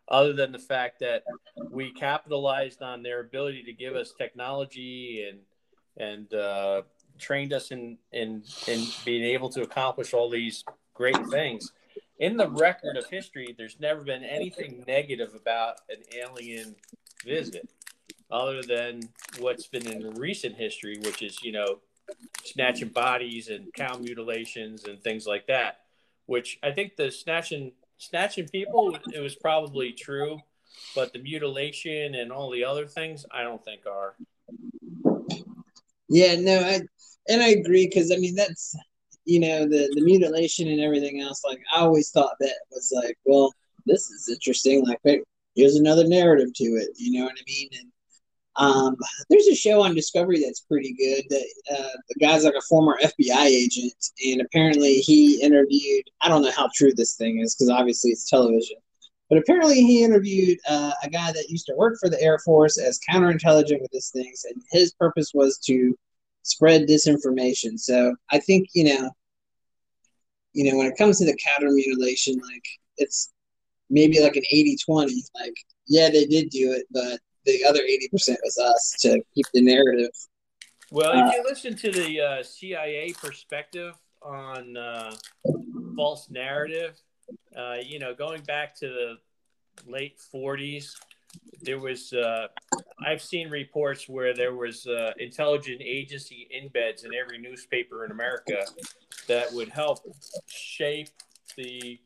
Other 0.09 0.34
than 0.34 0.51
the 0.51 0.59
fact 0.59 0.99
that 0.99 1.23
we 1.69 1.91
capitalized 1.91 2.82
on 2.82 3.03
their 3.03 3.19
ability 3.19 3.63
to 3.63 3.73
give 3.73 3.95
us 3.95 4.13
technology 4.17 5.28
and 5.30 5.39
and 5.99 6.34
uh, 6.34 6.84
trained 7.17 7.53
us 7.53 7.71
in 7.71 7.97
in 8.11 8.43
in 8.67 8.86
being 9.05 9.23
able 9.23 9.49
to 9.49 9.61
accomplish 9.61 10.13
all 10.13 10.30
these 10.30 10.63
great 10.93 11.28
things. 11.28 11.73
In 12.19 12.36
the 12.36 12.49
record 12.49 12.97
of 12.97 13.05
history, 13.09 13.53
there's 13.57 13.80
never 13.80 14.01
been 14.01 14.23
anything 14.23 14.84
negative 14.88 15.36
about 15.36 15.82
an 15.89 16.01
alien 16.17 16.75
visit, 17.23 17.69
other 18.32 18.63
than 18.63 19.01
what's 19.39 19.67
been 19.67 19.86
in 19.88 20.15
recent 20.15 20.55
history, 20.55 20.97
which 21.03 21.21
is 21.21 21.43
you 21.43 21.51
know 21.51 21.80
snatching 22.43 22.89
bodies 22.89 23.49
and 23.49 23.74
cow 23.74 23.97
mutilations 23.97 24.86
and 24.86 25.01
things 25.01 25.28
like 25.28 25.47
that. 25.47 25.82
Which 26.26 26.60
I 26.62 26.72
think 26.72 26.95
the 26.95 27.12
snatching 27.12 27.72
snatching 27.97 28.47
people 28.47 28.97
it 29.14 29.20
was 29.20 29.36
probably 29.36 29.91
true, 29.91 30.39
but 30.95 31.14
the 31.14 31.20
mutilation 31.20 32.16
and 32.16 32.32
all 32.32 32.51
the 32.51 32.66
other 32.66 32.86
things 32.86 33.26
I 33.32 33.43
don't 33.43 33.64
think 33.64 33.82
are. 33.86 34.16
Yeah, 36.10 36.36
no, 36.39 36.60
I 36.60 36.82
and 37.30 37.41
I 37.41 37.49
agree 37.49 37.88
because 37.88 38.12
I 38.12 38.18
mean 38.18 38.36
that's 38.36 38.76
you 39.26 39.39
know 39.39 39.68
the 39.68 39.89
the 39.95 40.01
mutilation 40.01 40.68
and 40.68 40.82
everything 40.82 41.22
else. 41.22 41.43
Like 41.43 41.62
I 41.74 41.82
always 41.82 42.12
thought 42.12 42.36
that 42.39 42.55
was 42.72 42.91
like, 42.93 43.18
well, 43.26 43.53
this 43.86 44.10
is 44.10 44.30
interesting. 44.30 44.86
Like, 44.86 44.99
hey, 45.03 45.22
here's 45.55 45.76
another 45.76 46.08
narrative 46.08 46.53
to 46.55 46.64
it. 46.64 46.89
You 46.95 47.20
know 47.20 47.26
what 47.26 47.38
I 47.38 47.43
mean? 47.47 47.70
And 47.80 47.91
um, 48.58 48.95
there's 49.30 49.47
a 49.47 49.55
show 49.55 49.82
on 49.84 49.93
Discovery 49.93 50.41
that's 50.43 50.62
pretty 50.62 50.93
good. 50.93 51.24
That 51.30 51.45
uh, 51.72 51.97
the 52.10 52.16
guy's 52.20 52.43
like 52.43 52.55
a 52.55 52.62
former 52.68 52.97
FBI 53.03 53.45
agent, 53.45 53.93
and 54.26 54.41
apparently 54.41 54.95
he 54.95 55.41
interviewed. 55.41 56.05
I 56.22 56.30
don't 56.30 56.41
know 56.41 56.51
how 56.51 56.70
true 56.74 56.91
this 56.95 57.16
thing 57.16 57.39
is 57.39 57.55
because 57.55 57.70
obviously 57.70 58.12
it's 58.12 58.30
television, 58.30 58.78
but 59.30 59.38
apparently 59.38 59.82
he 59.84 60.03
interviewed 60.03 60.58
uh, 60.68 60.91
a 61.03 61.10
guy 61.10 61.32
that 61.32 61.49
used 61.49 61.68
to 61.68 61.76
work 61.76 61.95
for 61.99 62.10
the 62.10 62.22
Air 62.22 62.39
Force 62.39 62.80
as 62.80 62.99
counterintelligence 63.10 63.82
with 63.82 63.91
these 63.91 64.10
things, 64.10 64.43
and 64.49 64.62
his 64.72 64.93
purpose 64.93 65.32
was 65.34 65.60
to 65.68 65.95
spread 66.41 66.88
disinformation. 66.88 67.80
So 67.80 68.16
I 68.32 68.39
think 68.39 68.70
you 68.74 68.86
know, 68.86 69.12
you 70.53 70.72
know, 70.72 70.78
when 70.78 70.88
it 70.88 70.97
comes 70.97 71.20
to 71.20 71.26
the 71.26 71.38
counter 71.45 71.72
mutilation, 71.72 72.36
like 72.36 72.66
it's 72.97 73.32
maybe 73.89 74.20
like 74.20 74.36
an 74.36 74.43
80-20. 74.53 75.12
Like, 75.36 75.53
yeah, 75.88 76.10
they 76.10 76.26
did 76.26 76.49
do 76.49 76.74
it, 76.74 76.86
but 76.91 77.20
the 77.47 77.63
other 77.65 77.79
80% 77.79 78.35
was 78.43 78.57
us 78.57 78.95
to 78.99 79.21
keep 79.33 79.45
the 79.53 79.61
narrative. 79.61 80.11
Well, 80.91 81.27
if 81.27 81.33
you 81.33 81.43
listen 81.43 81.75
to 81.77 81.91
the 81.91 82.21
uh, 82.21 82.43
CIA 82.43 83.13
perspective 83.13 83.93
on 84.21 84.77
uh, 84.77 85.15
false 85.95 86.29
narrative, 86.29 87.01
uh, 87.57 87.75
you 87.83 87.99
know, 87.99 88.13
going 88.13 88.41
back 88.43 88.75
to 88.79 88.87
the 88.87 89.17
late 89.89 90.17
40s, 90.33 90.93
there 91.61 91.79
was, 91.79 92.13
uh, 92.13 92.47
I've 93.05 93.21
seen 93.21 93.49
reports 93.49 94.07
where 94.07 94.33
there 94.33 94.55
was 94.55 94.87
uh, 94.87 95.11
intelligent 95.17 95.81
agency 95.81 96.47
embeds 96.55 97.05
in 97.05 97.11
every 97.13 97.37
newspaper 97.37 98.05
in 98.05 98.11
America 98.11 98.65
that 99.27 99.51
would 99.53 99.69
help 99.69 99.99
shape 100.47 101.09
the 101.57 101.99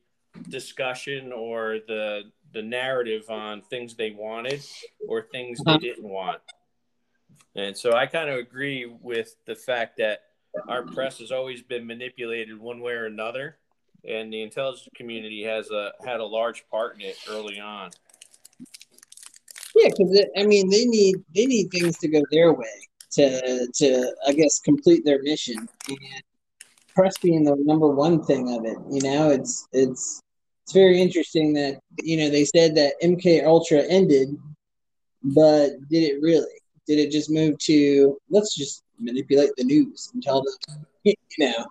discussion 0.49 1.31
or 1.31 1.79
the 1.87 2.23
the 2.54 2.62
narrative 2.62 3.30
on 3.30 3.62
things 3.62 3.95
they 3.95 4.12
wanted 4.12 4.64
or 5.08 5.24
things 5.32 5.60
they 5.64 5.72
uh-huh. 5.72 5.80
didn't 5.80 6.08
want. 6.08 6.39
And 7.56 7.76
so 7.76 7.93
I 7.93 8.06
kind 8.06 8.30
of 8.30 8.38
agree 8.38 8.86
with 9.02 9.36
the 9.45 9.56
fact 9.56 9.97
that 9.97 10.24
our 10.68 10.84
press 10.84 11.20
has 11.20 11.32
always 11.32 11.62
been 11.62 11.86
manipulated 11.86 12.60
one 12.60 12.82
way 12.82 12.93
or 12.93 13.06
another, 13.06 13.58
and 14.08 14.32
the 14.32 14.41
intelligence 14.41 14.88
community 14.95 15.43
has 15.43 15.70
a 15.70 15.91
had 16.06 16.20
a 16.20 16.26
large 16.26 16.66
part 16.70 16.95
in 16.95 17.02
it 17.02 17.18
early 17.30 17.60
on. 17.60 17.91
Yeah, 19.76 19.89
because 19.89 20.26
I 20.38 20.45
mean, 20.45 20.70
they 20.70 20.86
need 20.86 21.16
they 21.34 21.45
need 21.45 21.70
things 21.72 21.97
to 21.99 22.08
go 22.08 22.22
their 22.32 22.54
way 22.54 22.88
to 23.12 23.68
to 23.74 24.16
I 24.26 24.34
guess 24.34 24.60
complete 24.60 25.06
their 25.06 25.22
mission, 25.22 25.58
and 25.58 26.24
press 26.93 27.18
being 27.18 27.43
the 27.43 27.56
number 27.60 27.88
one 27.88 28.24
thing 28.24 28.54
of 28.58 28.66
it. 28.66 28.78
You 28.89 29.02
know, 29.02 29.30
it's 29.30 29.68
it's 29.72 30.22
it's 30.64 30.74
very 30.74 31.01
interesting 31.01 31.53
that 31.53 31.80
you 32.01 32.18
know 32.18 32.30
they 32.30 32.45
said 32.45 32.76
that 32.76 32.93
MK 33.03 33.45
Ultra 33.45 33.84
ended, 33.84 34.38
but 35.24 35.72
did 35.89 36.03
it 36.03 36.22
really? 36.22 36.45
Did 36.88 36.99
it 36.99 37.12
just 37.12 37.30
move 37.30 37.57
to 37.59 38.18
let's 38.30 38.55
just 38.55 38.84
manipulate 38.99 39.51
the 39.57 39.64
news 39.64 40.09
and 40.14 40.22
tell 40.22 40.43
them, 40.43 40.86
you 41.03 41.16
know, 41.39 41.66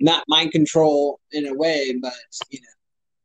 not 0.00 0.24
mind 0.28 0.52
control 0.52 1.20
in 1.32 1.46
a 1.46 1.54
way, 1.54 1.94
but 2.00 2.12
you 2.50 2.60
know, 2.60 2.66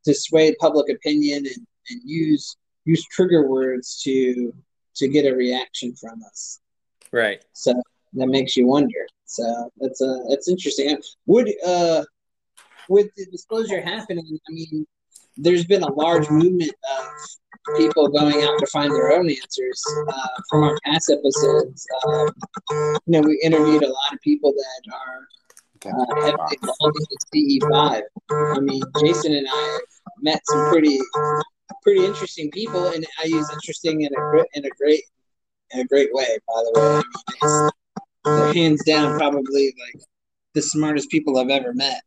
to 0.06 0.14
sway 0.14 0.53
public 0.60 0.89
opinion 0.89 1.45
and, 1.45 1.68
and 1.89 2.01
use 2.03 2.58
use 2.86 3.06
trigger 3.12 3.47
words 3.47 4.01
to 4.03 4.53
to 4.95 5.08
get 5.08 5.26
a 5.26 5.36
reaction 5.36 5.95
from 5.95 6.24
us. 6.24 6.60
Right. 7.12 7.43
So 7.53 7.74
that 8.14 8.28
makes 8.28 8.56
you 8.56 8.68
wonder. 8.68 9.08
So 9.26 9.72
that's 9.78 10.01
uh 10.01 10.20
that's 10.30 10.47
interesting. 10.47 10.97
Would 11.26 11.51
uh 11.66 12.03
with 12.88 13.10
the 13.16 13.26
disclosure 13.28 13.82
happening, 13.82 14.39
I 14.47 14.51
mean, 14.51 14.86
there's 15.38 15.65
been 15.65 15.83
a 15.83 15.91
large 15.91 16.29
movement 16.29 16.71
of 16.97 17.77
people 17.77 18.07
going 18.07 18.43
out 18.43 18.59
to 18.59 18.67
find 18.67 18.91
their 18.91 19.11
own 19.11 19.29
answers. 19.29 19.83
Uh, 20.07 20.27
from 20.49 20.63
our 20.63 20.77
past 20.86 21.09
episodes, 21.09 21.86
um, 22.07 22.29
you 22.71 22.99
know, 23.07 23.21
we 23.21 23.39
interviewed 23.43 23.83
a 23.83 23.88
lot 23.88 24.13
of 24.13 24.21
people 24.21 24.53
that 24.53 24.93
are 24.93 25.27
uh, 25.86 26.47
involved 26.61 26.97
in 27.33 27.59
CE5. 27.61 28.01
I 28.31 28.59
mean, 28.59 28.81
Jason 28.99 29.33
and 29.33 29.47
I 29.49 29.79
met 30.21 30.41
some 30.45 30.69
pretty, 30.69 30.99
pretty 31.83 32.05
interesting 32.05 32.51
people, 32.51 32.88
and 32.88 33.05
I 33.21 33.25
use 33.25 33.49
interesting 33.51 34.01
in 34.01 34.11
a 34.15 34.43
in 34.53 34.65
a 34.65 34.69
great 34.77 35.03
in 35.71 35.81
a 35.81 35.86
great 35.86 36.09
way. 36.13 36.38
By 36.47 36.63
the 36.63 36.79
way, 36.79 37.01
I 37.43 37.61
mean, 37.61 37.71
they're 38.23 38.53
hands 38.53 38.83
down 38.86 39.17
probably 39.17 39.73
like 39.79 40.03
the 40.53 40.61
smartest 40.61 41.09
people 41.09 41.38
I've 41.38 41.49
ever 41.49 41.73
met. 41.73 42.01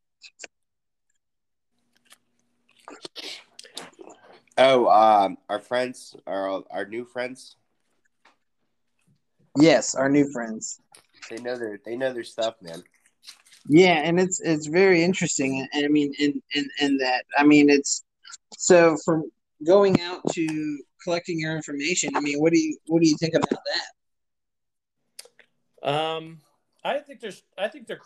Oh, 4.57 4.89
um, 4.89 5.39
our 5.49 5.61
friends, 5.61 6.17
our 6.27 6.65
our 6.71 6.85
new 6.85 7.05
friends. 7.05 7.57
Yes, 9.59 9.95
our 9.95 10.09
new 10.09 10.31
friends. 10.33 10.81
They 11.31 11.37
know 11.37 11.57
their 11.57 11.79
they 11.85 11.97
know 11.97 12.13
their 12.13 12.25
stuff, 12.25 12.55
man. 12.61 12.83
Yeah, 13.69 14.01
and 14.03 14.19
it's 14.19 14.41
it's 14.41 14.67
very 14.67 15.03
interesting. 15.03 15.67
And 15.73 15.85
I 15.85 15.89
mean, 15.89 16.13
in 16.19 16.43
in 16.55 16.69
in 16.81 16.97
that, 16.99 17.25
I 17.37 17.45
mean, 17.45 17.71
it's 17.71 18.05
so 18.57 18.97
from 19.05 19.31
going 19.65 20.01
out 20.01 20.23
to 20.33 20.79
collecting 21.03 21.39
your 21.39 21.55
information. 21.55 22.17
I 22.17 22.21
mean, 22.21 22.41
what 22.41 22.53
do 22.53 22.59
you 22.59 22.79
what 22.87 23.03
do 23.03 23.09
you 23.09 23.17
think 23.17 23.35
about 23.35 23.61
that? 25.83 25.89
Um, 25.89 26.41
I 26.85 26.99
think 26.99 27.21
there's 27.21 27.43
I 27.57 27.69
think 27.69 27.87
they're. 27.87 28.01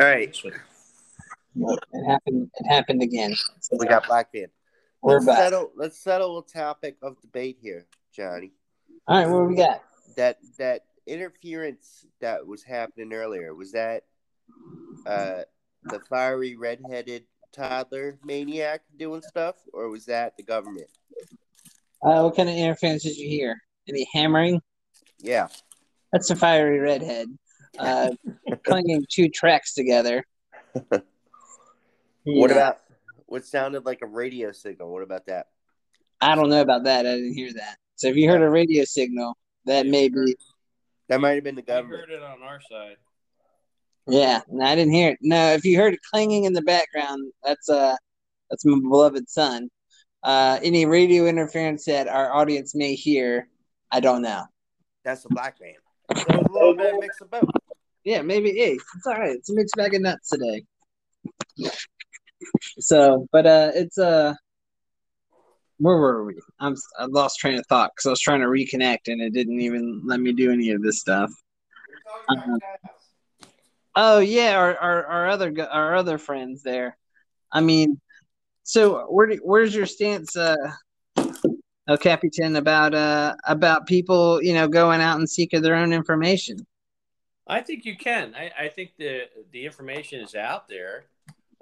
All 0.00 0.06
right. 0.06 0.34
It 1.54 2.06
happened. 2.06 2.50
It 2.54 2.66
happened 2.66 3.02
again. 3.02 3.34
So 3.60 3.76
we 3.78 3.86
got 3.86 4.06
Blackbeard. 4.06 4.50
We're 5.02 5.14
let's 5.14 5.26
back. 5.26 5.38
Settle, 5.38 5.72
let's 5.76 5.98
settle 5.98 6.38
a 6.38 6.46
topic 6.46 6.96
of 7.02 7.20
debate 7.20 7.58
here, 7.60 7.86
Johnny. 8.14 8.52
All 9.08 9.18
right, 9.18 9.28
what 9.28 9.48
we 9.48 9.56
got? 9.56 9.82
That 10.16 10.38
that 10.58 10.82
interference 11.06 12.06
that 12.20 12.46
was 12.46 12.62
happening 12.62 13.12
earlier 13.12 13.54
was 13.54 13.72
that 13.72 14.04
uh, 15.06 15.42
the 15.84 16.00
fiery 16.08 16.56
redheaded 16.56 17.24
toddler 17.52 18.18
maniac 18.24 18.82
doing 18.96 19.22
stuff, 19.22 19.56
or 19.72 19.88
was 19.88 20.06
that 20.06 20.36
the 20.36 20.42
government? 20.42 20.88
Uh, 22.02 22.22
what 22.22 22.36
kind 22.36 22.48
of 22.48 22.54
interference 22.54 23.02
did 23.02 23.16
you 23.16 23.28
hear? 23.28 23.60
Any 23.88 24.06
hammering? 24.14 24.60
Yeah, 25.18 25.48
that's 26.12 26.30
a 26.30 26.36
fiery 26.36 26.78
redhead. 26.78 27.28
Uh, 27.78 28.10
clanging 28.64 29.04
two 29.10 29.28
tracks 29.28 29.74
together. 29.74 30.24
Yeah. 32.24 32.40
What 32.40 32.50
about 32.50 32.78
what 33.26 33.44
sounded 33.44 33.84
like 33.84 34.02
a 34.02 34.06
radio 34.06 34.52
signal? 34.52 34.92
What 34.92 35.02
about 35.02 35.26
that? 35.26 35.46
I 36.20 36.34
don't 36.34 36.50
know 36.50 36.60
about 36.60 36.84
that. 36.84 37.06
I 37.06 37.14
didn't 37.16 37.34
hear 37.34 37.52
that. 37.54 37.76
So 37.96 38.08
if 38.08 38.16
you 38.16 38.28
heard 38.28 38.42
a 38.42 38.48
radio 38.50 38.84
signal, 38.84 39.36
that 39.66 39.86
may 39.86 40.08
be 40.08 40.36
That 41.08 41.20
might 41.20 41.34
have 41.34 41.44
been 41.44 41.54
the 41.56 41.62
We 41.62 41.66
government. 41.66 42.00
heard 42.00 42.10
it 42.10 42.22
on 42.22 42.42
our 42.42 42.60
side. 42.70 42.96
Yeah, 44.08 44.40
no, 44.48 44.64
I 44.64 44.74
didn't 44.74 44.92
hear 44.92 45.10
it. 45.12 45.18
No, 45.20 45.52
if 45.52 45.64
you 45.64 45.76
heard 45.78 45.94
it 45.94 46.00
clanging 46.10 46.44
in 46.44 46.52
the 46.52 46.62
background, 46.62 47.32
that's 47.44 47.68
uh 47.68 47.94
that's 48.50 48.64
my 48.64 48.78
beloved 48.80 49.28
son. 49.28 49.68
Uh, 50.24 50.58
any 50.62 50.86
radio 50.86 51.26
interference 51.26 51.84
that 51.86 52.06
our 52.06 52.32
audience 52.32 52.74
may 52.74 52.94
hear, 52.94 53.48
I 53.90 53.98
don't 54.00 54.22
know. 54.22 54.44
That's 55.04 55.24
a 55.24 55.28
black 55.28 55.56
man. 55.60 55.74
So 56.16 56.38
a 56.40 56.52
little 56.52 56.76
bit 56.76 56.94
mix 57.00 57.20
of 57.20 57.30
both. 57.30 57.48
Yeah, 58.04 58.22
maybe. 58.22 58.52
Hey, 58.52 58.72
it's 58.96 59.06
all 59.06 59.14
right. 59.14 59.30
It's 59.30 59.50
a 59.50 59.54
mixed 59.54 59.74
bag 59.76 59.94
of 59.94 60.02
nuts 60.02 60.28
today. 60.28 60.62
So, 62.78 63.26
but 63.32 63.46
uh, 63.46 63.72
it's 63.74 63.98
uh, 63.98 64.34
where 65.78 65.96
were 65.96 66.24
we? 66.24 66.34
I'm 66.60 66.76
I 66.98 67.06
lost 67.06 67.38
train 67.40 67.58
of 67.58 67.66
thought 67.66 67.92
because 67.94 68.06
I 68.06 68.10
was 68.10 68.20
trying 68.20 68.40
to 68.40 68.46
reconnect 68.46 69.08
and 69.08 69.20
it 69.20 69.32
didn't 69.32 69.60
even 69.60 70.02
let 70.04 70.20
me 70.20 70.32
do 70.32 70.52
any 70.52 70.70
of 70.70 70.82
this 70.82 71.00
stuff. 71.00 71.30
Uh-huh. 72.28 72.58
Oh 73.94 74.18
yeah, 74.20 74.56
our 74.56 74.76
our, 74.76 75.06
our 75.06 75.28
other 75.28 75.54
our 75.70 75.96
other 75.96 76.18
friends 76.18 76.62
there. 76.62 76.96
I 77.50 77.60
mean, 77.60 78.00
so 78.62 79.06
where 79.10 79.34
where's 79.42 79.74
your 79.74 79.86
stance, 79.86 80.36
uh, 80.36 80.56
El 81.88 81.98
Capitan, 81.98 82.56
about 82.56 82.94
uh 82.94 83.34
about 83.44 83.86
people 83.86 84.42
you 84.42 84.54
know 84.54 84.68
going 84.68 85.00
out 85.00 85.18
and 85.18 85.28
seeking 85.28 85.62
their 85.62 85.74
own 85.74 85.92
information? 85.92 86.64
I 87.46 87.60
think 87.60 87.84
you 87.84 87.96
can. 87.96 88.34
I, 88.34 88.50
I 88.66 88.68
think 88.68 88.92
the 88.96 89.22
the 89.50 89.66
information 89.66 90.20
is 90.20 90.34
out 90.34 90.68
there. 90.68 91.06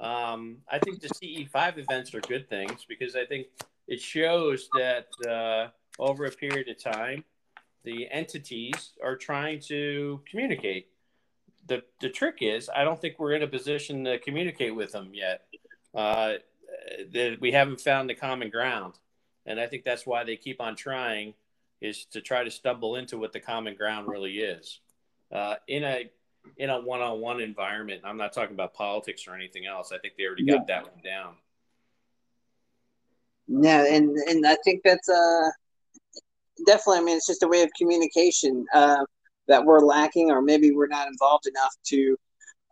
Um, 0.01 0.59
I 0.70 0.78
think 0.78 1.01
the 1.01 1.09
CE5 1.09 1.78
events 1.78 2.14
are 2.14 2.20
good 2.20 2.48
things 2.48 2.86
because 2.88 3.14
I 3.14 3.26
think 3.26 3.48
it 3.86 4.01
shows 4.01 4.68
that 4.74 5.09
uh, 5.28 5.68
over 5.98 6.24
a 6.24 6.30
period 6.30 6.68
of 6.68 6.82
time, 6.82 7.24
the 7.84 8.09
entities 8.11 8.92
are 9.03 9.16
trying 9.16 9.61
to 9.61 10.20
communicate. 10.30 10.88
The, 11.66 11.82
the 12.01 12.09
trick 12.09 12.38
is, 12.40 12.70
I 12.74 12.84
don't 12.84 13.01
think 13.01 13.18
we're 13.18 13.34
in 13.34 13.42
a 13.42 13.46
position 13.46 14.05
to 14.05 14.18
communicate 14.18 14.74
with 14.74 14.92
them 14.92 15.11
yet. 15.12 15.42
Uh, 15.94 16.34
that 17.12 17.38
we 17.40 17.53
haven't 17.53 17.80
found 17.80 18.09
the 18.09 18.14
common 18.14 18.48
ground, 18.48 18.94
and 19.44 19.59
I 19.61 19.66
think 19.66 19.84
that's 19.84 20.07
why 20.07 20.24
they 20.24 20.36
keep 20.36 20.61
on 20.61 20.76
trying, 20.76 21.34
is 21.80 22.05
to 22.07 22.20
try 22.20 22.44
to 22.44 22.51
stumble 22.51 22.96
into 22.96 23.18
what 23.18 23.32
the 23.32 23.40
common 23.40 23.74
ground 23.74 24.09
really 24.09 24.38
is 24.38 24.80
uh, 25.32 25.57
in 25.66 25.84
a 25.84 26.11
in 26.57 26.70
a 26.70 26.80
one-on-one 26.80 27.41
environment. 27.41 28.03
I'm 28.05 28.16
not 28.16 28.32
talking 28.32 28.55
about 28.55 28.74
politics 28.74 29.26
or 29.26 29.34
anything 29.34 29.66
else. 29.66 29.93
I 29.93 29.99
think 29.99 30.14
they 30.16 30.24
already 30.24 30.45
got 30.45 30.66
that 30.66 30.84
one 30.84 31.03
down. 31.05 31.34
No, 33.49 33.84
and 33.84 34.16
and 34.28 34.47
I 34.47 34.57
think 34.64 34.82
that's 34.84 35.09
uh 35.09 35.51
definitely. 36.66 36.99
I 36.99 37.03
mean, 37.03 37.16
it's 37.16 37.26
just 37.26 37.43
a 37.43 37.49
way 37.49 37.62
of 37.62 37.70
communication 37.78 38.64
uh, 38.74 39.05
that 39.49 39.64
we're 39.64 39.80
lacking, 39.80 40.30
or 40.30 40.43
maybe 40.43 40.70
we're 40.70 40.86
not 40.86 41.09
involved 41.09 41.47
enough 41.47 41.74
to 41.86 42.16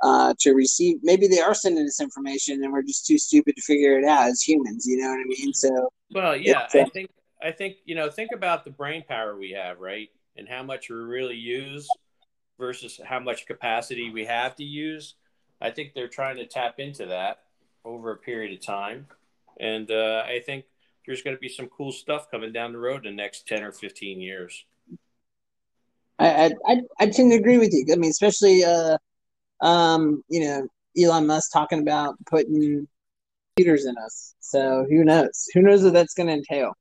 uh, 0.02 0.34
to 0.40 0.52
receive. 0.52 0.98
Maybe 1.02 1.26
they 1.26 1.40
are 1.40 1.54
sending 1.54 1.84
us 1.84 2.00
information, 2.00 2.62
and 2.62 2.72
we're 2.72 2.82
just 2.82 3.06
too 3.06 3.18
stupid 3.18 3.56
to 3.56 3.62
figure 3.62 3.98
it 3.98 4.04
out 4.04 4.28
as 4.28 4.42
humans. 4.42 4.86
You 4.86 4.98
know 4.98 5.08
what 5.08 5.20
I 5.20 5.24
mean? 5.24 5.52
So 5.52 5.88
Well, 6.14 6.36
yeah, 6.36 6.66
I 6.72 6.84
think 6.84 7.10
I 7.42 7.50
think 7.50 7.76
you 7.84 7.94
know 7.94 8.10
think 8.10 8.30
about 8.32 8.64
the 8.64 8.70
brain 8.70 9.04
power 9.08 9.36
we 9.36 9.50
have, 9.50 9.80
right, 9.80 10.08
and 10.36 10.48
how 10.48 10.62
much 10.62 10.90
we 10.90 10.96
really 10.96 11.36
use 11.36 11.88
versus 12.58 13.00
how 13.04 13.20
much 13.20 13.46
capacity 13.46 14.10
we 14.10 14.24
have 14.24 14.56
to 14.56 14.64
use. 14.64 15.14
I 15.60 15.70
think 15.70 15.94
they're 15.94 16.08
trying 16.08 16.36
to 16.36 16.46
tap 16.46 16.78
into 16.78 17.06
that 17.06 17.40
over 17.84 18.12
a 18.12 18.16
period 18.16 18.52
of 18.52 18.64
time, 18.64 19.06
and 19.58 19.90
uh, 19.90 20.24
I 20.26 20.40
think 20.44 20.64
there's 21.06 21.22
going 21.22 21.36
to 21.36 21.40
be 21.40 21.48
some 21.48 21.68
cool 21.68 21.90
stuff 21.90 22.30
coming 22.30 22.52
down 22.52 22.72
the 22.72 22.78
road 22.78 23.06
in 23.06 23.16
the 23.16 23.22
next 23.22 23.48
ten 23.48 23.62
or 23.62 23.72
fifteen 23.72 24.20
years. 24.20 24.64
I 26.18 26.28
I 26.28 26.50
I, 26.66 26.80
I 27.00 27.06
tend 27.06 27.30
to 27.32 27.38
agree 27.38 27.58
with 27.58 27.72
you. 27.72 27.86
I 27.92 27.96
mean, 27.96 28.10
especially 28.10 28.64
uh 28.64 28.98
um 29.60 30.22
you 30.28 30.44
know 30.44 30.68
Elon 31.00 31.26
Musk 31.26 31.52
talking 31.52 31.80
about 31.80 32.16
putting 32.26 32.86
computers 33.56 33.86
in 33.86 33.96
us. 33.98 34.34
So 34.40 34.86
who 34.88 35.04
knows? 35.04 35.48
Who 35.54 35.62
knows 35.62 35.82
what 35.82 35.92
that's 35.92 36.14
going 36.14 36.28
to 36.28 36.34
entail? 36.34 36.74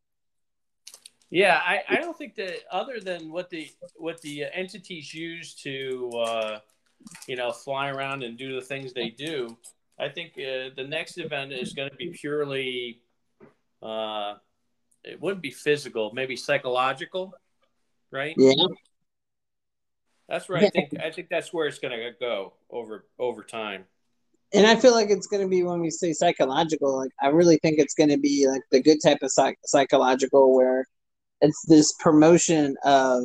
Yeah, 1.30 1.60
I, 1.64 1.82
I 1.90 1.96
don't 1.98 2.18
think 2.18 2.36
that 2.36 2.60
other 2.72 3.00
than 3.00 3.32
what 3.32 3.50
the 3.50 3.70
what 3.96 4.22
the 4.22 4.46
entities 4.54 5.14
use 5.14 5.54
to 5.56 6.10
uh, 6.26 6.60
you 7.28 7.36
know 7.36 7.52
fly 7.52 7.90
around 7.90 8.24
and 8.24 8.38
do 8.38 8.56
the 8.56 8.62
things 8.62 8.94
they 8.94 9.10
do, 9.10 9.58
I 10.00 10.08
think 10.10 10.34
uh, 10.38 10.72
the 10.76 10.86
next 10.88 11.18
event 11.18 11.52
is 11.52 11.74
going 11.74 11.90
to 11.90 11.96
be 11.98 12.12
purely 12.12 13.02
uh, 13.82 14.36
it 15.04 15.22
wouldn't 15.22 15.42
be 15.42 15.52
physical, 15.52 16.12
maybe 16.14 16.36
psychological, 16.36 17.34
right? 18.12 18.36
Yeah. 18.38 18.54
That's 20.28 20.50
where 20.50 20.58
I 20.60 20.70
think 20.70 20.94
I 21.00 21.10
think 21.10 21.30
that's 21.30 21.54
where 21.54 21.68
it's 21.68 21.80
going 21.80 21.98
to 21.98 22.12
go 22.20 22.54
over 22.70 23.06
over 23.18 23.44
time. 23.44 23.86
And 24.54 24.66
I 24.66 24.76
feel 24.78 24.94
like 24.94 25.10
it's 25.10 25.28
going 25.28 25.42
to 25.44 25.48
be 25.48 25.64
when 25.64 25.82
we 25.82 25.90
say 25.90 26.14
psychological, 26.14 26.98
like 26.98 27.12
I 27.22 27.28
really 27.28 27.58
think 27.58 27.80
it's 27.80 27.94
going 27.94 28.10
to 28.10 28.18
be 28.18 28.48
like 28.48 28.62
the 28.72 28.82
good 28.82 29.00
type 29.04 29.20
of 29.22 29.32
psych- 29.32 29.60
psychological 29.66 30.56
where 30.56 30.86
it's 31.42 31.66
this 31.68 31.94
promotion 32.00 32.76
of 32.84 33.24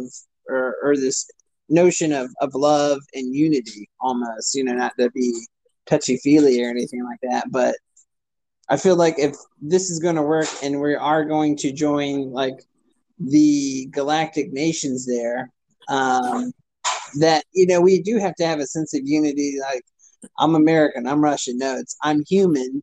or, 0.49 0.77
or 0.83 0.97
this 0.97 1.29
notion 1.69 2.13
of, 2.13 2.31
of 2.41 2.55
love 2.55 3.01
and 3.15 3.35
unity 3.35 3.89
almost, 4.01 4.55
you 4.55 4.65
know, 4.65 4.73
not 4.73 4.93
to 4.99 5.11
be 5.11 5.47
touchy 5.87 6.17
feely 6.19 6.63
or 6.63 6.69
anything 6.69 7.05
like 7.05 7.19
that. 7.23 7.51
But 7.51 7.77
I 8.69 8.77
feel 8.77 8.97
like 8.97 9.19
if 9.19 9.35
this 9.61 9.91
is 9.91 9.99
going 9.99 10.17
to 10.17 10.23
work 10.23 10.49
and 10.63 10.81
we 10.81 10.95
are 10.95 11.25
going 11.25 11.57
to 11.59 11.73
join 11.73 12.31
like 12.33 12.55
the 13.19 13.87
galactic 13.91 14.53
nations 14.53 15.07
there, 15.07 15.51
um, 15.89 16.53
that, 17.21 17.45
you 17.53 17.67
know, 17.67 17.81
we 17.81 18.01
do 18.03 18.19
have 18.19 18.35
to 18.37 18.47
have 18.47 18.61
a 18.61 18.67
sense 18.67 18.95
of 18.95 19.03
unity. 19.05 19.59
Like, 19.61 19.85
I'm 20.39 20.55
American, 20.55 21.07
I'm 21.07 21.23
Russian. 21.23 21.59
No, 21.59 21.77
it's 21.77 21.97
I'm 22.03 22.25
human, 22.29 22.83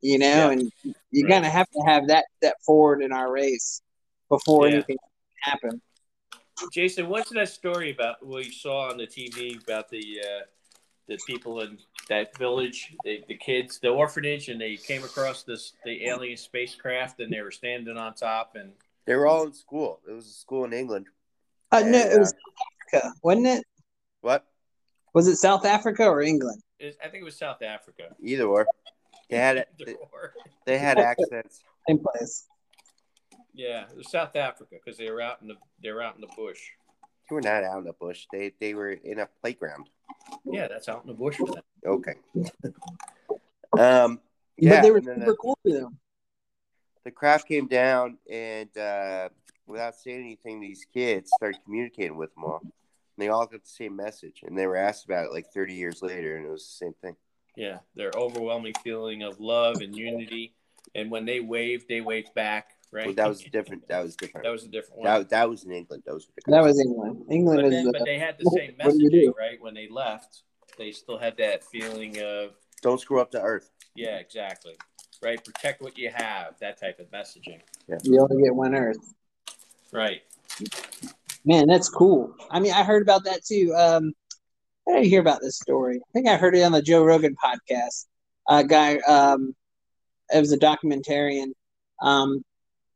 you 0.00 0.18
know, 0.18 0.26
Yeah. 0.26 0.50
and 0.50 0.72
you're 1.10 1.28
Right. 1.28 1.36
gonna 1.36 1.50
have 1.50 1.68
to 1.70 1.82
have 1.86 2.08
that 2.08 2.26
step 2.38 2.56
forward 2.64 3.02
in 3.02 3.12
our 3.12 3.32
race 3.32 3.82
before 4.30 4.68
Yeah. 4.68 4.74
anything 4.76 4.96
happened. 5.42 5.80
Jason, 6.72 7.08
what's 7.08 7.30
that 7.30 7.48
story 7.48 7.90
about 7.90 8.24
what 8.24 8.44
you 8.44 8.52
saw 8.52 8.90
on 8.90 8.96
the 8.98 9.06
TV 9.06 9.62
about 9.62 9.88
the 9.90 10.20
uh, 10.22 10.40
the 11.08 11.18
people 11.26 11.60
in 11.62 11.76
that 12.08 12.36
village, 12.38 12.94
the, 13.04 13.24
the 13.28 13.34
kids, 13.36 13.78
the 13.80 13.88
orphanage, 13.88 14.48
and 14.48 14.60
they 14.60 14.76
came 14.76 15.02
across 15.02 15.42
this 15.42 15.72
the 15.84 16.06
alien 16.06 16.36
spacecraft 16.36 17.18
and 17.20 17.32
they 17.32 17.40
were 17.40 17.50
standing 17.50 17.96
on 17.96 18.14
top 18.14 18.54
and 18.54 18.72
They 19.06 19.14
were 19.16 19.26
all 19.26 19.44
in 19.46 19.52
school. 19.52 20.00
It 20.08 20.12
was 20.12 20.26
a 20.26 20.32
school 20.32 20.64
in 20.64 20.72
England. 20.72 21.06
Uh, 21.72 21.80
no, 21.80 21.98
it 21.98 22.18
was 22.18 22.32
uh, 22.32 22.96
Africa, 22.98 23.12
wasn't 23.22 23.46
it? 23.46 23.64
what? 24.20 24.44
Was 25.14 25.26
it 25.26 25.36
South 25.36 25.64
Africa 25.64 26.04
or 26.04 26.20
England? 26.22 26.62
it, 26.78 26.96
I 27.04 27.08
think 27.08 27.22
it 27.22 27.24
was 27.24 27.36
South 27.38 27.62
Africa. 27.62 28.14
Either 28.22 28.44
or. 28.44 28.66
They 29.30 29.36
had 29.38 29.66
Either 29.80 29.94
or. 30.12 30.34
they 30.66 30.78
had 30.78 30.98
accents. 31.10 31.62
Same 31.88 31.98
place. 31.98 32.46
Yeah, 33.60 33.84
it 33.90 33.94
was 33.94 34.10
South 34.10 34.36
Africa 34.36 34.76
because 34.82 34.96
they 34.96 35.10
were 35.10 35.20
out 35.20 35.42
in 35.42 35.48
the 35.48 35.56
they 35.82 35.92
were 35.92 36.02
out 36.02 36.14
in 36.14 36.22
the 36.22 36.30
bush. 36.34 36.60
They 37.28 37.34
were 37.34 37.42
not 37.42 37.62
out 37.62 37.76
in 37.76 37.84
the 37.84 37.92
bush. 37.92 38.24
They 38.32 38.54
they 38.58 38.72
were 38.72 38.92
in 38.92 39.18
a 39.18 39.28
playground. 39.42 39.90
Yeah, 40.46 40.66
that's 40.66 40.88
out 40.88 41.02
in 41.02 41.08
the 41.08 41.14
bush 41.14 41.36
for 41.36 41.48
them. 41.48 41.62
Okay. 41.84 42.14
Um. 43.78 44.18
Yeah. 44.56 44.76
but 44.76 44.82
they 44.82 44.90
were 44.90 45.02
super 45.02 45.26
the, 45.26 45.36
cool 45.36 45.58
to 45.66 45.72
them. 45.74 45.98
the 47.04 47.10
craft 47.10 47.48
came 47.48 47.66
down, 47.66 48.16
and 48.30 48.74
uh, 48.78 49.28
without 49.66 49.94
saying 49.94 50.20
anything, 50.20 50.60
these 50.60 50.86
kids 50.94 51.30
started 51.36 51.60
communicating 51.62 52.16
with 52.16 52.34
them 52.34 52.44
all. 52.44 52.60
And 52.62 52.72
they 53.18 53.28
all 53.28 53.44
got 53.44 53.62
the 53.62 53.68
same 53.68 53.94
message, 53.94 54.40
and 54.42 54.56
they 54.56 54.66
were 54.66 54.76
asked 54.76 55.04
about 55.04 55.26
it 55.26 55.32
like 55.32 55.52
30 55.52 55.74
years 55.74 56.00
later, 56.00 56.36
and 56.36 56.46
it 56.46 56.50
was 56.50 56.64
the 56.64 56.86
same 56.86 56.94
thing. 57.02 57.16
Yeah, 57.56 57.80
their 57.94 58.10
overwhelming 58.16 58.74
feeling 58.82 59.22
of 59.22 59.38
love 59.38 59.82
and 59.82 59.94
unity, 59.94 60.54
and 60.94 61.10
when 61.10 61.26
they 61.26 61.40
waved, 61.40 61.88
they 61.88 62.00
waved 62.00 62.32
back. 62.32 62.70
Right. 62.92 63.06
Well, 63.06 63.14
that 63.14 63.28
was 63.28 63.40
different. 63.40 63.86
That 63.88 64.02
was 64.02 64.16
different. 64.16 64.44
that 64.44 64.50
was 64.50 64.64
a 64.64 64.68
different 64.68 65.00
one. 65.02 65.04
That, 65.04 65.28
that 65.30 65.48
was 65.48 65.64
in 65.64 65.70
England. 65.70 66.02
Those 66.04 66.26
were 66.26 66.32
the 66.44 66.50
That 66.50 66.64
was 66.64 66.80
England. 66.80 67.24
England 67.30 67.58
but, 67.62 67.66
is 67.66 67.72
then, 67.72 67.84
the 67.84 67.92
but 67.92 68.04
they 68.04 68.18
had 68.18 68.36
the 68.38 68.50
same 68.50 68.74
what 68.80 68.92
do 68.92 68.98
you 68.98 69.30
messaging, 69.30 69.38
right? 69.38 69.62
When 69.62 69.74
they 69.74 69.88
left, 69.88 70.42
they 70.76 70.90
still 70.90 71.18
had 71.18 71.36
that 71.36 71.62
feeling 71.64 72.20
of, 72.20 72.50
Don't 72.82 73.00
screw 73.00 73.20
up 73.20 73.30
the 73.30 73.40
earth. 73.40 73.70
yeah, 73.94 74.16
exactly, 74.16 74.74
right? 75.22 75.42
Protect 75.44 75.82
what 75.82 75.96
you 75.96 76.10
have, 76.12 76.58
that 76.60 76.80
type 76.80 76.98
of 76.98 77.08
messaging, 77.12 77.60
you 78.02 78.20
only 78.20 78.42
get 78.42 78.54
one 78.54 78.74
Earth. 78.74 79.14
right? 79.92 80.22
Man, 81.44 81.66
that's 81.68 81.88
cool. 81.88 82.34
I 82.50 82.60
mean, 82.60 82.72
I 82.72 82.82
heard 82.82 83.02
about 83.02 83.24
that 83.24 83.44
too. 83.44 83.72
Um, 83.76 84.12
how 84.86 84.94
didn't 84.94 85.08
hear 85.08 85.20
about 85.20 85.40
this 85.40 85.58
story? 85.58 85.96
I 85.98 86.12
think 86.12 86.28
I 86.28 86.36
heard 86.36 86.56
it 86.56 86.62
on 86.62 86.72
the 86.72 86.82
Joe 86.82 87.04
Rogan 87.04 87.36
podcast. 87.42 88.06
A 88.48 88.64
guy, 88.64 88.96
um, 89.06 89.54
it 90.34 90.40
was 90.40 90.52
a 90.52 90.58
documentarian, 90.58 91.52
um, 92.02 92.42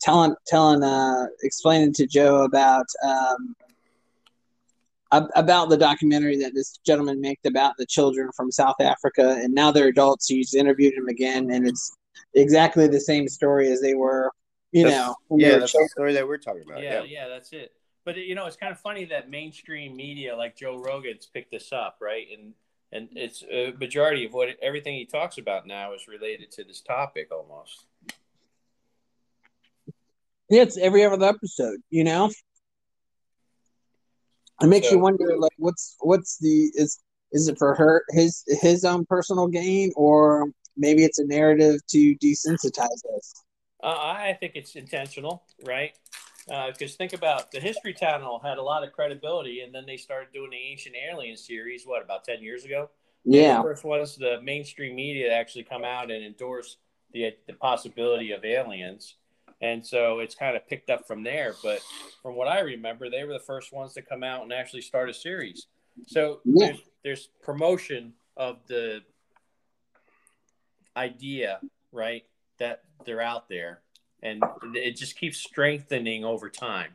telling, 0.00 0.34
telling, 0.46 0.82
uh, 0.82 1.26
explaining 1.42 1.92
to 1.94 2.06
Joe 2.06 2.44
about, 2.44 2.86
um, 3.02 3.56
ab- 5.12 5.30
about 5.34 5.68
the 5.68 5.76
documentary 5.76 6.36
that 6.38 6.54
this 6.54 6.78
gentleman 6.86 7.20
made 7.20 7.38
about 7.44 7.76
the 7.78 7.86
children 7.86 8.30
from 8.36 8.50
South 8.50 8.80
Africa, 8.80 9.38
and 9.42 9.54
now 9.54 9.70
they're 9.70 9.88
adults. 9.88 10.26
He's 10.28 10.54
interviewed 10.54 10.94
them 10.96 11.08
again, 11.08 11.50
and 11.50 11.66
it's 11.66 11.96
exactly 12.34 12.86
the 12.88 13.00
same 13.00 13.28
story 13.28 13.70
as 13.70 13.80
they 13.80 13.94
were, 13.94 14.30
you 14.72 14.84
That's- 14.84 15.06
know, 15.06 15.16
when 15.28 15.40
Yeah, 15.40 15.58
that's 15.58 15.72
children. 15.72 15.86
the 15.86 15.90
story 15.90 16.12
that 16.14 16.26
we're 16.26 16.38
talking 16.38 16.62
about. 16.62 16.82
yeah, 16.82 17.00
Yeah. 17.00 17.02
yeah, 17.04 17.28
that's 17.28 17.52
it. 17.52 17.72
But 18.04 18.16
you 18.18 18.34
know, 18.34 18.44
it's 18.46 18.56
kind 18.56 18.70
of 18.72 18.78
funny 18.80 19.06
that 19.06 19.30
mainstream 19.30 19.96
media 19.96 20.36
like 20.36 20.56
Joe 20.56 20.76
Rogan's 20.76 21.24
picked 21.26 21.50
this 21.50 21.72
up, 21.72 21.98
right? 22.00 22.26
And 22.36 22.54
and 22.92 23.08
it's 23.16 23.42
a 23.50 23.72
majority 23.72 24.24
of 24.24 24.32
what 24.34 24.50
everything 24.62 24.94
he 24.94 25.04
talks 25.04 25.36
about 25.38 25.66
now 25.66 25.94
is 25.94 26.06
related 26.06 26.52
to 26.52 26.62
this 26.64 26.80
topic 26.80 27.32
almost. 27.32 27.86
Yeah, 30.50 30.62
it's 30.62 30.76
every 30.76 31.04
other 31.04 31.26
episode, 31.26 31.78
you 31.90 32.04
know. 32.04 32.30
It 34.62 34.66
makes 34.66 34.88
So- 34.88 34.94
you 34.94 35.00
wonder, 35.00 35.36
like, 35.38 35.52
what's 35.58 35.96
what's 36.00 36.38
the 36.38 36.70
is 36.74 37.02
is 37.32 37.48
it 37.48 37.58
for 37.58 37.74
her 37.74 38.04
his 38.10 38.44
his 38.46 38.84
own 38.84 39.04
personal 39.06 39.48
gain, 39.48 39.90
or 39.96 40.48
maybe 40.76 41.04
it's 41.04 41.18
a 41.18 41.26
narrative 41.26 41.80
to 41.88 42.14
desensitize 42.16 43.04
us? 43.16 43.34
Uh, 43.82 43.88
I 43.88 44.36
think 44.38 44.52
it's 44.54 44.76
intentional, 44.76 45.44
right? 45.64 45.92
Because 46.46 46.94
think 46.94 47.14
about 47.14 47.50
the 47.50 47.60
History 47.60 47.94
Channel 47.94 48.38
had 48.38 48.58
a 48.58 48.62
lot 48.62 48.84
of 48.84 48.92
credibility, 48.92 49.60
and 49.60 49.74
then 49.74 49.86
they 49.86 49.96
started 49.96 50.32
doing 50.32 50.50
the 50.50 50.56
Ancient 50.56 50.94
Alien 51.10 51.36
series. 51.36 51.86
What 51.86 52.02
about 52.02 52.24
ten 52.24 52.42
years 52.42 52.64
ago? 52.64 52.90
Yeah, 53.24 53.56
the 53.56 53.62
first 53.62 53.84
ones 53.84 54.16
the 54.16 54.40
mainstream 54.42 54.94
media 54.94 55.28
to 55.30 55.34
actually 55.34 55.64
come 55.64 55.84
out 55.84 56.10
and 56.10 56.24
endorse 56.24 56.76
the 57.12 57.34
the 57.46 57.54
possibility 57.54 58.30
of 58.32 58.44
aliens, 58.44 59.16
and 59.64 59.84
so 59.86 60.18
it's 60.20 60.34
kind 60.34 60.56
of 60.56 60.68
picked 60.68 60.90
up 60.90 61.06
from 61.06 61.22
there. 61.22 61.54
But 61.62 61.80
from 62.22 62.34
what 62.36 62.48
I 62.48 62.60
remember, 62.60 63.08
they 63.10 63.24
were 63.24 63.32
the 63.32 63.38
first 63.52 63.72
ones 63.72 63.94
to 63.94 64.02
come 64.02 64.22
out 64.22 64.42
and 64.42 64.52
actually 64.52 64.82
start 64.82 65.08
a 65.10 65.14
series. 65.14 65.66
So 66.06 66.40
Yeah. 66.44 66.66
there's, 66.66 66.80
there's 67.04 67.28
promotion 67.42 68.12
of 68.36 68.58
the 68.66 69.02
idea, 70.96 71.60
right? 71.92 72.24
That 72.58 72.82
they're 73.04 73.20
out 73.20 73.48
there, 73.48 73.80
and 74.22 74.42
it 74.74 74.96
just 74.96 75.16
keeps 75.16 75.38
strengthening 75.38 76.24
over 76.24 76.48
time, 76.48 76.94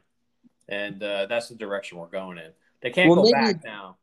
and 0.70 1.02
uh, 1.04 1.26
that's 1.26 1.50
the 1.50 1.56
direction 1.56 1.98
we're 1.98 2.08
going 2.08 2.38
in. 2.38 2.52
They 2.82 2.92
can't 2.92 3.10
Well, 3.10 3.18
go 3.18 3.24
maybe- 3.24 3.54
back 3.54 3.64
now. 3.64 3.98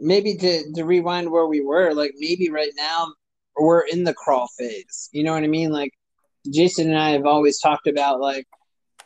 maybe 0.00 0.34
to 0.36 0.72
to 0.72 0.84
rewind 0.84 1.30
where 1.30 1.46
we 1.46 1.60
were, 1.60 1.92
like 1.92 2.14
maybe 2.18 2.48
right 2.50 2.72
now 2.76 3.12
we're 3.56 3.82
in 3.82 4.02
the 4.04 4.14
crawl 4.14 4.48
phase. 4.58 5.10
You 5.12 5.24
know 5.24 5.32
what 5.34 5.44
I 5.44 5.46
mean? 5.46 5.70
Like 5.70 5.92
Jason 6.52 6.88
and 6.88 6.98
I 6.98 7.10
have 7.10 7.26
always 7.26 7.58
talked 7.60 7.86
about 7.86 8.20
like 8.20 8.46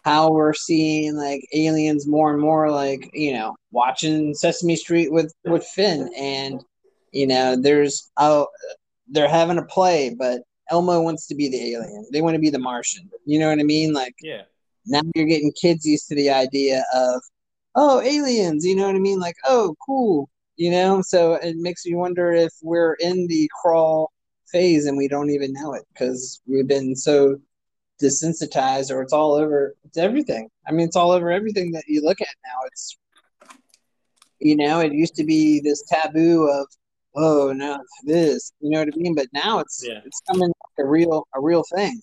how 0.05 0.31
we're 0.31 0.55
seeing 0.55 1.17
like 1.17 1.43
aliens 1.53 2.07
more 2.07 2.33
and 2.33 2.41
more 2.41 2.71
like, 2.71 3.11
you 3.13 3.33
know, 3.33 3.57
watching 3.73 4.35
Sesame 4.35 4.77
Street 4.77 5.13
with 5.13 5.33
with 5.45 5.65
Finn 5.67 6.11
and 6.17 6.63
you 7.13 7.27
know, 7.27 7.57
there's 7.57 8.11
oh 8.17 8.47
they're 9.09 9.29
having 9.29 9.59
a 9.59 9.65
play, 9.65 10.15
but 10.19 10.43
Elmo 10.71 11.01
wants 11.01 11.27
to 11.29 11.35
be 11.35 11.49
the 11.49 11.73
alien. 11.75 12.07
They 12.13 12.21
want 12.21 12.35
to 12.35 12.41
be 12.41 12.51
the 12.51 12.59
Martian. 12.59 13.09
You 13.25 13.39
know 13.39 13.49
what 13.49 13.59
I 13.59 13.63
mean? 13.63 13.93
Like 13.93 14.15
Yeah. 14.23 14.43
now 14.87 15.01
you're 15.15 15.27
getting 15.27 15.53
kids 15.53 15.87
used 15.87 16.09
to 16.09 16.15
the 16.15 16.31
idea 16.31 16.85
of 16.95 17.23
oh 17.75 18.01
aliens 18.01 18.65
you 18.65 18.75
know 18.75 18.87
what 18.87 18.97
i 18.97 18.99
mean 18.99 19.21
like 19.21 19.37
oh 19.45 19.75
cool 19.85 20.29
you 20.57 20.71
know 20.71 21.03
so 21.03 21.35
it 21.35 21.55
makes 21.59 21.85
me 21.85 21.95
wonder 21.95 22.33
if 22.33 22.51
we're 22.63 22.95
in 22.95 23.27
the 23.29 23.49
crawl 23.61 24.11
phase 24.53 24.87
and 24.87 24.97
we 24.97 25.09
don't 25.09 25.31
even 25.31 25.53
know 25.53 25.75
it 25.75 25.85
because 25.93 26.41
we've 26.47 26.69
been 26.69 26.95
so 26.95 27.37
desensitized 28.03 28.91
or 28.91 29.03
it's 29.03 29.13
all 29.13 29.35
over 29.35 29.75
it's 29.85 29.99
everything 29.99 30.49
i 30.67 30.73
mean 30.73 30.87
it's 30.87 30.97
all 30.97 31.11
over 31.11 31.31
everything 31.31 31.73
that 31.73 31.85
you 31.89 32.01
look 32.03 32.21
at 32.21 32.29
now 32.45 32.59
it's 32.67 32.97
you 34.39 34.55
know 34.55 34.81
it 34.81 34.93
used 34.93 35.17
to 35.17 35.25
be 35.25 35.61
this 35.61 35.83
taboo 35.89 36.49
of 36.49 36.67
oh 37.17 37.53
no 37.53 37.79
this 38.05 38.53
you 38.61 38.71
know 38.71 38.79
what 38.79 38.89
i 38.89 38.97
mean 38.97 39.15
but 39.15 39.27
now 39.33 39.59
it's 39.59 39.85
Yeah. 39.85 40.01
it's 40.05 40.21
coming 40.29 40.49
like 40.49 40.87
a 40.87 40.89
real 40.89 41.27
a 41.35 41.41
real 41.41 41.65
thing 41.75 42.01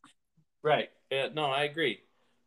Right. 0.66 0.90
Yeah, 1.12 1.28
no, 1.32 1.46
I 1.46 1.66
agree. 1.66 2.00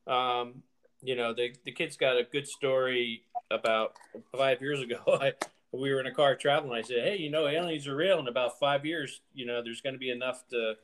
Um, 0.09 0.65
you 1.03 1.15
know, 1.15 1.33
the 1.33 1.55
the 1.65 1.71
kid's 1.71 1.97
got 1.97 2.17
a 2.17 2.25
good 2.25 2.49
story 2.49 3.23
about 3.49 3.95
five 4.37 4.61
years 4.61 4.81
ago. 4.81 4.99
I, 5.07 5.35
we 5.73 5.93
were 5.93 6.01
in 6.01 6.07
a 6.07 6.13
car 6.15 6.35
traveling. 6.35 6.79
I 6.79 6.83
said, 6.83 7.05
"Hey, 7.05 7.17
you 7.19 7.31
know, 7.31 7.47
aliens 7.47 7.87
are 7.87 7.97
real. 7.97 8.19
In 8.19 8.29
about 8.29 8.59
five 8.59 8.87
years, 8.87 9.21
you 9.35 9.47
know, 9.47 9.63
there's 9.63 9.81
going 9.81 9.95
to 9.95 9.99
be 9.99 10.11
enough 10.11 10.47
to 10.51 10.75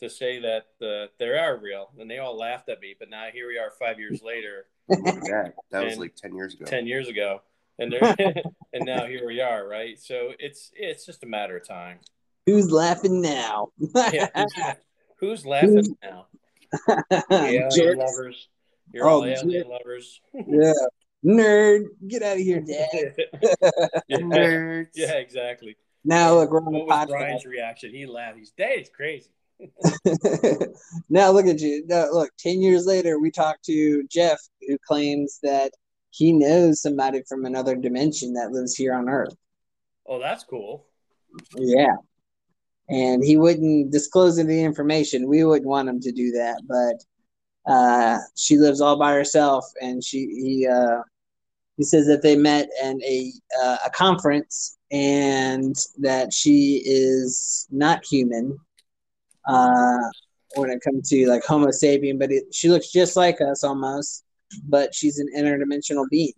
to 0.00 0.10
say 0.10 0.40
that 0.40 0.66
uh, 0.84 1.06
they 1.18 1.28
are 1.28 1.56
real." 1.56 1.90
And 1.98 2.10
they 2.10 2.18
all 2.18 2.36
laughed 2.36 2.68
at 2.68 2.80
me. 2.80 2.94
But 2.98 3.10
now 3.10 3.26
here 3.32 3.46
we 3.48 3.58
are, 3.58 3.70
five 3.70 3.98
years 3.98 4.22
later, 4.24 4.66
Yeah, 4.88 5.48
that 5.70 5.84
was 5.84 5.98
like 5.98 6.14
ten 6.16 6.34
years 6.34 6.54
ago. 6.54 6.64
ten 6.64 6.86
years 6.86 7.08
ago, 7.08 7.42
and 7.78 7.94
and 8.72 8.84
now 8.84 9.06
here 9.06 9.26
we 9.26 9.40
are, 9.40 9.66
right? 9.68 9.98
So 10.00 10.32
it's 10.38 10.70
it's 10.74 11.06
just 11.06 11.22
a 11.22 11.26
matter 11.26 11.56
of 11.56 11.66
time. 11.66 11.98
who's 12.46 12.70
laughing 12.70 13.20
now 13.22 13.68
Yeah, 14.12 14.28
who's, 14.34 14.52
who's 15.16 15.46
laughing 15.46 15.96
now? 16.02 16.26
The 16.88 17.24
alien 17.30 17.70
Jerks. 17.70 17.98
lovers. 17.98 18.48
You're 18.92 19.06
Oh, 19.06 19.10
all 19.22 19.24
alien 19.24 19.68
lovers. 19.68 20.20
Yeah. 20.34 20.72
Nerd, 21.24 21.84
get 22.06 22.22
out 22.22 22.36
of 22.36 22.42
here, 22.42 22.60
Dad. 22.60 23.14
yeah, 24.08 24.18
Nerds. 24.18 24.88
yeah, 24.94 25.14
exactly. 25.14 25.76
Now 26.04 26.34
look, 26.34 26.50
we're 26.50 26.58
on 26.58 26.72
the 26.72 26.78
What 26.80 26.88
was 26.88 26.96
podcast. 26.96 27.08
Brian's 27.08 27.46
reaction? 27.46 27.90
He 27.90 28.06
laughed. 28.06 28.38
He's 28.38 28.50
dead. 28.50 28.78
It's 28.78 28.90
crazy. 28.90 29.30
now 31.08 31.30
look 31.30 31.46
at 31.46 31.60
you. 31.60 31.84
Now, 31.86 32.10
look, 32.12 32.30
ten 32.38 32.60
years 32.60 32.84
later, 32.84 33.18
we 33.18 33.30
talked 33.30 33.64
to 33.64 34.06
Jeff, 34.08 34.38
who 34.66 34.76
claims 34.86 35.38
that 35.42 35.72
he 36.10 36.32
knows 36.32 36.82
somebody 36.82 37.22
from 37.28 37.44
another 37.44 37.74
dimension 37.74 38.34
that 38.34 38.52
lives 38.52 38.76
here 38.76 38.94
on 38.94 39.08
Earth. 39.08 39.34
Oh, 40.06 40.20
that's 40.20 40.44
cool. 40.44 40.86
Yeah. 41.56 41.96
And 42.88 43.24
he 43.24 43.36
wouldn't 43.36 43.90
disclose 43.90 44.38
any 44.38 44.62
information. 44.62 45.26
We 45.26 45.42
wouldn't 45.44 45.66
want 45.66 45.88
him 45.88 46.00
to 46.00 46.12
do 46.12 46.32
that, 46.32 46.60
but 46.68 47.72
uh, 47.72 48.18
she 48.36 48.58
lives 48.58 48.80
all 48.80 48.96
by 48.96 49.14
herself, 49.14 49.64
and 49.80 50.04
she 50.04 50.18
he 50.18 50.68
uh, 50.68 51.00
he 51.76 51.82
says 51.82 52.06
that 52.06 52.22
they 52.22 52.36
met 52.36 52.68
in 52.82 53.02
a 53.02 53.32
uh, 53.62 53.78
a 53.86 53.90
conference, 53.90 54.78
and 54.90 55.74
that 55.98 56.32
she 56.32 56.82
is 56.84 57.66
not 57.70 58.04
human 58.04 58.58
uh, 59.46 59.98
when 60.54 60.70
it 60.70 60.80
comes 60.82 61.08
to 61.08 61.28
like 61.28 61.44
Homo 61.44 61.68
sapien, 61.68 62.18
but 62.18 62.30
it, 62.30 62.44
she 62.52 62.68
looks 62.68 62.90
just 62.92 63.16
like 63.16 63.40
us 63.40 63.64
almost, 63.64 64.24
but 64.68 64.94
she's 64.94 65.18
an 65.18 65.28
interdimensional 65.36 66.08
being. 66.10 66.32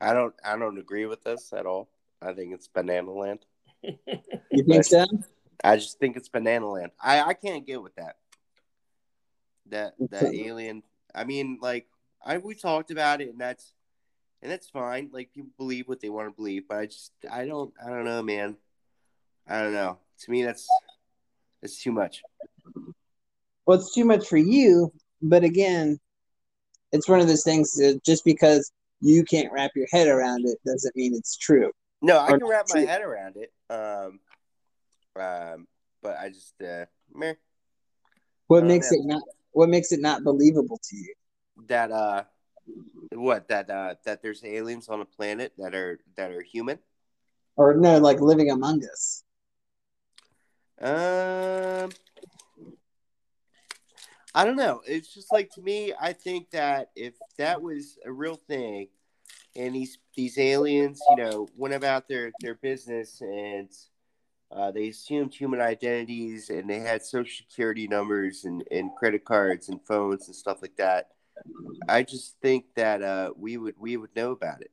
I 0.00 0.12
don't. 0.12 0.34
I 0.44 0.58
don't 0.58 0.78
agree 0.78 1.06
with 1.06 1.22
this 1.24 1.52
at 1.52 1.66
all. 1.66 1.88
I 2.20 2.32
think 2.32 2.52
it's 2.54 2.68
banana 2.68 3.10
land. 3.10 3.40
You 3.82 4.64
think 4.66 4.84
so? 4.84 5.06
I 5.62 5.76
just 5.76 5.98
think 5.98 6.16
it's 6.16 6.28
banana 6.28 6.68
land. 6.68 6.92
I 7.02 7.20
I 7.22 7.34
can't 7.34 7.66
get 7.66 7.82
with 7.82 7.94
that. 7.96 8.16
That 9.70 9.94
that 10.10 10.24
alien. 10.34 10.82
I 11.14 11.24
mean, 11.24 11.58
like 11.62 11.86
I 12.24 12.38
we 12.38 12.54
talked 12.54 12.90
about 12.90 13.20
it, 13.20 13.30
and 13.30 13.40
that's 13.40 13.72
and 14.44 14.52
that's 14.52 14.68
fine. 14.68 15.08
Like 15.10 15.32
people 15.32 15.50
believe 15.56 15.88
what 15.88 16.00
they 16.00 16.10
want 16.10 16.28
to 16.28 16.36
believe, 16.36 16.68
but 16.68 16.76
I 16.76 16.86
just 16.86 17.12
I 17.32 17.46
don't 17.46 17.72
I 17.84 17.88
don't 17.88 18.04
know, 18.04 18.22
man. 18.22 18.56
I 19.48 19.62
don't 19.62 19.72
know. 19.72 19.98
To 20.20 20.30
me, 20.30 20.44
that's 20.44 20.68
that's 21.62 21.82
too 21.82 21.90
much. 21.90 22.22
well, 23.66 23.78
it's 23.78 23.94
too 23.94 24.04
much 24.04 24.28
for 24.28 24.36
you. 24.36 24.92
But 25.22 25.44
again, 25.44 25.98
it's 26.92 27.08
one 27.08 27.20
of 27.20 27.26
those 27.26 27.42
things 27.42 27.72
that 27.76 28.02
just 28.04 28.22
because 28.24 28.70
you 29.00 29.24
can't 29.24 29.50
wrap 29.50 29.70
your 29.74 29.86
head 29.90 30.08
around 30.08 30.46
it 30.46 30.58
doesn't 30.66 30.94
mean 30.94 31.14
it's 31.14 31.36
true. 31.38 31.72
No, 32.02 32.20
I 32.20 32.28
can 32.28 32.46
wrap 32.46 32.66
my 32.68 32.80
head 32.80 33.00
around 33.00 33.36
it. 33.36 33.50
Um, 33.70 34.20
um, 35.16 35.66
but 36.02 36.18
I 36.18 36.28
just 36.28 36.54
uh, 36.62 36.84
meh, 37.14 37.32
What 38.48 38.64
makes 38.64 38.92
yeah. 38.92 38.98
it 38.98 39.06
not? 39.06 39.22
What 39.52 39.70
makes 39.70 39.90
it 39.90 40.00
not 40.00 40.22
believable 40.22 40.78
to 40.90 40.96
you? 40.96 41.14
that 41.68 41.90
uh, 41.90 42.24
what 43.12 43.48
that 43.48 43.70
uh 43.70 43.94
that 44.04 44.22
there's 44.22 44.44
aliens 44.44 44.88
on 44.88 45.00
a 45.00 45.04
planet 45.04 45.52
that 45.58 45.74
are 45.74 46.00
that 46.16 46.30
are 46.30 46.42
human. 46.42 46.78
Or 47.56 47.74
no, 47.74 47.98
like 47.98 48.20
living 48.20 48.50
among 48.50 48.84
us. 48.84 49.22
Um, 50.80 51.90
I 54.34 54.44
don't 54.44 54.56
know. 54.56 54.82
It's 54.86 55.14
just 55.14 55.32
like 55.32 55.50
to 55.50 55.62
me. 55.62 55.92
I 56.00 56.12
think 56.12 56.50
that 56.50 56.90
if 56.96 57.14
that 57.38 57.62
was 57.62 57.96
a 58.04 58.10
real 58.10 58.34
thing, 58.34 58.88
and 59.54 59.74
these 59.74 59.98
these 60.16 60.38
aliens, 60.38 61.00
you 61.10 61.16
know, 61.16 61.48
went 61.56 61.74
about 61.74 62.08
their 62.08 62.32
their 62.40 62.56
business 62.56 63.20
and 63.20 63.70
uh, 64.50 64.70
they 64.70 64.88
assumed 64.88 65.34
human 65.34 65.60
identities 65.60 66.50
and 66.50 66.68
they 66.68 66.78
had 66.78 67.04
social 67.04 67.44
security 67.48 67.88
numbers 67.88 68.44
and, 68.44 68.64
and 68.70 68.94
credit 68.96 69.24
cards 69.24 69.68
and 69.68 69.84
phones 69.84 70.26
and 70.26 70.36
stuff 70.36 70.62
like 70.62 70.76
that. 70.76 71.10
I 71.88 72.02
just 72.02 72.36
think 72.40 72.66
that 72.76 73.02
uh, 73.02 73.32
we 73.36 73.56
would 73.56 73.74
we 73.78 73.96
would 73.96 74.14
know 74.16 74.32
about 74.32 74.60
it. 74.62 74.70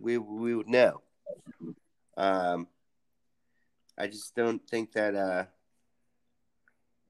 We 0.00 0.18
we 0.18 0.54
would 0.54 0.68
know. 0.68 1.02
Um, 2.16 2.66
I 3.98 4.06
just 4.06 4.34
don't 4.34 4.66
think 4.68 4.92
that. 4.92 5.14
Uh, 5.14 5.44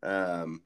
um, 0.03 0.63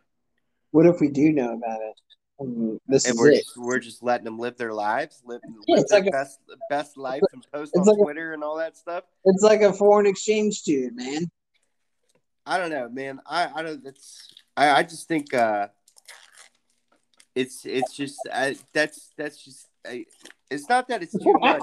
What 0.71 0.87
if 0.87 1.01
we 1.01 1.09
do 1.09 1.33
know 1.33 1.55
about 1.55 1.81
it? 1.83 1.95
And 2.41 2.81
this 2.89 3.05
and 3.07 3.15
is 3.15 3.21
we're 3.21 3.31
it. 3.31 3.45
just, 3.45 3.57
we're 3.57 3.79
just 3.79 4.03
letting 4.03 4.25
them 4.25 4.39
live 4.39 4.57
their 4.57 4.73
lives, 4.73 5.23
live, 5.25 5.41
live 5.69 5.81
it's 5.81 5.91
their 5.93 6.01
like 6.01 6.09
a- 6.09 6.11
best 6.11 6.41
best 6.69 6.97
life, 6.97 7.23
and 7.33 7.47
post 7.53 7.77
on 7.77 7.85
like 7.85 7.97
a- 7.99 8.03
Twitter 8.03 8.33
and 8.33 8.43
all 8.43 8.57
that 8.57 8.77
stuff. 8.77 9.05
It's 9.25 9.43
like 9.43 9.63
a 9.63 9.73
foreign 9.73 10.07
exchange 10.07 10.55
student, 10.57 10.97
man. 10.97 11.31
I 12.45 12.59
don't 12.59 12.71
know, 12.71 12.89
man. 12.89 13.21
I 13.27 13.51
I 13.55 13.63
don't. 13.63 13.85
That's 13.85 14.35
I 14.57 14.71
I 14.71 14.83
just 14.83 15.07
think 15.07 15.33
uh, 15.33 15.69
it's 17.35 17.65
it's 17.65 17.95
just 17.95 18.19
I, 18.33 18.57
that's 18.73 19.13
that's 19.17 19.43
just 19.45 19.69
I, 19.87 20.07
It's 20.51 20.69
not 20.69 20.89
that 20.89 21.03
it's 21.03 21.13
too 21.13 21.33
much. 21.41 21.63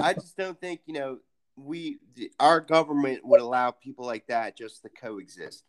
I 0.00 0.14
just 0.14 0.36
don't 0.36 0.60
think 0.60 0.80
you 0.86 0.94
know 0.94 1.18
we 1.56 1.98
our 2.38 2.60
government 2.60 3.24
would 3.24 3.40
allow 3.40 3.70
people 3.70 4.06
like 4.06 4.26
that 4.28 4.56
just 4.56 4.82
to 4.82 4.88
coexist. 4.88 5.64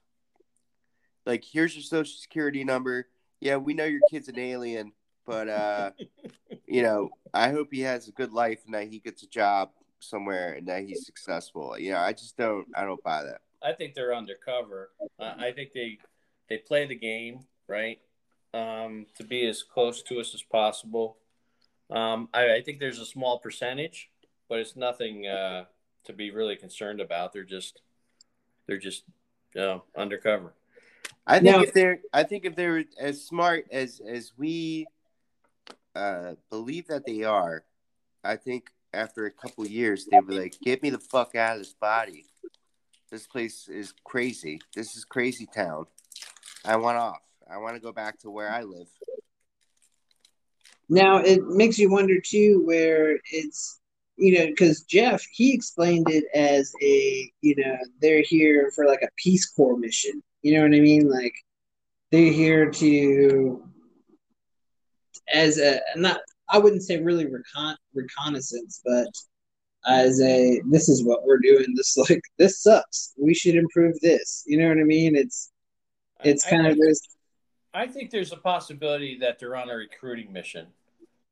Like, 1.25 1.43
here's 1.43 1.75
your 1.75 1.83
social 1.83 2.17
security 2.19 2.63
number. 2.63 3.07
Yeah, 3.39 3.57
we 3.57 3.73
know 3.73 3.85
your 3.85 4.01
kid's 4.09 4.27
an 4.27 4.39
alien, 4.39 4.91
but 5.25 5.49
uh, 5.49 5.91
you 6.67 6.83
know, 6.83 7.09
I 7.33 7.51
hope 7.51 7.69
he 7.71 7.81
has 7.81 8.07
a 8.07 8.11
good 8.11 8.31
life 8.31 8.59
and 8.65 8.73
that 8.73 8.87
he 8.87 8.99
gets 8.99 9.23
a 9.23 9.27
job 9.27 9.69
somewhere 9.99 10.53
and 10.53 10.67
that 10.67 10.83
he's 10.83 11.05
successful. 11.05 11.77
You 11.77 11.91
know, 11.91 11.99
I 11.99 12.13
just 12.13 12.37
don't 12.37 12.67
I 12.75 12.83
don't 12.83 13.03
buy 13.03 13.23
that. 13.23 13.41
I 13.63 13.73
think 13.73 13.93
they're 13.93 14.15
undercover. 14.15 14.91
Uh, 15.19 15.33
I 15.37 15.51
think 15.51 15.73
they 15.73 15.99
they 16.49 16.57
play 16.57 16.85
the 16.87 16.95
game 16.95 17.39
right 17.67 17.99
um, 18.53 19.05
to 19.17 19.23
be 19.23 19.47
as 19.47 19.63
close 19.63 20.01
to 20.03 20.19
us 20.19 20.33
as 20.33 20.43
possible. 20.43 21.17
Um, 21.89 22.29
I, 22.33 22.55
I, 22.55 22.61
think 22.61 22.79
there's 22.79 22.99
a 22.99 23.05
small 23.05 23.39
percentage, 23.39 24.09
but 24.47 24.59
it's 24.59 24.75
nothing 24.75 25.27
uh, 25.27 25.65
to 26.05 26.13
be 26.13 26.31
really 26.31 26.55
concerned 26.55 27.01
about. 27.01 27.33
They're 27.33 27.43
just 27.43 27.81
they're 28.67 28.77
just 28.77 29.03
you 29.53 29.61
know, 29.61 29.83
undercover. 29.97 30.53
I 31.27 31.39
think 31.39 31.55
now, 31.55 31.61
if 31.61 31.73
they're 31.73 31.99
I 32.13 32.23
think 32.23 32.45
if 32.45 32.55
they're 32.55 32.85
as 32.97 33.23
smart 33.25 33.65
as 33.71 34.01
as 34.07 34.31
we 34.37 34.87
uh, 35.95 36.33
believe 36.49 36.87
that 36.87 37.05
they 37.05 37.23
are, 37.23 37.65
I 38.23 38.37
think 38.37 38.69
after 38.93 39.25
a 39.25 39.31
couple 39.31 39.65
years 39.67 40.05
they'd 40.05 40.25
be 40.25 40.39
like, 40.39 40.55
"Get 40.63 40.81
me 40.81 40.89
the 40.91 40.99
fuck 40.99 41.35
out 41.35 41.53
of 41.53 41.59
this 41.59 41.73
body. 41.73 42.25
This 43.09 43.27
place 43.27 43.67
is 43.67 43.93
crazy. 44.05 44.61
This 44.73 44.95
is 44.95 45.03
crazy 45.03 45.45
town. 45.45 45.87
I 46.63 46.77
want 46.77 46.97
off. 46.97 47.19
I 47.51 47.57
want 47.57 47.75
to 47.75 47.81
go 47.81 47.91
back 47.91 48.19
to 48.19 48.31
where 48.31 48.49
I 48.49 48.63
live." 48.63 48.87
Now 50.89 51.17
it 51.17 51.45
makes 51.47 51.77
you 51.77 51.89
wonder 51.89 52.19
too, 52.19 52.63
where 52.65 53.19
it's 53.31 53.79
you 54.17 54.37
know, 54.37 54.45
because 54.47 54.83
Jeff 54.83 55.25
he 55.31 55.53
explained 55.53 56.09
it 56.09 56.25
as 56.35 56.71
a 56.81 57.31
you 57.41 57.55
know 57.57 57.77
they're 58.01 58.21
here 58.21 58.71
for 58.75 58.85
like 58.85 59.01
a 59.01 59.09
Peace 59.17 59.49
Corps 59.49 59.77
mission. 59.77 60.21
You 60.41 60.55
know 60.55 60.61
what 60.61 60.75
I 60.75 60.79
mean? 60.79 61.09
Like 61.09 61.33
they're 62.11 62.31
here 62.31 62.69
to 62.69 63.63
as 65.33 65.57
a 65.57 65.79
not 65.95 66.19
I 66.49 66.57
wouldn't 66.57 66.83
say 66.83 67.01
really 67.01 67.25
recon, 67.25 67.77
reconnaissance, 67.93 68.81
but 68.83 69.07
as 69.87 70.21
a 70.21 70.61
this 70.69 70.89
is 70.89 71.03
what 71.03 71.23
we're 71.23 71.39
doing. 71.39 71.73
This 71.75 71.97
like 71.97 72.21
this 72.37 72.61
sucks. 72.61 73.13
We 73.17 73.33
should 73.33 73.55
improve 73.55 73.99
this. 74.01 74.43
You 74.45 74.59
know 74.59 74.67
what 74.67 74.77
I 74.77 74.83
mean? 74.83 75.15
It's 75.15 75.51
it's 76.23 76.47
kind 76.47 76.67
I 76.67 76.71
of 76.71 76.77
this. 76.77 76.99
I 77.73 77.87
think 77.87 78.11
there's 78.11 78.33
a 78.33 78.37
possibility 78.37 79.17
that 79.19 79.39
they're 79.39 79.55
on 79.55 79.69
a 79.69 79.75
recruiting 79.75 80.31
mission 80.31 80.67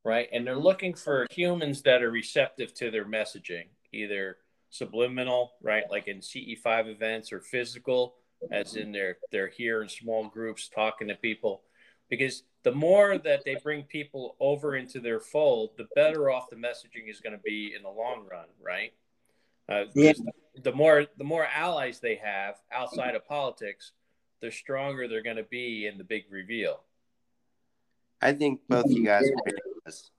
right? 0.04 0.30
And 0.32 0.46
they're 0.46 0.58
looking 0.58 0.94
for 0.94 1.28
humans 1.30 1.82
that 1.84 2.02
are 2.02 2.12
receptive 2.12 2.74
to 2.76 2.92
their 2.92 3.06
messaging, 3.06 3.66
either 3.92 4.38
subliminal, 4.70 5.54
right, 5.62 5.84
like 5.90 6.08
in 6.08 6.20
CE5 6.20 6.88
events, 6.88 7.32
or 7.32 7.42
physical, 7.42 8.16
as 8.52 8.76
in 8.76 8.92
they're 8.92 9.18
they're 9.32 9.50
here 9.50 9.82
in 9.82 9.90
small 9.90 10.28
groups 10.28 10.70
talking 10.70 11.08
to 11.10 11.16
people. 11.16 11.62
Because 12.10 12.44
the 12.64 12.72
more 12.72 13.18
that 13.18 13.44
they 13.46 13.56
bring 13.64 13.84
people 13.84 14.36
over 14.40 14.76
into 14.76 15.00
their 15.00 15.20
fold, 15.20 15.72
the 15.78 15.88
better 15.96 16.32
off 16.32 16.50
the 16.50 16.56
messaging 16.56 17.10
is 17.10 17.20
going 17.20 17.36
to 17.36 17.44
be 17.44 17.74
in 17.76 17.84
the 17.84 17.90
long 17.90 18.26
run, 18.30 18.48
right? 18.62 18.94
Uh, 19.68 19.86
yeah. 19.94 20.14
The 20.64 20.72
more 20.74 21.06
the 21.18 21.24
more 21.24 21.46
allies 21.46 22.00
they 22.00 22.16
have 22.16 22.56
outside 22.72 23.16
of 23.16 23.28
politics, 23.28 23.92
the 24.42 24.52
stronger 24.52 25.08
they're 25.08 25.24
going 25.24 25.38
to 25.38 25.44
be 25.44 25.88
in 25.88 25.98
the 25.98 26.04
big 26.04 26.26
reveal. 26.30 26.82
I 28.22 28.34
think 28.34 28.62
both 28.68 28.86
you 28.90 29.06
guys 29.06 29.24
are 29.24 29.44
bananas. 29.46 30.12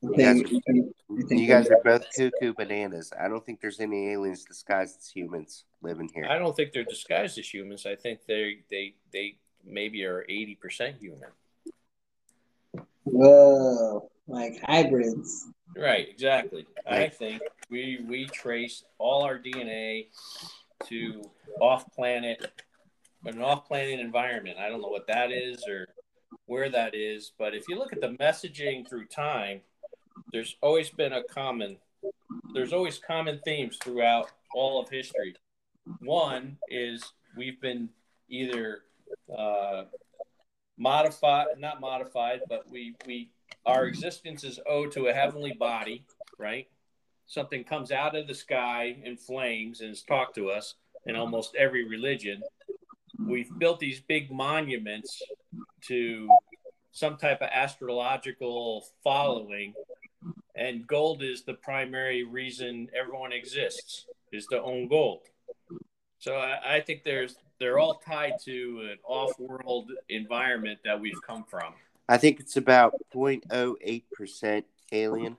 You 0.00 0.14
guys, 0.16 0.40
are, 0.42 1.34
you 1.34 1.48
guys 1.48 1.68
are 1.68 1.80
both 1.84 2.06
cuckoo 2.16 2.54
bananas. 2.54 3.12
I 3.18 3.26
don't 3.26 3.44
think 3.44 3.60
there's 3.60 3.80
any 3.80 4.10
aliens 4.10 4.44
disguised 4.44 4.98
as 5.00 5.08
humans 5.08 5.64
living 5.82 6.08
here. 6.14 6.26
I 6.30 6.38
don't 6.38 6.54
think 6.54 6.72
they're 6.72 6.84
disguised 6.84 7.36
as 7.38 7.52
humans. 7.52 7.84
I 7.84 7.96
think 7.96 8.20
they 8.26 8.60
they 8.70 8.94
they 9.12 9.38
maybe 9.64 10.04
are 10.04 10.24
eighty 10.28 10.54
percent 10.54 10.98
human. 11.00 11.30
Whoa, 13.02 14.08
like 14.28 14.62
hybrids. 14.62 15.48
Right, 15.76 16.08
exactly. 16.08 16.66
I 16.86 17.08
think 17.08 17.42
we 17.68 17.98
we 18.06 18.26
trace 18.26 18.84
all 18.98 19.24
our 19.24 19.38
DNA 19.38 20.06
to 20.86 21.22
off 21.60 21.92
planet, 21.94 22.62
an 23.24 23.42
off 23.42 23.66
planet 23.66 24.00
environment. 24.00 24.58
I 24.58 24.68
don't 24.68 24.80
know 24.80 24.88
what 24.88 25.06
that 25.08 25.32
is 25.32 25.64
or 25.68 25.88
where 26.46 26.68
that 26.70 26.94
is. 26.94 27.32
But 27.38 27.54
if 27.54 27.64
you 27.68 27.78
look 27.78 27.92
at 27.92 28.00
the 28.00 28.16
messaging 28.20 28.88
through 28.88 29.06
time, 29.06 29.60
there's 30.32 30.56
always 30.62 30.90
been 30.90 31.12
a 31.12 31.22
common, 31.24 31.78
there's 32.54 32.72
always 32.72 32.98
common 32.98 33.40
themes 33.44 33.78
throughout 33.82 34.30
all 34.54 34.80
of 34.80 34.88
history. 34.88 35.34
One 36.00 36.58
is 36.68 37.12
we've 37.36 37.60
been 37.60 37.88
either 38.28 38.80
uh, 39.36 39.84
modified, 40.76 41.46
not 41.58 41.80
modified, 41.80 42.40
but 42.48 42.68
we, 42.70 42.94
we, 43.06 43.30
our 43.66 43.86
existence 43.86 44.44
is 44.44 44.60
owed 44.68 44.92
to 44.92 45.06
a 45.06 45.12
heavenly 45.12 45.52
body, 45.52 46.04
right? 46.38 46.68
Something 47.28 47.62
comes 47.62 47.92
out 47.92 48.16
of 48.16 48.26
the 48.26 48.34
sky 48.34 48.96
in 49.04 49.16
flames 49.16 49.80
and 49.80 49.90
has 49.90 50.02
talked 50.02 50.34
to 50.36 50.50
us 50.50 50.74
in 51.06 51.14
almost 51.14 51.54
every 51.54 51.86
religion. 51.86 52.42
We've 53.18 53.50
built 53.58 53.78
these 53.78 54.00
big 54.00 54.30
monuments 54.30 55.22
to 55.82 56.28
some 56.90 57.16
type 57.16 57.42
of 57.42 57.50
astrological 57.52 58.84
following 59.04 59.74
and 60.58 60.86
gold 60.86 61.22
is 61.22 61.42
the 61.42 61.54
primary 61.54 62.24
reason 62.24 62.88
everyone 62.98 63.32
exists 63.32 64.06
is 64.32 64.46
to 64.46 64.60
own 64.60 64.88
gold. 64.88 65.20
So 66.18 66.34
I, 66.34 66.76
I, 66.76 66.80
think 66.80 67.04
there's 67.04 67.36
they're 67.60 67.78
all 67.78 68.02
tied 68.04 68.32
to 68.44 68.88
an 68.90 68.98
off-world 69.04 69.92
environment 70.08 70.80
that 70.84 71.00
we've 71.00 71.20
come 71.24 71.44
from. 71.48 71.74
I 72.08 72.16
think 72.16 72.40
it's 72.40 72.56
about 72.56 72.94
0.08% 73.14 74.64
alien 74.90 75.36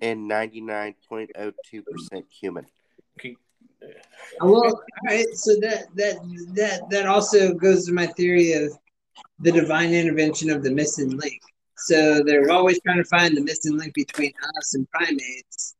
and 0.00 0.30
99.02% 0.30 2.24
human 2.30 2.66
uh, 3.82 4.46
well, 4.46 4.82
right, 5.06 5.26
so 5.34 5.54
that 5.60 5.86
that 5.94 6.16
that 6.54 6.88
that 6.90 7.06
also 7.06 7.54
goes 7.54 7.86
to 7.86 7.92
my 7.92 8.06
theory 8.06 8.52
of 8.52 8.76
the 9.40 9.52
divine 9.52 9.92
intervention 9.92 10.50
of 10.50 10.62
the 10.62 10.70
missing 10.70 11.16
link. 11.16 11.40
So 11.76 12.22
they're 12.24 12.50
always 12.50 12.80
trying 12.80 12.98
to 12.98 13.04
find 13.04 13.36
the 13.36 13.42
missing 13.42 13.76
link 13.76 13.94
between 13.94 14.32
us 14.58 14.74
and 14.74 14.88
primates. 14.90 15.74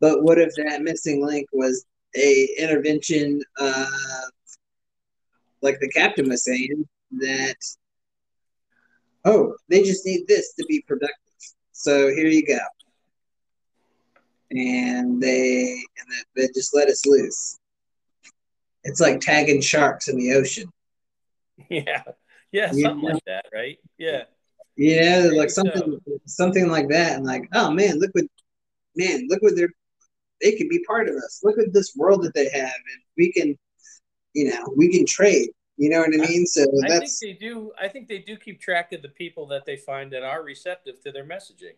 But 0.00 0.22
what 0.22 0.38
if 0.38 0.50
that 0.56 0.82
missing 0.82 1.24
link 1.24 1.48
was 1.52 1.84
a 2.16 2.48
intervention 2.58 3.42
of, 3.58 3.88
like 5.62 5.78
the 5.80 5.90
captain 5.90 6.28
was 6.28 6.44
saying, 6.44 6.88
that 7.18 7.56
oh, 9.24 9.54
they 9.68 9.82
just 9.82 10.06
need 10.06 10.26
this 10.26 10.54
to 10.54 10.64
be 10.66 10.82
productive. 10.86 11.16
So 11.72 12.08
here 12.08 12.26
you 12.26 12.46
go. 12.46 12.58
And 14.56 15.22
they 15.22 15.72
and 15.72 16.08
they 16.34 16.48
just 16.54 16.74
let 16.74 16.88
us 16.88 17.04
loose. 17.06 17.58
It's 18.84 19.00
like 19.00 19.20
tagging 19.20 19.60
sharks 19.60 20.08
in 20.08 20.16
the 20.16 20.32
ocean. 20.34 20.70
Yeah. 21.70 22.02
Yeah, 22.52 22.70
something 22.70 23.00
like 23.00 23.24
that, 23.26 23.46
right? 23.52 23.78
Yeah. 23.98 24.24
Yeah, 24.76 25.30
like 25.32 25.48
something 25.50 25.98
so. 26.06 26.18
something 26.26 26.68
like 26.68 26.88
that. 26.90 27.16
And 27.16 27.24
like, 27.24 27.48
oh 27.54 27.70
man, 27.70 27.98
look 27.98 28.10
what 28.12 28.24
man, 28.94 29.26
look 29.28 29.42
what 29.42 29.56
they're 29.56 29.70
they 30.42 30.52
can 30.52 30.68
be 30.68 30.84
part 30.84 31.08
of 31.08 31.16
us. 31.16 31.40
Look 31.42 31.58
at 31.58 31.72
this 31.72 31.94
world 31.96 32.22
that 32.24 32.34
they 32.34 32.50
have 32.50 32.52
and 32.52 33.02
we 33.16 33.32
can 33.32 33.56
you 34.34 34.50
know, 34.50 34.72
we 34.76 34.90
can 34.90 35.06
trade. 35.06 35.48
You 35.78 35.90
know 35.90 36.00
what 36.00 36.14
I 36.14 36.28
mean? 36.28 36.46
So 36.46 36.62
I 36.62 36.88
that's 36.88 37.18
think 37.18 37.38
they 37.38 37.46
do 37.46 37.72
I 37.80 37.88
think 37.88 38.08
they 38.08 38.18
do 38.18 38.36
keep 38.36 38.60
track 38.60 38.92
of 38.92 39.02
the 39.02 39.08
people 39.08 39.46
that 39.48 39.64
they 39.66 39.76
find 39.76 40.12
that 40.12 40.22
are 40.22 40.42
receptive 40.42 41.02
to 41.02 41.12
their 41.12 41.24
messaging. 41.24 41.76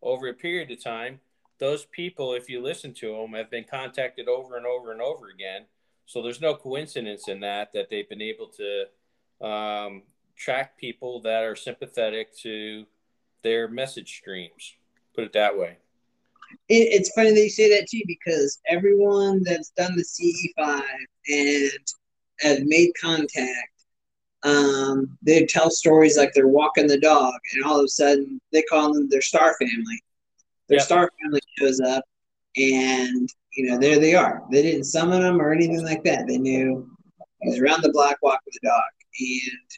Over 0.00 0.28
a 0.28 0.34
period 0.34 0.70
of 0.70 0.82
time, 0.82 1.20
those 1.58 1.84
people, 1.86 2.34
if 2.34 2.48
you 2.48 2.62
listen 2.62 2.94
to 2.94 3.12
them, 3.12 3.32
have 3.32 3.50
been 3.50 3.64
contacted 3.64 4.28
over 4.28 4.56
and 4.56 4.66
over 4.66 4.92
and 4.92 5.00
over 5.00 5.28
again. 5.28 5.66
So 6.06 6.22
there's 6.22 6.40
no 6.40 6.54
coincidence 6.54 7.28
in 7.28 7.40
that 7.40 7.72
that 7.74 7.90
they've 7.90 8.08
been 8.08 8.22
able 8.22 8.50
to 8.56 9.46
um, 9.46 10.02
track 10.36 10.78
people 10.78 11.20
that 11.22 11.44
are 11.44 11.56
sympathetic 11.56 12.36
to 12.38 12.86
their 13.42 13.68
message 13.68 14.16
streams. 14.16 14.74
Put 15.14 15.24
it 15.24 15.32
that 15.34 15.58
way. 15.58 15.76
It, 16.68 16.88
it's 16.92 17.12
funny 17.12 17.30
that 17.30 17.42
you 17.42 17.50
say 17.50 17.68
that 17.78 17.88
too, 17.88 18.02
because 18.06 18.58
everyone 18.68 19.42
that's 19.42 19.70
done 19.70 19.96
the 19.96 20.04
CE5 20.04 20.82
and 21.28 21.70
has 22.40 22.60
made 22.64 22.92
contact, 23.00 23.72
um, 24.44 25.18
they 25.22 25.44
tell 25.44 25.70
stories 25.70 26.16
like 26.16 26.32
they're 26.32 26.48
walking 26.48 26.86
the 26.86 27.00
dog, 27.00 27.34
and 27.52 27.64
all 27.64 27.80
of 27.80 27.84
a 27.84 27.88
sudden 27.88 28.40
they 28.52 28.62
call 28.62 28.92
them 28.92 29.08
their 29.08 29.20
star 29.20 29.56
family. 29.58 30.02
Their 30.68 30.78
yep. 30.78 30.86
star 30.86 31.10
family 31.22 31.40
shows 31.58 31.80
up, 31.80 32.04
and 32.56 33.28
you 33.54 33.70
know 33.70 33.78
there 33.78 33.98
they 33.98 34.14
are. 34.14 34.42
They 34.50 34.62
didn't 34.62 34.84
summon 34.84 35.22
them 35.22 35.40
or 35.40 35.52
anything 35.52 35.84
like 35.84 36.04
that. 36.04 36.26
They 36.26 36.38
knew 36.38 36.88
he's 37.42 37.60
around 37.60 37.82
the 37.82 37.92
block 37.92 38.16
walking 38.22 38.52
the 38.60 38.68
dog, 38.68 38.82
and 39.20 39.70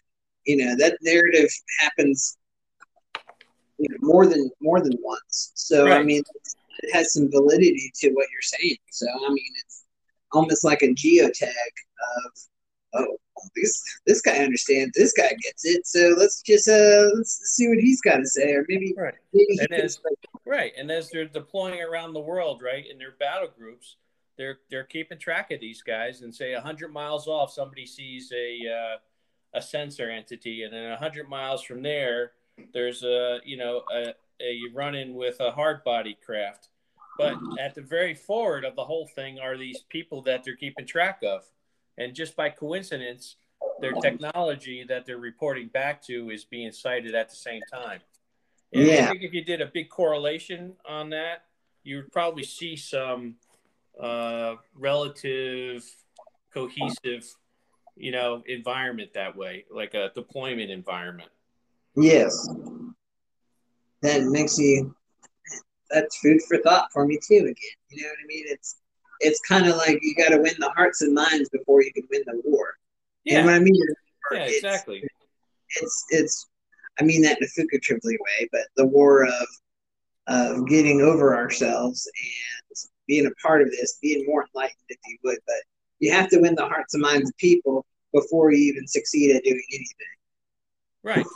you 0.46 0.56
know 0.56 0.76
that 0.76 0.98
narrative 1.02 1.50
happens 1.78 2.36
you 3.78 3.88
know, 3.90 3.96
more 4.00 4.26
than 4.26 4.50
more 4.60 4.80
than 4.80 4.92
once. 5.02 5.52
So 5.54 5.90
I 5.90 6.02
mean, 6.02 6.22
it 6.82 6.94
has 6.94 7.12
some 7.12 7.30
validity 7.30 7.90
to 7.96 8.10
what 8.10 8.26
you're 8.30 8.42
saying. 8.42 8.76
So 8.90 9.06
I 9.08 9.28
mean, 9.28 9.52
it's 9.64 9.84
almost 10.32 10.64
like 10.64 10.82
a 10.82 10.88
geotag 10.88 11.40
of 11.44 12.32
oh 12.94 13.16
this 13.56 13.82
this 14.06 14.20
guy 14.20 14.38
understands, 14.38 14.92
this 14.94 15.12
guy 15.12 15.30
gets 15.42 15.64
it. 15.64 15.86
So 15.86 16.14
let's 16.18 16.42
just 16.42 16.68
uh 16.68 17.08
let's 17.16 17.40
see 17.54 17.68
what 17.68 17.78
he's 17.78 18.00
got 18.00 18.16
to 18.18 18.26
say, 18.26 18.52
or 18.52 18.64
maybe 18.68 18.94
Right. 18.96 19.14
maybe 19.32 19.52
he 19.52 19.60
And 19.60 19.72
as- 19.72 19.98
Right, 20.50 20.72
and 20.76 20.90
as 20.90 21.10
they're 21.10 21.26
deploying 21.26 21.80
around 21.80 22.12
the 22.12 22.18
world, 22.18 22.60
right, 22.60 22.84
in 22.84 22.98
their 22.98 23.12
battle 23.20 23.50
groups, 23.56 23.94
they're 24.36 24.58
they're 24.68 24.82
keeping 24.82 25.16
track 25.16 25.52
of 25.52 25.60
these 25.60 25.80
guys, 25.80 26.22
and 26.22 26.34
say 26.34 26.52
hundred 26.54 26.92
miles 26.92 27.28
off, 27.28 27.52
somebody 27.52 27.86
sees 27.86 28.32
a 28.32 28.58
uh, 28.68 28.96
a 29.54 29.62
sensor 29.62 30.10
entity, 30.10 30.64
and 30.64 30.72
then 30.74 30.98
hundred 30.98 31.28
miles 31.28 31.62
from 31.62 31.82
there, 31.82 32.32
there's 32.74 33.04
a 33.04 33.38
you 33.44 33.58
know 33.58 33.82
a, 33.94 34.12
a 34.40 34.58
run 34.74 34.96
in 34.96 35.14
with 35.14 35.38
a 35.38 35.52
hard 35.52 35.84
body 35.84 36.18
craft, 36.26 36.70
but 37.16 37.36
at 37.60 37.76
the 37.76 37.82
very 37.82 38.14
forward 38.14 38.64
of 38.64 38.74
the 38.74 38.84
whole 38.84 39.06
thing 39.06 39.38
are 39.38 39.56
these 39.56 39.84
people 39.88 40.20
that 40.22 40.42
they're 40.42 40.56
keeping 40.56 40.84
track 40.84 41.20
of, 41.22 41.44
and 41.96 42.12
just 42.12 42.34
by 42.34 42.50
coincidence, 42.50 43.36
their 43.80 43.92
technology 43.92 44.84
that 44.88 45.06
they're 45.06 45.18
reporting 45.18 45.68
back 45.68 46.02
to 46.06 46.30
is 46.30 46.44
being 46.44 46.72
sighted 46.72 47.14
at 47.14 47.30
the 47.30 47.36
same 47.36 47.62
time. 47.72 48.00
And 48.72 48.82
I 48.82 48.86
Yeah. 48.86 49.08
think 49.08 49.22
if 49.22 49.32
you 49.32 49.44
did 49.44 49.60
a 49.60 49.66
big 49.66 49.88
correlation 49.88 50.74
on 50.88 51.10
that, 51.10 51.44
you 51.82 51.96
would 51.96 52.12
probably 52.12 52.44
see 52.44 52.76
some 52.76 53.36
uh, 54.00 54.56
relative 54.74 55.84
cohesive, 56.52 57.34
you 57.96 58.12
know, 58.12 58.42
environment 58.46 59.12
that 59.14 59.36
way, 59.36 59.64
like 59.70 59.94
a 59.94 60.10
deployment 60.14 60.70
environment. 60.70 61.30
Yes. 61.96 62.48
That 64.02 64.22
makes 64.24 64.58
you 64.58 64.94
that's 65.90 66.16
food 66.18 66.40
for 66.46 66.58
thought 66.58 66.88
for 66.92 67.06
me 67.06 67.18
too 67.18 67.38
again. 67.38 67.54
You 67.88 68.02
know 68.02 68.08
what 68.08 68.18
I 68.22 68.26
mean? 68.26 68.44
It's 68.48 68.76
it's 69.20 69.40
kind 69.40 69.66
of 69.66 69.76
like 69.76 69.98
you 70.02 70.14
got 70.14 70.30
to 70.30 70.38
win 70.38 70.54
the 70.58 70.70
hearts 70.70 71.02
and 71.02 71.12
minds 71.12 71.48
before 71.50 71.82
you 71.82 71.92
can 71.92 72.04
win 72.10 72.22
the 72.26 72.40
war. 72.44 72.74
Yeah, 73.24 73.44
when 73.44 73.54
I 73.54 73.58
mean 73.58 73.74
yeah, 74.32 74.44
it's, 74.44 74.56
exactly. 74.56 75.02
It's 75.76 76.04
it's 76.10 76.48
I 77.00 77.04
mean 77.04 77.22
that 77.22 77.38
in 77.38 77.44
a 77.44 77.48
figuratively 77.48 78.18
way, 78.20 78.48
but 78.52 78.62
the 78.76 78.86
war 78.86 79.24
of 79.24 79.46
of 80.26 80.68
getting 80.68 81.00
over 81.00 81.34
ourselves 81.34 82.06
and 82.06 82.76
being 83.08 83.26
a 83.26 83.30
part 83.46 83.62
of 83.62 83.70
this, 83.70 83.98
being 84.00 84.24
more 84.26 84.46
enlightened 84.54 84.76
if 84.88 84.98
you 85.06 85.18
would, 85.24 85.38
but 85.46 85.56
you 85.98 86.12
have 86.12 86.28
to 86.30 86.38
win 86.38 86.54
the 86.54 86.66
hearts 86.66 86.94
and 86.94 87.02
minds 87.02 87.28
of 87.28 87.36
people 87.36 87.84
before 88.12 88.52
you 88.52 88.58
even 88.58 88.86
succeed 88.86 89.34
at 89.34 89.42
doing 89.42 89.62
anything. 89.72 90.06
Right. 91.02 91.26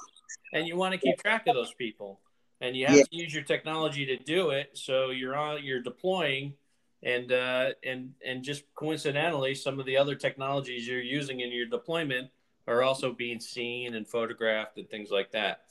And 0.52 0.68
you 0.68 0.76
want 0.76 0.92
to 0.92 0.98
keep 0.98 1.18
track 1.18 1.46
of 1.46 1.54
those 1.54 1.74
people. 1.74 2.20
And 2.60 2.76
you 2.76 2.86
have 2.86 2.96
Yeah. 2.96 3.02
to 3.02 3.16
use 3.16 3.34
your 3.34 3.42
technology 3.42 4.06
to 4.06 4.16
do 4.16 4.50
it. 4.50 4.70
So 4.74 5.10
you're 5.10 5.36
on 5.36 5.64
you're 5.64 5.82
deploying 5.82 6.54
and 7.02 7.32
uh, 7.32 7.70
and 7.82 8.12
and 8.24 8.42
just 8.42 8.64
coincidentally 8.74 9.54
some 9.54 9.80
of 9.80 9.86
the 9.86 9.96
other 9.96 10.14
technologies 10.14 10.86
you're 10.86 11.00
using 11.00 11.40
in 11.40 11.50
your 11.50 11.66
deployment 11.66 12.30
are 12.66 12.82
also 12.82 13.12
being 13.12 13.40
seen 13.40 13.94
and 13.94 14.06
photographed 14.06 14.78
and 14.78 14.88
things 14.88 15.10
like 15.10 15.32
that. 15.32 15.62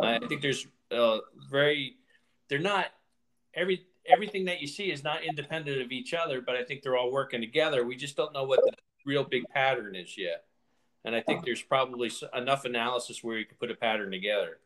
I 0.00 0.18
think 0.26 0.42
there's 0.42 0.66
uh, 0.90 1.18
very 1.50 1.96
they're 2.48 2.58
not 2.58 2.86
every 3.54 3.86
everything 4.06 4.44
that 4.46 4.60
you 4.60 4.66
see 4.66 4.90
is 4.90 5.04
not 5.04 5.22
independent 5.22 5.80
of 5.80 5.92
each 5.92 6.12
other, 6.12 6.40
but 6.40 6.56
I 6.56 6.64
think 6.64 6.82
they're 6.82 6.96
all 6.96 7.12
working 7.12 7.40
together. 7.40 7.84
We 7.84 7.96
just 7.96 8.16
don't 8.16 8.32
know 8.32 8.44
what 8.44 8.60
the 8.64 8.72
real 9.06 9.24
big 9.24 9.44
pattern 9.48 9.94
is 9.94 10.18
yet. 10.18 10.44
And 11.04 11.14
I 11.14 11.20
think 11.20 11.44
there's 11.44 11.62
probably 11.62 12.10
enough 12.34 12.64
analysis 12.64 13.22
where 13.22 13.38
you 13.38 13.44
can 13.44 13.56
put 13.58 13.70
a 13.70 13.74
pattern 13.74 14.10
together. 14.10 14.58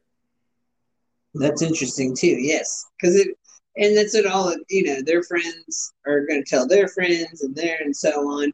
That's 1.34 1.62
interesting 1.62 2.16
too. 2.16 2.28
Yes, 2.28 2.87
because 2.99 3.16
it 3.16 3.28
and 3.76 3.97
that's 3.97 4.14
it 4.14 4.26
all. 4.26 4.55
You 4.70 4.84
know, 4.84 5.03
their 5.03 5.22
friends 5.22 5.93
are 6.07 6.26
going 6.26 6.43
to 6.43 6.49
tell 6.49 6.66
their 6.66 6.89
friends, 6.89 7.43
and 7.43 7.55
there 7.55 7.78
and 7.80 7.95
so 7.95 8.28
on, 8.28 8.53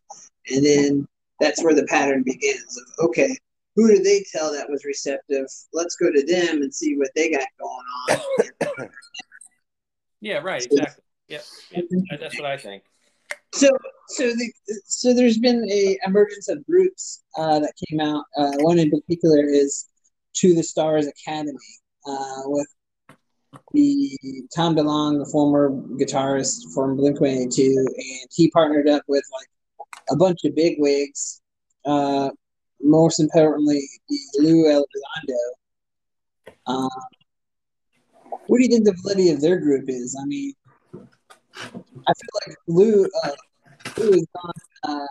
and 0.50 0.64
then 0.64 1.08
that's 1.42 1.62
where 1.62 1.74
the 1.74 1.86
pattern 1.86 2.22
begins. 2.22 2.78
Of 2.78 3.06
okay, 3.06 3.36
who 3.76 3.88
do 3.88 4.02
they 4.02 4.24
tell 4.32 4.52
that 4.52 4.70
was 4.70 4.84
receptive? 4.84 5.46
Let's 5.72 5.96
go 5.96 6.10
to 6.10 6.24
them 6.26 6.62
and 6.62 6.72
see 6.72 6.96
what 6.96 7.10
they 7.14 7.30
got 7.30 7.46
going 7.58 8.20
on. 8.78 8.88
Yeah, 10.24 10.38
right, 10.38 10.64
exactly. 10.64 11.02
Yep, 11.26 11.42
yep, 11.72 11.84
that's 12.20 12.38
what 12.38 12.46
I 12.46 12.56
think. 12.56 12.84
So, 13.54 13.68
so 14.06 14.28
the 14.28 14.52
so 14.86 15.12
there's 15.12 15.38
been 15.38 15.68
a 15.68 15.98
emergence 16.06 16.48
of 16.48 16.64
groups 16.64 17.24
uh, 17.36 17.58
that 17.58 17.72
came 17.88 17.98
out. 17.98 18.24
Uh, 18.36 18.52
one 18.60 18.78
in 18.78 18.88
particular 18.88 19.44
is 19.44 19.88
To 20.34 20.54
the 20.54 20.62
Stars 20.62 21.08
Academy 21.08 21.58
uh, 22.06 22.42
with 22.44 22.68
the 23.72 24.16
Tom 24.54 24.76
DeLonge, 24.76 25.24
the 25.24 25.30
former 25.32 25.70
guitarist 25.98 26.72
from 26.72 26.96
Blink 26.96 27.20
One 27.20 27.30
Eighty 27.30 27.48
Two, 27.48 27.76
and 27.78 28.28
he 28.30 28.48
partnered 28.52 28.88
up 28.88 29.02
with 29.08 29.24
like 29.32 29.48
a 30.10 30.16
bunch 30.16 30.44
of 30.44 30.54
big 30.54 30.76
wigs. 30.78 31.40
Uh, 31.84 32.30
most 32.80 33.20
importantly, 33.20 33.82
Lou 34.38 34.64
Elizondo. 34.64 35.44
Um, 36.66 36.90
what 38.46 38.58
do 38.58 38.64
you 38.64 38.68
think 38.68 38.84
the 38.84 38.96
validity 39.02 39.30
of 39.30 39.40
their 39.40 39.58
group 39.58 39.84
is? 39.88 40.16
I 40.20 40.24
mean, 40.26 40.52
I 40.84 42.12
feel 42.14 42.46
like 42.46 42.56
Lou, 42.66 43.08
uh, 43.24 43.30
Lou 43.98 44.10
is 44.10 44.26
on, 44.42 44.52
uh, 44.84 45.06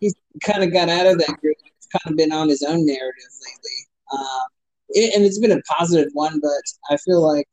he's 0.00 0.14
kind 0.42 0.62
of 0.62 0.72
got 0.72 0.88
out 0.88 1.06
of 1.06 1.18
that 1.18 1.40
group. 1.40 1.56
He's 1.64 2.00
kind 2.00 2.12
of 2.12 2.16
been 2.16 2.32
on 2.32 2.48
his 2.48 2.62
own 2.62 2.84
narrative 2.84 3.30
lately. 3.46 3.88
Um, 4.12 4.46
it, 4.90 5.14
and 5.14 5.24
it's 5.24 5.38
been 5.38 5.52
a 5.52 5.62
positive 5.62 6.10
one, 6.12 6.40
but 6.40 6.62
I 6.90 6.96
feel 6.98 7.22
like, 7.22 7.48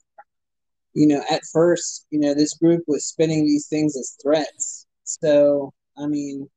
you 0.94 1.08
know, 1.08 1.24
at 1.32 1.42
first, 1.54 2.06
you 2.10 2.20
know, 2.20 2.34
this 2.34 2.54
group 2.56 2.84
was 2.88 3.06
spinning 3.06 3.46
these 3.46 3.68
things 3.68 3.96
as 3.96 4.18
threats. 4.22 4.86
So, 5.04 5.74
I 5.98 6.08
mean, 6.08 6.50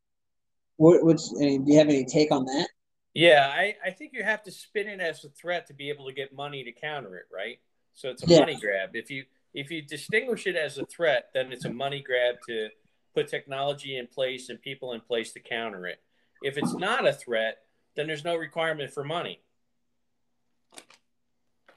what, 0.77 1.05
what, 1.05 1.21
I 1.37 1.41
mean, 1.41 1.65
do 1.65 1.73
you 1.73 1.79
have 1.79 1.89
any 1.89 2.05
take 2.05 2.31
on 2.33 2.45
that? 2.47 2.69
Yeah, 3.15 3.49
I, 3.53 3.77
I 3.85 3.91
think 3.91 4.13
you 4.13 4.25
have 4.25 4.43
to 4.43 4.51
spin 4.51 4.89
it 4.89 5.01
as 5.01 5.25
a 5.25 5.29
threat 5.29 5.69
to 5.69 5.75
be 5.75 5.89
able 5.89 6.07
to 6.07 6.13
get 6.13 6.35
money 6.35 6.65
to 6.65 6.73
counter 6.73 7.17
it, 7.17 7.27
right? 7.33 7.59
So 7.93 8.11
it's 8.11 8.25
a 8.25 8.27
Yeah. 8.27 8.41
money 8.41 8.59
grab. 8.61 8.91
If 8.95 9.11
you 9.11 9.25
if 9.55 9.71
you 9.71 9.83
distinguish 9.83 10.49
it 10.49 10.57
as 10.57 10.79
a 10.79 10.85
threat, 10.85 11.31
then 11.33 11.53
it's 11.53 11.65
a 11.65 11.73
money 11.73 12.03
grab 12.03 12.43
to 12.47 12.71
put 13.15 13.29
technology 13.29 13.97
in 13.97 14.09
place 14.09 14.49
and 14.49 14.61
people 14.61 14.95
in 14.95 15.01
place 15.01 15.33
to 15.35 15.41
counter 15.41 15.87
it. 15.87 16.03
If 16.43 16.59
it's 16.59 16.75
not 16.75 17.07
a 17.07 17.13
threat, 17.13 17.59
then 17.95 18.09
there's 18.09 18.25
no 18.25 18.35
requirement 18.35 18.91
for 18.91 19.05
money. 19.05 19.41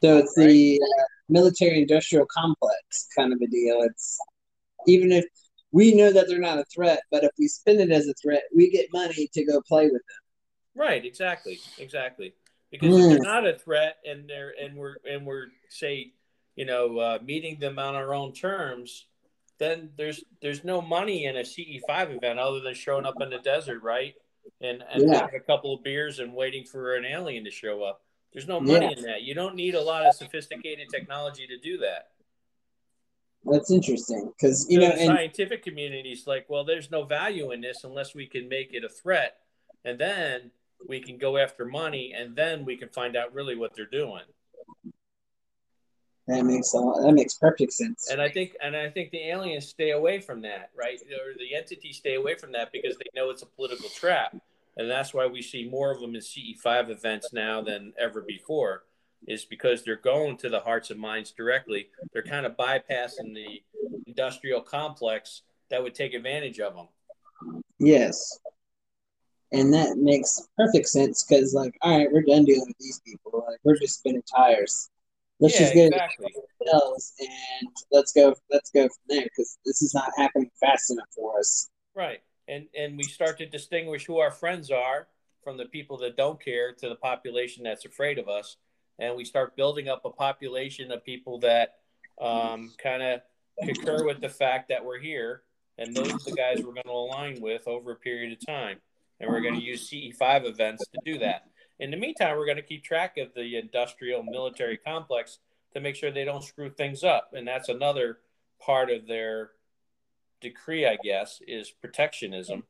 So 0.01 0.17
it's 0.17 0.33
the 0.35 0.81
uh, 0.81 1.03
military 1.29 1.81
industrial 1.81 2.25
complex 2.31 3.07
kind 3.15 3.31
of 3.31 3.39
a 3.41 3.47
deal. 3.47 3.81
It's 3.83 4.17
even 4.87 5.11
if 5.11 5.25
we 5.77 5.93
know 5.93 6.11
that 6.11 6.27
they're 6.27 6.39
not 6.39 6.57
a 6.57 6.65
threat, 6.73 7.03
but 7.11 7.23
if 7.23 7.29
we 7.37 7.47
spend 7.47 7.79
it 7.79 7.91
as 7.91 8.07
a 8.07 8.13
threat, 8.15 8.41
we 8.55 8.71
get 8.71 8.87
money 8.91 9.29
to 9.31 9.45
go 9.45 9.61
play 9.61 9.83
with 9.83 10.01
them. 10.01 10.23
Right, 10.73 11.05
exactly, 11.05 11.59
exactly. 11.77 12.33
Because 12.71 12.97
if 12.97 13.09
they're 13.09 13.19
not 13.19 13.45
a 13.45 13.59
threat 13.59 13.97
and 14.03 14.27
they're 14.27 14.55
and 14.59 14.75
we're 14.75 14.95
and 15.07 15.23
we're 15.23 15.49
say, 15.69 16.13
you 16.55 16.65
know, 16.65 16.97
uh, 16.97 17.19
meeting 17.23 17.59
them 17.59 17.77
on 17.77 17.93
our 17.93 18.15
own 18.15 18.33
terms, 18.33 19.05
then 19.59 19.91
there's 19.97 20.23
there's 20.41 20.63
no 20.63 20.81
money 20.81 21.25
in 21.25 21.37
a 21.37 21.45
CE 21.45 21.79
five 21.85 22.09
event 22.09 22.39
other 22.39 22.59
than 22.59 22.73
showing 22.73 23.05
up 23.05 23.21
in 23.21 23.29
the 23.29 23.37
desert, 23.37 23.83
right? 23.83 24.15
And 24.61 24.83
and 24.91 25.03
Yeah. 25.03 25.19
having 25.19 25.35
a 25.35 25.39
couple 25.39 25.75
of 25.75 25.83
beers 25.83 26.17
and 26.17 26.33
waiting 26.33 26.63
for 26.65 26.95
an 26.95 27.05
alien 27.05 27.43
to 27.45 27.51
show 27.51 27.83
up. 27.83 28.01
There's 28.33 28.47
no 28.47 28.59
money 28.59 28.87
Yeah. 28.87 28.93
in 28.97 29.03
that. 29.03 29.21
You 29.21 29.35
don't 29.35 29.55
need 29.55 29.75
a 29.75 29.81
lot 29.81 30.07
of 30.07 30.15
sophisticated 30.15 30.89
technology 30.89 31.45
to 31.45 31.57
do 31.59 31.77
that. 31.77 32.09
That's 33.49 33.71
interesting 33.71 34.31
because 34.37 34.67
you 34.69 34.81
So 34.81 34.87
know, 34.87 34.95
the 34.95 35.05
scientific 35.05 35.63
community's 35.63 36.27
like, 36.27 36.45
well, 36.49 36.63
there's 36.65 36.91
no 36.91 37.03
value 37.03 37.51
in 37.51 37.61
this 37.61 37.83
unless 37.83 38.13
we 38.15 38.27
can 38.27 38.49
make 38.49 38.73
it 38.73 38.83
a 38.83 38.89
threat, 38.89 39.37
and 39.85 39.99
then 39.99 40.51
we 40.87 40.99
can 40.99 41.17
go 41.17 41.37
after 41.37 41.65
money, 41.65 42.13
and 42.15 42.35
then 42.35 42.65
we 42.65 42.77
can 42.77 42.89
find 42.89 43.15
out 43.15 43.33
really 43.33 43.55
what 43.55 43.75
they're 43.75 43.85
doing. 43.85 44.23
that 46.27 46.43
makes 46.43 46.73
a 46.73 46.77
lot, 46.77 47.01
that 47.01 47.13
makes 47.13 47.35
perfect 47.35 47.73
sense. 47.73 48.09
And 48.11 48.21
I 48.21 48.29
think, 48.29 48.55
and 48.61 48.75
I 48.75 48.89
think 48.89 49.11
the 49.11 49.29
aliens 49.29 49.67
stay 49.67 49.91
away 49.91 50.19
from 50.19 50.41
that, 50.41 50.71
right? 50.77 50.99
Or 51.01 51.33
the 51.37 51.55
entities 51.55 51.97
stay 51.97 52.15
away 52.15 52.35
from 52.35 52.51
that 52.51 52.71
because 52.71 52.97
they 52.97 53.05
know 53.15 53.29
it's 53.29 53.43
a 53.43 53.45
political 53.45 53.89
trap, 53.89 54.35
and 54.75 54.89
that's 54.89 55.13
why 55.13 55.25
we 55.25 55.41
see 55.41 55.69
more 55.69 55.91
of 55.91 56.01
them 56.01 56.15
in 56.15 56.21
CE5 56.21 56.89
events 56.89 57.31
now 57.31 57.61
than 57.61 57.93
ever 57.97 58.21
before. 58.21 58.83
Is 59.27 59.45
because 59.45 59.83
they're 59.83 59.95
going 59.95 60.37
to 60.37 60.49
the 60.49 60.59
hearts 60.59 60.89
and 60.89 60.99
minds 60.99 61.31
directly. 61.31 61.89
They're 62.13 62.23
kind 62.23 62.45
of 62.45 62.55
bypassing 62.55 63.33
the 63.33 63.61
industrial 64.05 64.61
complex 64.61 65.41
that 65.69 65.81
would 65.81 65.95
take 65.95 66.13
advantage 66.13 66.59
of 66.59 66.75
them. 66.75 66.87
Yes, 67.79 68.39
and 69.51 69.73
that 69.73 69.97
makes 69.97 70.47
perfect 70.57 70.87
sense 70.87 71.23
because, 71.23 71.53
like, 71.53 71.77
all 71.81 71.97
right, 71.97 72.11
we're 72.11 72.23
done 72.23 72.45
dealing 72.45 72.67
with 72.67 72.77
these 72.79 72.99
people. 73.05 73.45
Like, 73.47 73.59
we're 73.63 73.77
just 73.77 73.99
spinning 73.99 74.23
tires. 74.23 74.89
Let's 75.39 75.53
yeah, 75.55 75.59
just 75.61 75.73
get 75.73 75.87
exactly. 75.87 76.33
and 76.59 77.69
let's 77.91 78.11
go. 78.11 78.35
Let's 78.51 78.71
go 78.71 78.83
from 78.83 79.03
there 79.07 79.23
because 79.23 79.57
this 79.65 79.81
is 79.81 79.93
not 79.93 80.09
happening 80.17 80.49
fast 80.59 80.91
enough 80.91 81.07
for 81.15 81.39
us. 81.39 81.69
Right. 81.95 82.19
And 82.47 82.67
and 82.77 82.97
we 82.97 83.03
start 83.03 83.37
to 83.37 83.45
distinguish 83.45 84.05
who 84.05 84.17
our 84.17 84.31
friends 84.31 84.71
are 84.71 85.07
from 85.43 85.57
the 85.57 85.65
people 85.65 85.97
that 85.99 86.17
don't 86.17 86.43
care 86.43 86.73
to 86.73 86.89
the 86.89 86.95
population 86.95 87.63
that's 87.63 87.85
afraid 87.85 88.17
of 88.17 88.27
us. 88.27 88.57
And 88.99 89.15
we 89.15 89.25
start 89.25 89.55
building 89.55 89.89
up 89.89 90.01
a 90.05 90.09
population 90.09 90.91
of 90.91 91.03
people 91.03 91.39
that 91.39 91.75
um, 92.19 92.71
kind 92.81 93.03
of 93.03 93.21
concur 93.63 94.05
with 94.05 94.21
the 94.21 94.29
fact 94.29 94.69
that 94.69 94.83
we're 94.83 94.99
here, 94.99 95.43
and 95.77 95.95
those 95.95 96.11
are 96.11 96.29
the 96.29 96.35
guys 96.35 96.57
we're 96.57 96.73
going 96.73 96.83
to 96.83 96.91
align 96.91 97.41
with 97.41 97.67
over 97.67 97.91
a 97.91 97.95
period 97.95 98.31
of 98.31 98.45
time, 98.45 98.77
and 99.19 99.29
we're 99.29 99.41
going 99.41 99.55
to 99.55 99.63
use 99.63 99.89
CE5 99.89 100.45
events 100.45 100.85
to 100.87 100.99
do 101.05 101.19
that. 101.19 101.43
In 101.79 101.91
the 101.91 101.97
meantime, 101.97 102.37
we're 102.37 102.45
going 102.45 102.57
to 102.57 102.63
keep 102.63 102.83
track 102.83 103.17
of 103.17 103.33
the 103.35 103.57
industrial 103.57 104.23
military 104.23 104.77
complex 104.77 105.39
to 105.73 105.79
make 105.79 105.95
sure 105.95 106.11
they 106.11 106.25
don't 106.25 106.43
screw 106.43 106.69
things 106.69 107.03
up, 107.03 107.31
and 107.33 107.47
that's 107.47 107.69
another 107.69 108.19
part 108.59 108.89
of 108.89 109.07
their 109.07 109.51
decree, 110.41 110.87
I 110.87 110.97
guess, 111.03 111.41
is 111.47 111.69
protectionism. 111.69 112.63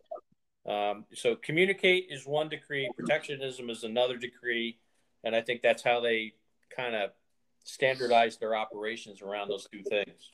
Um, 0.66 1.06
so 1.14 1.36
communicate 1.36 2.08
is 2.10 2.26
one 2.26 2.50
decree, 2.50 2.90
protectionism 2.98 3.70
is 3.70 3.84
another 3.84 4.18
decree, 4.18 4.80
and 5.28 5.36
I 5.36 5.42
think 5.42 5.62
that's 5.62 5.84
how 5.84 6.00
they 6.00 6.34
kind 6.76 6.96
of 6.96 7.12
standardize 7.64 8.38
their 8.38 8.56
operations 8.56 9.22
around 9.22 9.50
those 9.50 9.68
two 9.72 9.84
things. 9.84 10.32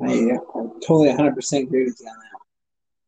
I, 0.00 0.12
I 0.12 0.38
totally 0.86 1.08
100 1.08 1.34
percent 1.34 1.64
agree 1.64 1.84
with 1.84 1.98
you 2.00 2.06
on 2.06 2.16
that. 2.16 2.40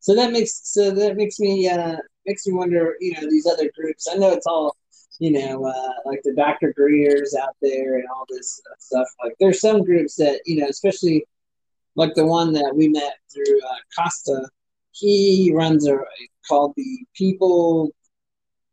So 0.01 0.15
that 0.15 0.31
makes 0.31 0.61
so 0.63 0.91
that 0.91 1.15
makes 1.17 1.39
me 1.39 1.67
uh, 1.67 1.97
makes 2.25 2.45
me 2.45 2.53
wonder. 2.53 2.95
You 2.99 3.13
know, 3.13 3.29
these 3.29 3.47
other 3.47 3.69
groups. 3.75 4.07
I 4.11 4.15
know 4.15 4.31
it's 4.31 4.47
all 4.47 4.75
you 5.19 5.31
know, 5.31 5.65
uh, 5.65 5.93
like 6.05 6.21
the 6.23 6.33
Dr. 6.33 6.73
Greer's 6.73 7.35
out 7.35 7.55
there 7.61 7.95
and 7.95 8.05
all 8.15 8.25
this 8.29 8.61
stuff. 8.79 9.07
Like, 9.21 9.35
there's 9.39 9.59
some 9.59 9.83
groups 9.83 10.15
that 10.15 10.41
you 10.45 10.61
know, 10.61 10.67
especially 10.67 11.25
like 11.95 12.15
the 12.15 12.25
one 12.25 12.53
that 12.53 12.73
we 12.73 12.87
met 12.87 13.17
through 13.33 13.59
uh, 13.59 14.01
Costa. 14.01 14.47
He 14.91 15.51
runs 15.53 15.87
a 15.87 15.97
called 16.47 16.73
the 16.75 17.05
People 17.13 17.91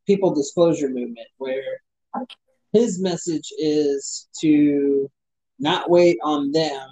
People 0.07 0.35
Disclosure 0.35 0.89
Movement, 0.89 1.29
where 1.39 1.81
his 2.73 3.01
message 3.01 3.53
is 3.59 4.29
to 4.41 5.11
not 5.59 5.91
wait 5.91 6.19
on 6.23 6.53
them. 6.53 6.89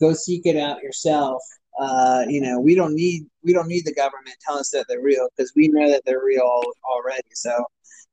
Go 0.00 0.12
seek 0.12 0.46
it 0.46 0.56
out 0.56 0.82
yourself. 0.82 1.42
Uh, 1.80 2.24
you 2.28 2.40
know 2.40 2.60
we 2.60 2.74
don't 2.74 2.94
need 2.94 3.24
we 3.42 3.54
don't 3.54 3.66
need 3.66 3.86
the 3.86 3.94
government 3.94 4.36
telling 4.44 4.60
us 4.60 4.68
that 4.70 4.84
they're 4.88 5.00
real 5.00 5.26
because 5.34 5.52
we 5.56 5.68
know 5.68 5.90
that 5.90 6.02
they're 6.04 6.22
real 6.22 6.62
already. 6.84 7.28
So 7.32 7.64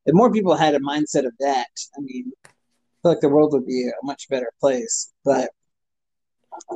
if 0.05 0.15
more 0.15 0.31
people 0.31 0.55
had 0.55 0.75
a 0.75 0.79
mindset 0.79 1.25
of 1.25 1.33
that 1.39 1.67
i 1.97 2.01
mean 2.01 2.31
i 2.45 2.49
feel 3.01 3.11
like 3.11 3.19
the 3.21 3.29
world 3.29 3.53
would 3.53 3.65
be 3.65 3.87
a 3.87 4.05
much 4.05 4.27
better 4.29 4.51
place. 4.59 5.13
But 5.23 5.51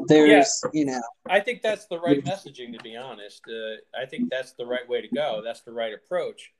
there's 0.07 0.61
yeah. 0.63 0.69
you 0.73 0.85
know 0.85 1.01
i 1.27 1.39
think 1.39 1.61
that's 1.61 1.87
the 1.87 1.99
right 1.99 2.23
messaging 2.23 2.77
to 2.77 2.83
be 2.83 2.95
honest. 2.95 3.41
Uh, 3.47 3.99
i 4.01 4.05
think 4.05 4.29
that's 4.29 4.53
the 4.53 4.65
right 4.65 4.87
way 4.87 5.01
to 5.01 5.07
go. 5.09 5.41
That's 5.43 5.61
the 5.61 5.73
right 5.73 5.93
approach 5.93 6.51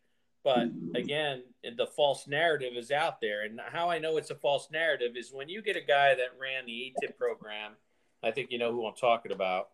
but 0.44 0.70
again, 0.96 1.44
the 1.78 1.88
false 1.88 2.28
narrative 2.28 2.74
is 2.76 2.92
out 2.92 3.22
there. 3.22 3.44
And 3.44 3.60
how 3.66 3.90
I 3.90 4.00
know 4.00 4.18
it's 4.18 4.30
a 4.30 4.36
false 4.36 4.70
narrative 4.72 5.16
is 5.16 5.32
when 5.32 5.48
you 5.48 5.62
get 5.62 5.78
a 5.78 5.82
guy 5.82 6.16
that 6.16 6.38
ran 6.40 6.66
the 6.66 6.94
AATIP 7.02 7.18
program, 7.18 7.72
I 8.24 8.32
think 8.32 8.52
you 8.52 8.58
know 8.58 8.72
who 8.72 8.86
I'm 8.86 8.96
talking 8.96 9.32
about. 9.32 9.70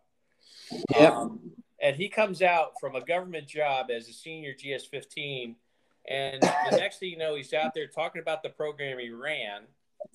Yeah. 0.90 1.10
Um, 1.10 1.40
and 1.82 1.96
he 1.96 2.08
comes 2.08 2.42
out 2.42 2.72
from 2.80 2.94
a 2.94 3.00
government 3.00 3.48
job 3.48 3.90
as 3.90 4.08
a 4.08 4.12
senior 4.12 4.52
GS 4.54 4.84
15. 4.86 5.56
And 6.08 6.42
the 6.42 6.76
next 6.76 6.98
thing 6.98 7.10
you 7.10 7.18
know, 7.18 7.34
he's 7.34 7.52
out 7.52 7.74
there 7.74 7.86
talking 7.86 8.22
about 8.22 8.42
the 8.42 8.48
program 8.50 8.98
he 8.98 9.10
ran 9.10 9.62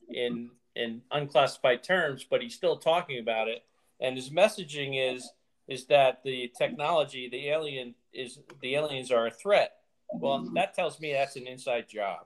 in 0.10 0.52
in 0.76 1.02
unclassified 1.12 1.84
terms, 1.84 2.26
but 2.30 2.42
he's 2.42 2.54
still 2.54 2.78
talking 2.78 3.20
about 3.20 3.48
it. 3.48 3.64
And 4.00 4.16
his 4.16 4.30
messaging 4.30 5.14
is 5.14 5.32
is 5.68 5.86
that 5.88 6.24
the 6.24 6.52
technology, 6.58 7.28
the 7.30 7.50
alien 7.50 7.96
is 8.14 8.40
the 8.62 8.76
aliens 8.76 9.12
are 9.12 9.28
a 9.28 9.32
threat 9.32 9.78
well, 10.14 10.50
that 10.54 10.74
tells 10.74 11.00
me 11.00 11.14
that's 11.14 11.36
an 11.36 11.48
inside 11.48 11.88
job, 11.90 12.26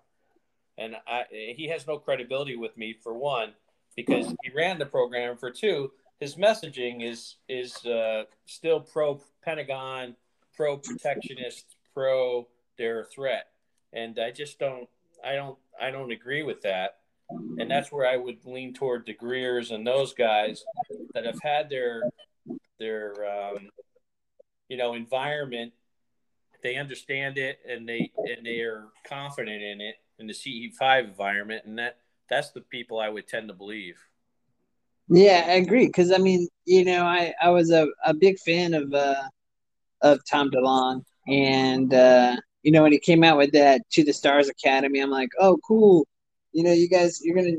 and 0.78 0.96
I, 1.08 1.26
he 1.32 1.68
has 1.70 1.88
no 1.88 1.98
credibility 1.98 2.56
with 2.56 2.78
me 2.78 2.94
for 2.94 3.14
one, 3.14 3.54
because 3.96 4.28
he 4.44 4.52
ran 4.56 4.80
the 4.80 4.86
program. 4.86 5.38
For 5.38 5.52
two, 5.52 5.92
his 6.20 6.36
messaging 6.36 7.04
is 7.04 7.36
is 7.48 7.86
uh, 7.86 8.24
still 8.46 8.80
pro 8.80 9.22
Pentagon, 9.44 10.16
pro 10.56 10.78
protectionist, 10.78 11.76
pro 11.94 12.48
their 12.78 13.04
threat, 13.04 13.48
and 13.94 14.20
I 14.20 14.32
just 14.32 14.60
don't, 14.60 14.88
I 15.24 15.36
don't, 15.36 15.58
I 15.82 15.92
don't 15.92 16.12
agree 16.12 16.44
with 16.44 16.62
that. 16.62 16.98
And 17.60 17.70
that's 17.70 17.92
where 17.92 18.08
I 18.08 18.18
would 18.18 18.44
lean 18.44 18.74
toward 18.74 19.06
the 19.06 19.14
Greers 19.14 19.70
and 19.70 19.86
those 19.86 20.14
guys 20.14 20.64
that 21.14 21.26
have 21.26 21.40
had 21.44 21.70
their 21.70 22.02
their 22.80 23.14
um, 23.24 23.70
you 24.68 24.78
know 24.78 24.94
environment 24.96 25.74
they 26.62 26.76
understand 26.76 27.38
it 27.38 27.60
and 27.68 27.88
they 27.88 28.12
and 28.18 28.46
they 28.46 28.62
are 28.62 28.88
confident 29.08 29.62
in 29.62 29.82
it 29.82 29.96
in 30.20 30.28
the 30.28 30.34
CE5 30.34 31.06
environment, 31.06 31.66
and 31.66 31.78
that 31.80 31.98
that's 32.30 32.52
the 32.52 32.62
people 32.62 33.00
I 33.00 33.10
would 33.10 33.28
tend 33.28 33.48
to 33.48 33.54
believe. 33.54 33.98
Yeah, 35.08 35.46
I 35.48 35.54
agree. 35.54 35.88
Because 35.88 36.12
I 36.12 36.18
mean, 36.18 36.48
you 36.66 36.86
know, 36.86 37.04
I 37.04 37.34
I 37.42 37.50
was 37.50 37.72
a, 37.72 37.88
a 38.06 38.14
big 38.14 38.40
fan 38.40 38.74
of 38.74 38.94
uh 38.94 39.24
of 40.02 40.20
Tom 40.30 40.50
DeLonge, 40.52 41.04
and 41.28 41.94
uh, 41.94 42.36
you 42.64 42.72
know 42.72 42.84
when 42.84 42.92
he 42.92 43.00
came 43.00 43.24
out 43.24 43.38
with 43.38 43.52
that 43.54 43.82
To 43.92 44.04
the 44.04 44.14
Stars 44.14 44.50
Academy, 44.50 45.00
I'm 45.00 45.10
like, 45.10 45.30
oh, 45.40 45.58
cool. 45.68 46.08
You 46.52 46.64
know, 46.64 46.72
you 46.72 46.90
guys, 46.90 47.20
you're 47.22 47.36
gonna, 47.36 47.58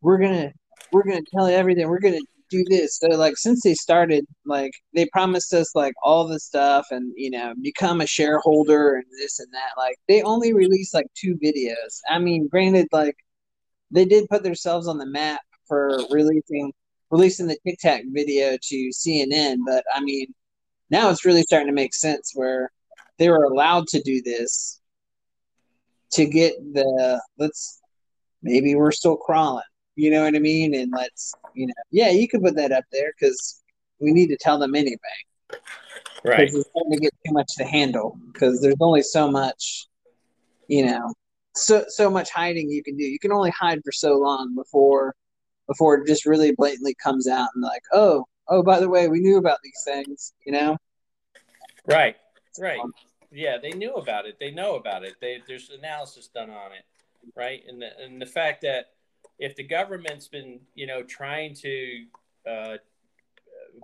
we're 0.00 0.18
gonna, 0.18 0.52
we're 0.90 1.04
gonna 1.04 1.22
tell 1.32 1.48
you 1.48 1.56
everything. 1.56 1.88
We're 1.88 2.00
gonna 2.00 2.18
do 2.52 2.64
this. 2.68 2.98
So 2.98 3.08
like 3.08 3.36
since 3.36 3.62
they 3.62 3.74
started, 3.74 4.26
like 4.44 4.72
they 4.94 5.06
promised 5.06 5.52
us 5.54 5.74
like 5.74 5.94
all 6.02 6.28
the 6.28 6.38
stuff 6.38 6.86
and 6.90 7.12
you 7.16 7.30
know 7.30 7.54
become 7.62 8.00
a 8.00 8.06
shareholder 8.06 8.96
and 8.96 9.04
this 9.18 9.40
and 9.40 9.52
that. 9.52 9.72
Like 9.76 9.96
they 10.08 10.22
only 10.22 10.52
released 10.52 10.94
like 10.94 11.06
two 11.14 11.36
videos. 11.42 12.00
I 12.08 12.18
mean, 12.18 12.48
granted, 12.48 12.88
like 12.92 13.16
they 13.90 14.04
did 14.04 14.28
put 14.28 14.42
themselves 14.42 14.86
on 14.86 14.98
the 14.98 15.06
map 15.06 15.40
for 15.66 16.00
releasing 16.10 16.72
releasing 17.10 17.46
the 17.46 17.58
Tic 17.66 17.78
Tac 17.80 18.02
video 18.12 18.56
to 18.60 18.90
CNN, 18.90 19.58
but 19.66 19.84
I 19.94 20.00
mean, 20.00 20.32
now 20.90 21.10
it's 21.10 21.24
really 21.24 21.42
starting 21.42 21.68
to 21.68 21.74
make 21.74 21.94
sense 21.94 22.32
where 22.34 22.70
they 23.18 23.28
were 23.28 23.44
allowed 23.44 23.86
to 23.88 24.02
do 24.02 24.22
this 24.22 24.80
to 26.12 26.26
get 26.26 26.54
the 26.74 27.20
let's 27.38 27.80
maybe 28.42 28.74
we're 28.74 28.92
still 28.92 29.16
crawling 29.16 29.62
you 29.96 30.10
know 30.10 30.24
what 30.24 30.34
I 30.34 30.38
mean? 30.38 30.74
And 30.74 30.92
let's, 30.92 31.34
you 31.54 31.66
know, 31.66 31.74
yeah, 31.90 32.10
you 32.10 32.28
could 32.28 32.42
put 32.42 32.56
that 32.56 32.72
up 32.72 32.84
there 32.92 33.12
because 33.18 33.62
we 33.98 34.12
need 34.12 34.28
to 34.28 34.36
tell 34.36 34.58
them 34.58 34.74
anyway. 34.74 34.98
Right. 36.24 36.40
It's 36.40 36.68
starting 36.68 36.92
to 36.92 36.98
get 36.98 37.12
too 37.26 37.32
much 37.32 37.54
to 37.56 37.64
handle 37.64 38.18
because 38.32 38.60
there's 38.60 38.76
only 38.80 39.02
so 39.02 39.30
much, 39.30 39.86
you 40.68 40.86
know, 40.86 41.12
so 41.54 41.84
so 41.88 42.08
much 42.08 42.30
hiding 42.30 42.70
you 42.70 42.82
can 42.82 42.96
do. 42.96 43.04
You 43.04 43.18
can 43.18 43.32
only 43.32 43.50
hide 43.50 43.80
for 43.84 43.92
so 43.92 44.18
long 44.18 44.54
before 44.54 45.14
before 45.68 45.96
it 45.96 46.06
just 46.06 46.26
really 46.26 46.52
blatantly 46.52 46.94
comes 46.94 47.28
out 47.28 47.48
and 47.54 47.62
like, 47.62 47.82
oh, 47.92 48.24
oh, 48.48 48.62
by 48.62 48.80
the 48.80 48.88
way, 48.88 49.08
we 49.08 49.20
knew 49.20 49.36
about 49.36 49.58
these 49.62 49.82
things, 49.84 50.32
you 50.44 50.52
know? 50.52 50.76
Right. 51.86 52.16
Right. 52.58 52.80
Um, 52.80 52.92
yeah, 53.30 53.56
they 53.60 53.70
knew 53.70 53.94
about 53.94 54.26
it. 54.26 54.36
They 54.38 54.50
know 54.50 54.76
about 54.76 55.04
it. 55.04 55.14
They, 55.20 55.42
there's 55.46 55.70
analysis 55.70 56.28
done 56.28 56.50
on 56.50 56.72
it, 56.72 56.84
right? 57.34 57.62
And 57.66 57.80
the, 57.80 57.98
and 57.98 58.20
the 58.20 58.26
fact 58.26 58.62
that 58.62 58.91
if 59.42 59.56
the 59.56 59.64
government's 59.64 60.28
been, 60.28 60.60
you 60.76 60.86
know, 60.86 61.02
trying 61.02 61.52
to 61.52 62.04
uh, 62.48 62.76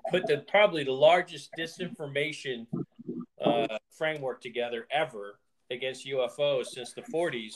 put 0.08 0.24
the 0.28 0.44
probably 0.46 0.84
the 0.84 0.92
largest 0.92 1.50
disinformation 1.58 2.64
uh, 3.44 3.66
framework 3.90 4.40
together 4.40 4.86
ever 4.92 5.40
against 5.72 6.06
UFOs 6.06 6.66
since 6.66 6.92
the 6.92 7.02
40s, 7.02 7.54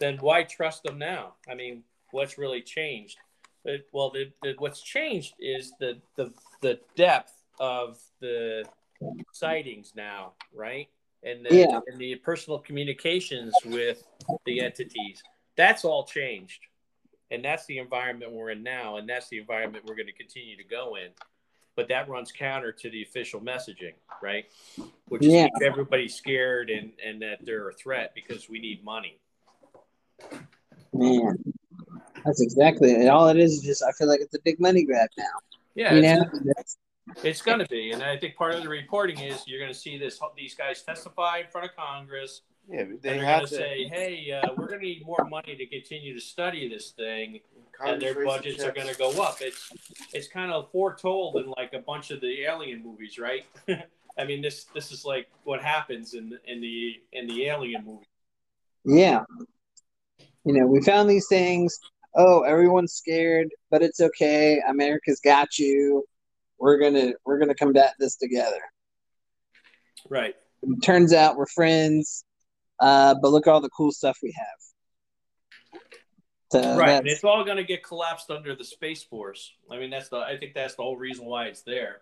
then 0.00 0.16
why 0.22 0.44
trust 0.44 0.82
them 0.82 0.98
now? 0.98 1.34
I 1.46 1.54
mean, 1.54 1.82
what's 2.10 2.38
really 2.38 2.62
changed? 2.62 3.18
It, 3.66 3.86
well, 3.92 4.08
the, 4.08 4.32
the, 4.42 4.54
what's 4.56 4.80
changed 4.80 5.34
is 5.38 5.74
the, 5.78 5.98
the 6.16 6.32
the 6.62 6.80
depth 6.96 7.34
of 7.60 7.98
the 8.20 8.64
sightings 9.32 9.92
now, 9.94 10.32
right? 10.54 10.88
And 11.22 11.44
the, 11.44 11.54
yeah. 11.54 11.80
and 11.86 11.98
the 11.98 12.14
personal 12.16 12.58
communications 12.60 13.52
with 13.66 14.02
the 14.46 14.60
entities. 14.60 15.22
That's 15.54 15.84
all 15.84 16.04
changed 16.04 16.60
and 17.32 17.44
that's 17.44 17.66
the 17.66 17.78
environment 17.78 18.32
we're 18.32 18.50
in 18.50 18.62
now 18.62 18.96
and 18.96 19.08
that's 19.08 19.28
the 19.28 19.38
environment 19.38 19.84
we're 19.86 19.96
going 19.96 20.06
to 20.06 20.12
continue 20.12 20.56
to 20.56 20.64
go 20.64 20.96
in. 20.96 21.10
But 21.74 21.88
that 21.88 22.08
runs 22.08 22.30
counter 22.30 22.70
to 22.70 22.90
the 22.90 23.02
official 23.02 23.40
messaging 23.40 23.94
right? 24.22 24.44
Which 25.08 25.24
is 25.24 25.32
yeah. 25.32 25.44
keep 25.44 25.62
everybody 25.62 26.08
scared 26.08 26.70
and 26.70 26.92
and 27.04 27.22
that 27.22 27.44
they're 27.44 27.68
a 27.68 27.72
threat 27.72 28.12
because 28.14 28.48
we 28.48 28.60
need 28.60 28.84
money. 28.84 29.18
Man 30.92 31.36
that's 32.24 32.40
exactly 32.40 32.92
it 32.92 33.08
all 33.08 33.28
it 33.28 33.38
is 33.38 33.54
is 33.54 33.62
just 33.62 33.82
i 33.82 33.92
feel 33.92 34.08
like 34.08 34.20
it's 34.20 34.34
a 34.34 34.40
big 34.44 34.60
money 34.60 34.84
grab 34.84 35.08
now. 35.18 35.24
Yeah 35.74 35.94
you 35.94 36.02
know? 36.02 36.24
it's, 36.56 36.78
it's 37.22 37.42
going 37.42 37.58
to 37.58 37.66
be 37.66 37.90
and 37.92 38.02
i 38.02 38.16
think 38.16 38.36
part 38.36 38.54
of 38.54 38.62
the 38.62 38.68
reporting 38.68 39.18
is 39.18 39.42
you're 39.46 39.60
going 39.60 39.72
to 39.72 39.78
see 39.78 39.98
this 39.98 40.20
these 40.36 40.54
guys 40.54 40.82
testify 40.82 41.38
in 41.38 41.46
front 41.50 41.68
of 41.68 41.76
congress 41.76 42.42
yeah, 42.68 42.84
they 43.00 43.18
are 43.18 43.22
going 43.22 43.40
to 43.40 43.46
say, 43.48 43.84
"Hey, 43.84 44.32
uh, 44.32 44.48
we're 44.56 44.68
going 44.68 44.80
to 44.80 44.86
need 44.86 45.04
more 45.04 45.26
money 45.28 45.56
to 45.56 45.66
continue 45.66 46.14
to 46.14 46.20
study 46.20 46.68
this 46.68 46.90
thing," 46.90 47.40
and 47.84 48.00
their 48.00 48.24
budgets 48.24 48.62
are 48.62 48.72
going 48.72 48.88
to 48.88 48.96
go 48.96 49.22
up. 49.22 49.38
It's 49.40 49.70
it's 50.12 50.28
kind 50.28 50.52
of 50.52 50.70
foretold 50.70 51.36
in 51.36 51.52
like 51.56 51.72
a 51.72 51.80
bunch 51.80 52.10
of 52.10 52.20
the 52.20 52.44
alien 52.44 52.82
movies, 52.82 53.18
right? 53.18 53.44
I 54.18 54.24
mean, 54.24 54.42
this 54.42 54.64
this 54.74 54.92
is 54.92 55.04
like 55.04 55.28
what 55.44 55.62
happens 55.62 56.14
in 56.14 56.38
in 56.46 56.60
the 56.60 57.00
in 57.12 57.26
the 57.26 57.46
alien 57.46 57.84
movie. 57.84 58.06
Yeah, 58.84 59.24
You 60.44 60.54
know, 60.54 60.66
we 60.66 60.82
found 60.82 61.08
these 61.08 61.26
things. 61.28 61.78
Oh, 62.14 62.42
everyone's 62.42 62.92
scared, 62.92 63.48
but 63.70 63.82
it's 63.82 64.00
okay. 64.00 64.60
America's 64.68 65.20
got 65.20 65.58
you. 65.58 66.04
We're 66.58 66.78
gonna 66.78 67.12
we're 67.24 67.38
gonna 67.38 67.54
combat 67.54 67.94
this 67.98 68.16
together. 68.16 68.60
Right. 70.08 70.34
turns 70.82 71.12
out 71.12 71.36
we're 71.36 71.46
friends. 71.46 72.24
Uh, 72.82 73.14
but 73.22 73.30
look 73.30 73.46
at 73.46 73.52
all 73.52 73.60
the 73.60 73.70
cool 73.70 73.92
stuff 73.92 74.18
we 74.22 74.34
have. 74.36 75.80
So 76.52 76.76
right, 76.76 76.90
and 76.90 77.06
it's 77.06 77.22
all 77.22 77.44
going 77.44 77.56
to 77.58 77.64
get 77.64 77.84
collapsed 77.84 78.28
under 78.30 78.56
the 78.56 78.64
space 78.64 79.04
force. 79.04 79.52
I 79.70 79.78
mean, 79.78 79.88
that's 79.88 80.08
the. 80.08 80.18
I 80.18 80.36
think 80.36 80.52
that's 80.52 80.74
the 80.74 80.82
whole 80.82 80.96
reason 80.96 81.24
why 81.24 81.46
it's 81.46 81.62
there. 81.62 82.00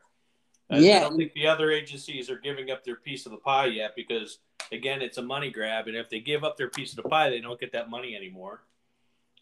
I, 0.70 0.78
I 0.78 1.00
don't 1.00 1.16
think 1.16 1.34
the 1.34 1.48
other 1.48 1.70
agencies 1.70 2.30
are 2.30 2.38
giving 2.38 2.70
up 2.70 2.82
their 2.82 2.96
piece 2.96 3.26
of 3.26 3.32
the 3.32 3.38
pie 3.38 3.66
yet 3.66 3.94
because, 3.94 4.38
again, 4.72 5.02
it's 5.02 5.18
a 5.18 5.22
money 5.22 5.50
grab, 5.50 5.86
and 5.86 5.96
if 5.96 6.08
they 6.08 6.20
give 6.20 6.44
up 6.44 6.56
their 6.56 6.70
piece 6.70 6.92
of 6.92 6.96
the 6.96 7.08
pie, 7.08 7.28
they 7.28 7.40
don't 7.40 7.60
get 7.60 7.72
that 7.72 7.90
money 7.90 8.16
anymore. 8.16 8.62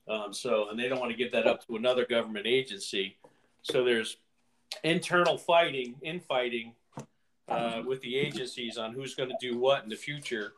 Um, 0.08 0.32
so, 0.32 0.70
and 0.70 0.78
they 0.78 0.88
don't 0.88 0.98
want 0.98 1.12
to 1.12 1.16
give 1.16 1.32
that 1.32 1.46
up 1.46 1.66
to 1.68 1.76
another 1.76 2.04
government 2.04 2.46
agency. 2.46 3.16
So 3.62 3.84
there's 3.84 4.16
internal 4.82 5.38
fighting, 5.38 5.94
infighting 6.02 6.72
uh, 7.48 7.82
with 7.86 8.00
the 8.00 8.16
agencies 8.16 8.76
on 8.76 8.92
who's 8.92 9.14
going 9.14 9.28
to 9.28 9.36
do 9.40 9.58
what 9.58 9.84
in 9.84 9.90
the 9.90 9.96
future. 9.96 10.54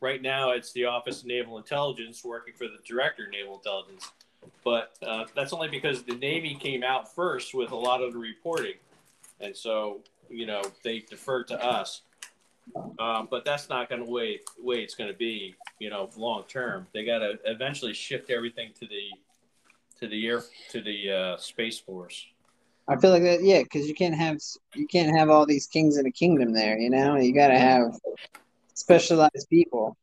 Right 0.00 0.22
now, 0.22 0.50
it's 0.50 0.72
the 0.72 0.84
Office 0.84 1.20
of 1.20 1.26
Naval 1.26 1.58
Intelligence 1.58 2.22
working 2.24 2.54
for 2.54 2.64
the 2.64 2.78
Director 2.86 3.24
of 3.24 3.30
Naval 3.30 3.56
Intelligence, 3.56 4.12
but 4.64 4.96
uh, 5.04 5.24
that's 5.34 5.52
only 5.52 5.68
because 5.68 6.04
the 6.04 6.14
Navy 6.14 6.54
came 6.54 6.84
out 6.84 7.12
first 7.14 7.52
with 7.52 7.72
a 7.72 7.76
lot 7.76 8.02
of 8.02 8.12
the 8.12 8.18
reporting, 8.18 8.74
and 9.40 9.56
so 9.56 10.00
you 10.30 10.46
know 10.46 10.62
they 10.84 11.00
defer 11.00 11.42
to 11.44 11.64
us. 11.64 12.02
Um, 12.98 13.28
but 13.30 13.44
that's 13.44 13.68
not 13.68 13.88
going 13.88 14.04
to 14.04 14.10
way 14.10 14.40
way 14.58 14.82
it's 14.82 14.94
going 14.94 15.10
to 15.10 15.16
be, 15.16 15.54
you 15.78 15.90
know, 15.90 16.10
long 16.16 16.44
term. 16.48 16.86
They 16.92 17.04
got 17.04 17.18
to 17.18 17.38
eventually 17.46 17.94
shift 17.94 18.30
everything 18.30 18.72
to 18.78 18.86
the 18.86 19.08
to 20.00 20.06
the 20.06 20.26
air 20.26 20.42
to 20.70 20.80
the 20.80 21.10
uh, 21.10 21.36
space 21.38 21.78
force. 21.78 22.26
I 22.86 22.96
feel 22.96 23.10
like 23.10 23.22
that, 23.22 23.42
yeah, 23.42 23.62
because 23.62 23.86
you 23.86 23.94
can't 23.94 24.14
have 24.14 24.38
you 24.74 24.86
can't 24.86 25.16
have 25.16 25.28
all 25.28 25.44
these 25.44 25.66
kings 25.66 25.98
in 25.98 26.06
a 26.06 26.10
kingdom 26.10 26.52
there. 26.52 26.78
You 26.78 26.90
know, 26.90 27.16
you 27.16 27.34
got 27.34 27.48
to 27.48 27.58
have 27.58 27.98
specialized 28.78 29.46
people. 29.50 29.96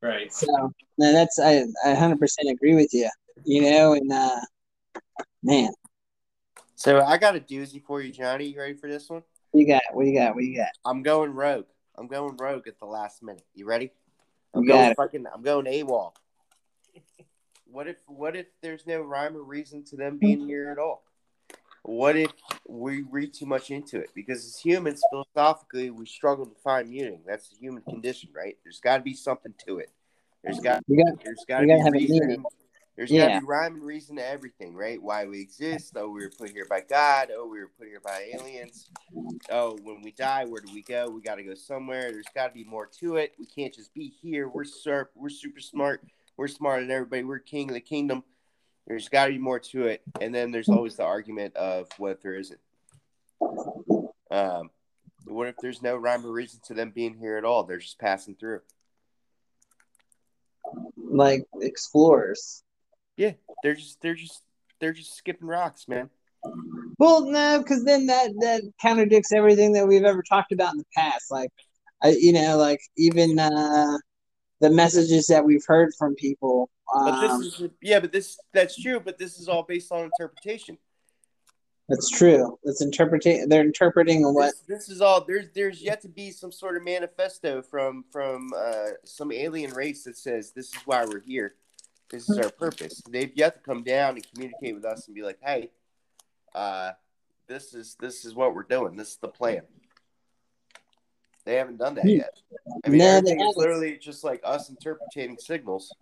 Right. 0.00 0.32
So 0.32 0.72
no, 0.98 1.12
that's 1.12 1.38
I 1.38 1.64
I 1.84 1.94
hundred 1.94 2.18
percent 2.18 2.48
agree 2.48 2.74
with 2.74 2.92
you. 2.92 3.08
You 3.44 3.62
know, 3.62 3.92
and 3.94 4.12
uh, 4.12 4.40
man, 5.42 5.72
So 6.74 7.00
I 7.00 7.18
got 7.18 7.36
a 7.36 7.40
doozy 7.40 7.82
for 7.82 8.00
you, 8.00 8.12
Johnny. 8.12 8.46
You 8.46 8.58
ready 8.60 8.74
for 8.74 8.88
this 8.88 9.08
one? 9.08 9.22
what 9.50 9.60
you 9.60 9.66
got? 9.66 9.82
What 9.92 10.06
you 10.06 10.18
got? 10.18 10.34
What 10.34 10.44
you 10.44 10.56
got? 10.56 10.70
I'm 10.84 11.02
going 11.02 11.32
rogue. 11.32 11.66
I'm 11.96 12.06
going 12.08 12.36
rogue 12.38 12.66
at 12.68 12.78
the 12.78 12.86
last 12.86 13.22
minute. 13.22 13.44
You 13.54 13.66
ready? 13.66 13.90
I'm 14.54 14.62
You 14.62 14.68
going 14.68 14.90
it. 14.90 14.96
fucking. 14.96 15.26
I'm 15.32 15.42
going 15.42 15.66
AWOL. 15.66 16.12
What 17.66 17.88
if? 17.88 17.96
What 18.06 18.36
if 18.36 18.46
there's 18.62 18.86
no 18.86 19.02
rhyme 19.02 19.36
or 19.36 19.42
reason 19.42 19.84
to 19.86 19.96
them 19.96 20.18
being 20.20 20.46
here 20.46 20.70
at 20.70 20.78
all? 20.78 21.04
What 21.84 22.16
if 22.16 22.30
we 22.68 23.02
read 23.02 23.34
too 23.34 23.46
much 23.46 23.70
into 23.70 23.98
it? 23.98 24.10
Because 24.14 24.44
as 24.44 24.58
humans, 24.58 25.02
philosophically, 25.10 25.90
we 25.90 26.06
struggle 26.06 26.46
to 26.46 26.54
find 26.62 26.88
meaning. 26.88 27.20
That's 27.26 27.48
the 27.48 27.56
human 27.56 27.82
condition, 27.82 28.30
right? 28.34 28.56
There's 28.62 28.80
got 28.80 28.98
to 28.98 29.02
be 29.02 29.14
something 29.14 29.52
to 29.66 29.78
it. 29.78 29.90
There's 30.44 30.60
got. 30.60 30.84
Got 30.88 31.24
There's 31.24 31.44
got 31.48 31.60
to 31.60 31.66
be 31.66 31.72
have 31.72 31.92
reason. 31.92 32.18
meaning. 32.26 32.44
There's 32.96 33.10
Yeah. 33.10 33.28
got 33.28 33.34
to 33.34 33.40
be 33.40 33.46
rhyme 33.46 33.74
and 33.74 33.82
reason 33.84 34.16
to 34.16 34.26
everything, 34.26 34.74
right? 34.74 35.02
Why 35.02 35.24
we 35.24 35.40
exist. 35.40 35.94
Oh, 35.96 36.08
we 36.08 36.20
were 36.20 36.30
put 36.30 36.50
here 36.50 36.66
by 36.68 36.82
God. 36.82 37.30
Oh, 37.34 37.46
we 37.46 37.58
were 37.58 37.70
put 37.78 37.88
here 37.88 38.00
by 38.00 38.30
aliens. 38.34 38.88
Oh, 39.50 39.76
when 39.82 40.02
we 40.02 40.12
die, 40.12 40.44
where 40.44 40.60
do 40.60 40.72
we 40.72 40.82
go? 40.82 41.08
We 41.08 41.20
got 41.22 41.36
to 41.36 41.42
go 41.42 41.54
somewhere. 41.54 42.12
There's 42.12 42.26
got 42.34 42.48
to 42.48 42.54
be 42.54 42.64
more 42.64 42.88
to 43.00 43.16
it. 43.16 43.32
We 43.38 43.46
can't 43.46 43.74
just 43.74 43.92
be 43.94 44.12
here. 44.22 44.48
We're 44.48 44.64
sur- 44.64 45.10
We're 45.14 45.30
super 45.30 45.60
smart. 45.60 46.04
We're 46.36 46.48
smarter 46.48 46.82
than 46.82 46.90
everybody. 46.90 47.24
We're 47.24 47.38
king 47.38 47.70
of 47.70 47.74
the 47.74 47.80
kingdom. 47.80 48.22
There's 48.86 49.08
got 49.08 49.26
to 49.26 49.32
be 49.32 49.38
more 49.38 49.60
to 49.60 49.86
it. 49.86 50.02
And 50.20 50.34
then 50.34 50.50
there's 50.50 50.68
always 50.68 50.96
the 50.96 51.04
argument 51.04 51.56
of 51.56 51.88
what 51.98 52.12
if 52.12 52.22
there 52.22 52.34
isn't. 52.34 52.60
Um, 54.30 54.70
what 55.26 55.48
if 55.48 55.56
there's 55.62 55.82
no 55.82 55.96
rhyme 55.96 56.26
or 56.26 56.32
reason 56.32 56.60
to 56.66 56.74
them 56.74 56.90
being 56.90 57.14
here 57.14 57.36
at 57.36 57.44
all? 57.44 57.64
They're 57.64 57.78
just 57.78 57.98
passing 57.98 58.34
through. 58.34 58.60
like 61.12 61.44
explorers. 61.60 62.62
Yeah, 63.16 63.32
they're 63.62 63.74
just 63.74 64.00
they're 64.00 64.14
just 64.14 64.42
they're 64.80 64.92
just 64.92 65.16
skipping 65.16 65.46
rocks, 65.46 65.86
man. 65.86 66.10
Well, 66.98 67.26
no, 67.26 67.58
because 67.58 67.84
then 67.84 68.06
that 68.06 68.30
that 68.40 68.62
contradicts 68.80 69.32
everything 69.32 69.72
that 69.74 69.86
we've 69.86 70.04
ever 70.04 70.22
talked 70.22 70.52
about 70.52 70.72
in 70.72 70.78
the 70.78 70.84
past. 70.96 71.30
Like, 71.30 71.50
I, 72.02 72.16
you 72.18 72.32
know, 72.32 72.56
like 72.56 72.80
even 72.96 73.38
uh, 73.38 73.98
the 74.62 74.70
messages 74.70 75.26
that 75.26 75.44
we've 75.44 75.64
heard 75.66 75.92
from 75.98 76.14
people. 76.14 76.70
But 76.86 77.14
Um, 77.14 77.42
this 77.42 77.60
is 77.60 77.70
yeah, 77.82 78.00
but 78.00 78.12
this 78.12 78.38
that's 78.52 78.80
true. 78.80 79.00
But 79.00 79.18
this 79.18 79.38
is 79.38 79.48
all 79.48 79.64
based 79.64 79.90
on 79.92 80.04
interpretation. 80.04 80.78
that's 81.88 82.08
true. 82.08 82.58
That's 82.64 82.80
interpreting. 82.80 83.48
They're 83.48 83.64
interpreting 83.64 84.22
what. 84.32 84.54
This, 84.68 84.78
this 84.78 84.88
is 84.88 85.00
all 85.00 85.24
there's 85.24 85.48
there's 85.54 85.82
yet 85.82 86.00
to 86.02 86.08
be 86.08 86.30
some 86.30 86.52
sort 86.52 86.76
of 86.76 86.84
manifesto 86.84 87.60
from 87.60 88.04
from 88.10 88.50
uh, 88.56 88.90
some 89.04 89.32
alien 89.32 89.72
race 89.72 90.04
that 90.04 90.16
says 90.16 90.52
this 90.52 90.68
is 90.68 90.80
why 90.86 91.04
we're 91.04 91.20
here. 91.20 91.54
This 92.08 92.28
is 92.30 92.38
our 92.38 92.50
purpose. 92.50 93.02
They've 93.10 93.32
yet 93.34 93.54
to 93.54 93.60
come 93.60 93.82
down 93.82 94.14
and 94.14 94.32
communicate 94.32 94.74
with 94.74 94.84
us 94.84 95.06
and 95.06 95.14
be 95.14 95.22
like, 95.22 95.38
hey, 95.42 95.70
uh, 96.54 96.92
this 97.48 97.74
is 97.74 97.96
this 97.98 98.24
is 98.24 98.34
what 98.34 98.54
we're 98.54 98.62
doing. 98.64 98.96
This 98.96 99.12
is 99.12 99.16
the 99.16 99.28
plan. 99.28 99.62
They 101.44 101.54
haven't 101.56 101.78
done 101.78 101.94
that 101.96 102.04
Hmm. 102.04 102.16
yet. 102.16 102.38
I 102.84 102.88
mean, 102.88 102.98
No, 102.98 103.06
everything 103.16 103.40
is 103.40 103.56
literally 103.56 103.96
just 103.96 104.24
like 104.24 104.40
us 104.44 104.68
interpreting 104.70 105.38
signals, 105.38 105.96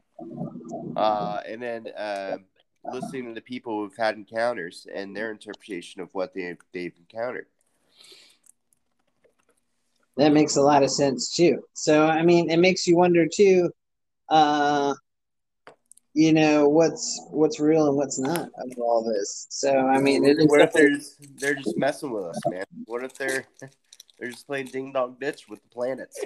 uh, 0.97 1.41
and 1.47 1.62
then 1.62 1.88
uh, 1.88 2.38
listening 2.84 3.26
to 3.26 3.34
the 3.34 3.41
people 3.41 3.78
who've 3.78 3.97
had 3.97 4.16
encounters 4.16 4.86
and 4.93 5.14
their 5.14 5.30
interpretation 5.30 6.01
of 6.01 6.12
what 6.14 6.32
they 6.34 6.57
they've 6.72 6.97
encountered. 6.99 7.47
That 10.17 10.33
makes 10.33 10.57
a 10.57 10.62
lot 10.62 10.83
of 10.83 10.91
sense 10.91 11.34
too. 11.34 11.62
So 11.75 12.07
I 12.07 12.22
mean, 12.22 12.50
it 12.50 12.58
makes 12.58 12.87
you 12.87 12.96
wonder 12.96 13.26
too. 13.26 13.71
Uh, 14.29 14.95
you 16.14 16.33
know 16.33 16.68
what's 16.68 17.21
what's 17.30 17.61
real 17.61 17.87
and 17.87 17.96
what's 17.96 18.18
not 18.18 18.49
of 18.58 18.79
all 18.79 19.04
this. 19.04 19.46
So 19.50 19.76
I 19.76 19.99
mean, 19.99 20.25
it 20.25 20.38
is 20.38 20.49
what 20.49 20.61
if 20.61 20.72
they're 20.72 20.99
they're 21.38 21.54
just 21.54 21.76
messing 21.76 22.11
with 22.11 22.25
us, 22.25 22.41
man? 22.49 22.64
What 22.87 23.04
if 23.04 23.14
they're 23.14 23.46
they're 24.21 24.30
just 24.30 24.47
playing 24.47 24.67
ding 24.67 24.92
dong 24.92 25.17
ditch 25.21 25.49
with 25.49 25.61
the 25.63 25.68
planets? 25.71 26.21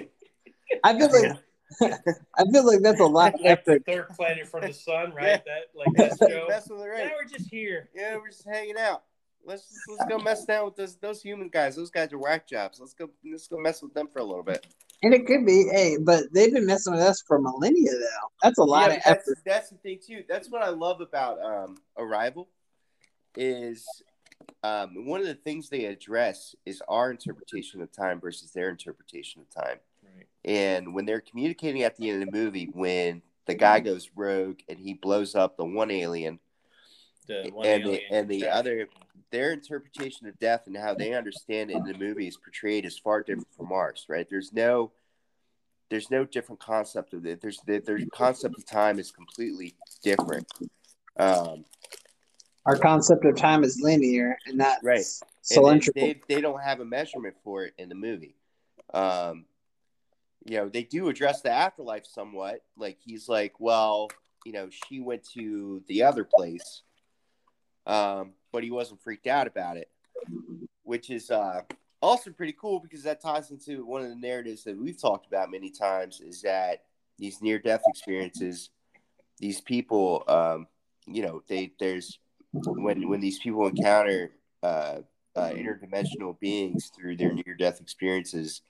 I 0.83 0.97
feel 0.97 1.09
like 1.11 1.37
I 2.37 2.43
feel 2.51 2.65
like 2.65 2.81
that's 2.81 2.99
a 2.99 3.05
lot 3.05 3.33
of 3.33 3.41
like 3.41 3.65
the 3.65 3.79
third 3.87 4.09
planet 4.09 4.47
from 4.47 4.61
the 4.61 4.73
sun, 4.73 5.13
right? 5.15 5.41
That 5.45 5.63
like 5.73 5.87
that 5.95 6.17
show. 6.29 6.45
messing 6.47 6.77
with 6.77 6.85
the 6.85 6.97
Yeah, 6.97 7.09
we're 7.19 7.27
just 7.27 7.49
here. 7.49 7.89
Yeah, 7.95 8.17
we're 8.17 8.27
just 8.29 8.45
hanging 8.47 8.77
out. 8.77 9.03
Let's 9.47 9.63
just, 9.63 9.79
let's 9.89 10.05
go 10.09 10.17
mess 10.19 10.45
down 10.45 10.65
with 10.65 10.75
those 10.75 10.95
those 10.97 11.21
human 11.21 11.49
guys. 11.49 11.75
Those 11.75 11.89
guys 11.91 12.11
are 12.13 12.17
whack 12.19 12.47
jobs. 12.47 12.79
Let's 12.79 12.93
go 12.93 13.09
let's 13.29 13.47
go 13.47 13.57
mess 13.57 13.81
with 13.81 13.93
them 13.93 14.07
for 14.11 14.19
a 14.19 14.23
little 14.23 14.43
bit. 14.43 14.65
And 15.03 15.13
it 15.13 15.25
could 15.27 15.45
be, 15.45 15.67
hey, 15.71 15.97
but 15.99 16.23
they've 16.33 16.53
been 16.53 16.65
messing 16.65 16.93
with 16.93 17.01
us 17.01 17.21
for 17.27 17.39
millennia 17.39 17.91
though. 17.91 18.29
That's 18.41 18.57
a 18.59 18.63
lot 18.63 18.89
Yeah, 18.89 18.97
of 18.97 19.03
that's, 19.03 19.29
effort. 19.29 19.37
that's 19.45 19.69
the 19.69 19.77
thing 19.77 19.99
too. 20.05 20.23
That's 20.27 20.49
what 20.49 20.61
I 20.63 20.69
love 20.69 21.01
about 21.01 21.39
um, 21.43 21.77
Arrival 21.97 22.47
is 23.35 23.85
um, 24.63 25.05
one 25.05 25.21
of 25.21 25.27
the 25.27 25.35
things 25.35 25.69
they 25.69 25.85
address 25.85 26.55
is 26.65 26.81
our 26.87 27.11
interpretation 27.11 27.81
of 27.81 27.91
time 27.91 28.19
versus 28.19 28.51
their 28.51 28.69
interpretation 28.69 29.41
of 29.41 29.49
time. 29.49 29.77
Right. 30.03 30.27
And 30.43 30.93
when 30.93 31.05
they're 31.05 31.21
communicating 31.21 31.83
at 31.83 31.95
the 31.97 32.09
end 32.09 32.23
of 32.23 32.31
the 32.31 32.37
movie, 32.37 32.69
when 32.73 33.21
the 33.45 33.53
guy 33.55 33.79
goes 33.79 34.09
rogue 34.15 34.59
and 34.69 34.79
he 34.79 34.93
blows 34.93 35.35
up 35.35 35.55
the 35.57 35.65
one 35.65 35.91
alien, 35.91 36.39
The 37.27 37.49
one 37.51 37.65
And 37.65 37.85
the- 37.85 38.01
and 38.11 38.29
the 38.29 38.41
contraption. 38.41 38.57
other- 38.59 38.89
their 39.31 39.51
interpretation 39.51 40.27
of 40.27 40.37
death 40.37 40.67
and 40.67 40.77
how 40.77 40.93
they 40.93 41.13
understand 41.13 41.71
it 41.71 41.77
in 41.77 41.83
the 41.83 41.97
movie 41.97 42.27
is 42.27 42.37
portrayed 42.37 42.85
as 42.85 42.99
far 42.99 43.21
different 43.23 43.51
from 43.57 43.71
ours, 43.71 44.05
right? 44.07 44.27
There's 44.29 44.53
no 44.53 44.91
there's 45.89 46.09
no 46.09 46.25
different 46.25 46.59
concept 46.59 47.13
of 47.13 47.25
it. 47.27 47.41
There's 47.41 47.59
the 47.61 47.77
their 47.79 47.99
concept 48.11 48.57
of 48.57 48.65
time 48.65 48.97
is 48.99 49.11
completely 49.11 49.75
different. 50.01 50.47
Um, 51.17 51.65
Our 52.65 52.77
concept 52.77 53.25
of 53.25 53.35
time 53.35 53.63
is 53.63 53.79
linear 53.81 54.37
and 54.47 54.57
not 54.57 54.77
Right. 54.81 55.05
and 55.51 55.81
they, 55.81 55.91
they, 55.93 56.21
they 56.27 56.41
don't 56.41 56.61
have 56.61 56.79
a 56.79 56.85
measurement 56.85 57.35
for 57.43 57.65
it 57.65 57.73
in 57.77 57.89
the 57.89 57.95
movie. 57.95 58.35
Um, 58.93 59.45
you 60.45 60.57
know, 60.57 60.69
they 60.69 60.83
do 60.83 61.09
address 61.09 61.41
the 61.41 61.51
afterlife 61.51 62.05
somewhat. 62.05 62.63
Like 62.77 62.97
he's 63.03 63.29
like, 63.29 63.59
well, 63.59 64.09
you 64.45 64.51
know, 64.51 64.69
she 64.69 64.99
went 64.99 65.23
to 65.33 65.83
the 65.87 66.03
other 66.03 66.23
place, 66.23 66.83
um, 67.85 68.33
but 68.51 68.63
he 68.63 68.71
wasn't 68.71 69.01
freaked 69.01 69.27
out 69.27 69.47
about 69.47 69.77
it, 69.77 69.89
which 70.83 71.09
is 71.09 71.29
uh, 71.31 71.61
also 72.01 72.31
pretty 72.31 72.53
cool 72.53 72.79
because 72.79 73.03
that 73.03 73.21
ties 73.21 73.51
into 73.51 73.85
one 73.85 74.01
of 74.01 74.09
the 74.09 74.15
narratives 74.15 74.63
that 74.63 74.77
we've 74.77 74.99
talked 74.99 75.27
about 75.27 75.51
many 75.51 75.69
times. 75.69 76.21
Is 76.21 76.41
that 76.43 76.83
these 77.17 77.41
near-death 77.41 77.81
experiences, 77.87 78.69
these 79.39 79.61
people, 79.61 80.23
um, 80.27 80.67
you 81.07 81.23
know, 81.23 81.41
they 81.47 81.73
there's 81.79 82.19
when 82.63 83.07
when 83.09 83.19
these 83.19 83.39
people 83.39 83.67
encounter 83.67 84.31
uh, 84.63 84.99
uh, 85.35 85.49
interdimensional 85.49 86.39
beings 86.39 86.91
through 86.95 87.17
their 87.17 87.33
near 87.33 87.55
death 87.57 87.81
experiences, 87.81 88.61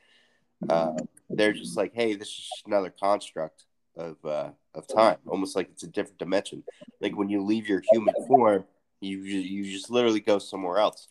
uh, 0.70 0.94
they're 1.30 1.54
just 1.54 1.78
like, 1.78 1.94
hey, 1.94 2.16
this 2.16 2.30
is 2.30 2.64
another 2.66 2.90
construct. 2.90 3.66
of 3.98 4.18
uh, 4.26 4.50
of 4.74 4.88
time, 4.88 5.18
almost 5.28 5.56
like 5.56 5.70
it's 5.72 5.84
a 5.84 5.88
different 5.88 6.20
dimension. 6.20 6.64
Like 7.02 7.16
when 7.16 7.30
you 7.30 7.42
leave 7.44 7.68
your 7.70 7.82
human 7.92 8.14
form, 8.28 8.66
you 9.00 9.20
you 9.20 9.64
just 9.72 9.90
literally 9.90 10.20
go 10.20 10.40
somewhere 10.40 10.80
else. 10.80 11.08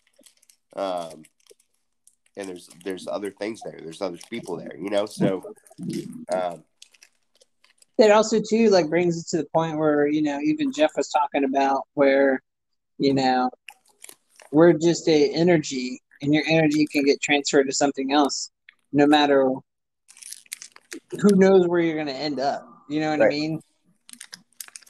Um, 0.77 1.23
and 2.37 2.49
there's 2.49 2.69
there's 2.85 3.07
other 3.07 3.31
things 3.31 3.63
there. 3.63 3.79
There's 3.83 4.03
other 4.03 4.19
people 4.31 4.57
there, 4.57 4.77
you 4.77 4.91
know. 4.91 5.07
So, 5.07 5.55
um, 6.33 6.65
It 7.97 8.11
also 8.11 8.41
too 8.41 8.71
like 8.71 8.89
brings 8.89 9.19
it 9.19 9.29
to 9.29 9.37
the 9.39 9.49
point 9.55 9.79
where 9.79 10.07
you 10.07 10.23
know 10.23 10.41
even 10.41 10.73
Jeff 10.73 10.93
was 10.97 11.09
talking 11.09 11.45
about 11.45 11.83
where 11.95 12.43
you 12.99 13.15
know 13.15 13.51
we're 14.53 14.73
just 14.73 15.09
a 15.09 15.31
energy 15.31 16.01
and 16.23 16.33
your 16.33 16.45
energy 16.49 16.87
can 16.87 17.05
get 17.05 17.21
transferred 17.21 17.65
to 17.65 17.73
something 17.73 18.13
else 18.13 18.51
no 18.93 19.07
matter 19.07 19.51
who 21.21 21.37
knows 21.37 21.67
where 21.67 21.81
you're 21.81 21.97
going 21.97 22.07
to 22.07 22.13
end 22.13 22.39
up 22.39 22.69
you 22.89 23.01
know 23.01 23.11
what 23.11 23.23
i 23.23 23.29
mean? 23.29 23.61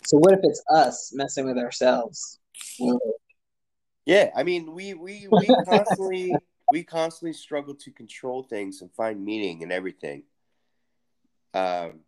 So 0.07 0.19
what 0.19 0.33
if 0.33 0.41
it's 0.43 0.63
us 0.73 1.13
messing 1.15 1.47
with 1.47 1.59
ourselves? 1.59 2.39
Well, 2.79 3.01
yeah, 4.05 4.31
I 4.37 4.43
mean, 4.43 4.75
we 4.75 4.95
we 4.95 5.27
we 5.31 5.47
constantly 5.69 6.35
we 6.71 6.85
constantly 6.85 7.33
struggle 7.33 7.75
to 7.77 7.91
control 7.91 8.43
things 8.43 8.83
and 8.83 8.93
find 8.93 9.25
meaning 9.25 9.63
in 9.63 9.73
everything. 9.73 10.25
Um, 11.55 12.01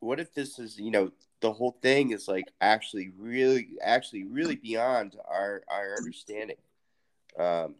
what 0.00 0.20
if 0.20 0.32
this 0.34 0.58
is 0.58 0.78
you 0.78 0.90
know 0.92 1.10
the 1.44 1.52
whole 1.52 1.76
thing 1.82 2.10
is 2.10 2.26
like 2.26 2.50
actually 2.62 3.10
really 3.18 3.68
actually 3.82 4.24
really 4.24 4.56
beyond 4.56 5.14
our 5.28 5.62
our 5.68 5.98
understanding. 5.98 6.56
Um, 7.38 7.74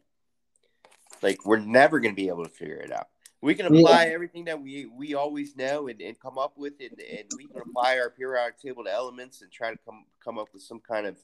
like 1.22 1.46
we're 1.46 1.60
never 1.60 1.98
going 1.98 2.14
to 2.14 2.22
be 2.22 2.28
able 2.28 2.44
to 2.44 2.50
figure 2.50 2.76
it 2.76 2.92
out. 2.92 3.08
We 3.40 3.54
can 3.54 3.72
Yeah. 3.72 3.80
apply 3.80 4.06
everything 4.08 4.44
that 4.44 4.60
we 4.60 4.84
we 4.84 5.14
always 5.14 5.56
know 5.56 5.88
and, 5.88 5.98
and 6.02 6.20
come 6.20 6.36
up 6.36 6.58
with 6.58 6.74
it, 6.78 6.92
and 6.98 7.28
we 7.34 7.46
can 7.46 7.62
apply 7.62 7.98
our 7.98 8.10
periodic 8.10 8.60
table 8.60 8.84
to 8.84 8.92
elements 8.92 9.40
and 9.40 9.50
try 9.50 9.70
to 9.70 9.78
come 9.86 10.04
come 10.22 10.38
up 10.38 10.48
with 10.52 10.62
some 10.62 10.80
kind 10.80 11.06
of 11.06 11.16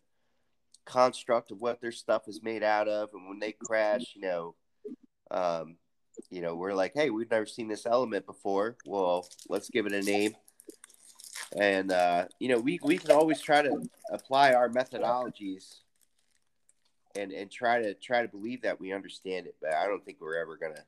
construct 0.86 1.50
of 1.50 1.60
what 1.60 1.82
their 1.82 1.92
stuff 1.92 2.26
is 2.26 2.42
made 2.42 2.62
out 2.62 2.88
of. 2.88 3.10
And 3.12 3.28
when 3.28 3.38
they 3.38 3.52
crash, 3.52 4.14
you 4.14 4.22
know, 4.22 4.54
um, 5.30 5.76
you 6.30 6.40
know, 6.40 6.56
we're 6.56 6.72
like, 6.72 6.94
hey, 6.94 7.10
we've 7.10 7.30
never 7.30 7.44
seen 7.44 7.68
this 7.68 7.84
element 7.84 8.24
before. 8.24 8.78
Well, 8.86 9.28
let's 9.50 9.68
give 9.68 9.84
it 9.84 9.92
a 9.92 10.00
name. 10.00 10.36
And 11.56 11.90
uh, 11.90 12.26
you 12.38 12.48
know, 12.48 12.58
we 12.58 12.78
we 12.82 12.98
can 12.98 13.10
always 13.10 13.40
try 13.40 13.62
to 13.62 13.82
apply 14.12 14.54
our 14.54 14.68
methodologies 14.68 15.80
and 17.16 17.32
and 17.32 17.50
try 17.50 17.82
to 17.82 17.94
try 17.94 18.22
to 18.22 18.28
believe 18.28 18.62
that 18.62 18.80
we 18.80 18.92
understand 18.92 19.46
it, 19.46 19.56
but 19.60 19.74
I 19.74 19.86
don't 19.86 20.04
think 20.04 20.18
we're 20.20 20.40
ever 20.40 20.56
gonna. 20.56 20.84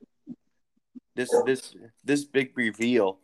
This 1.14 1.30
this 1.44 1.74
this 2.05 2.24
big 2.24 2.52
reveal 2.55 3.18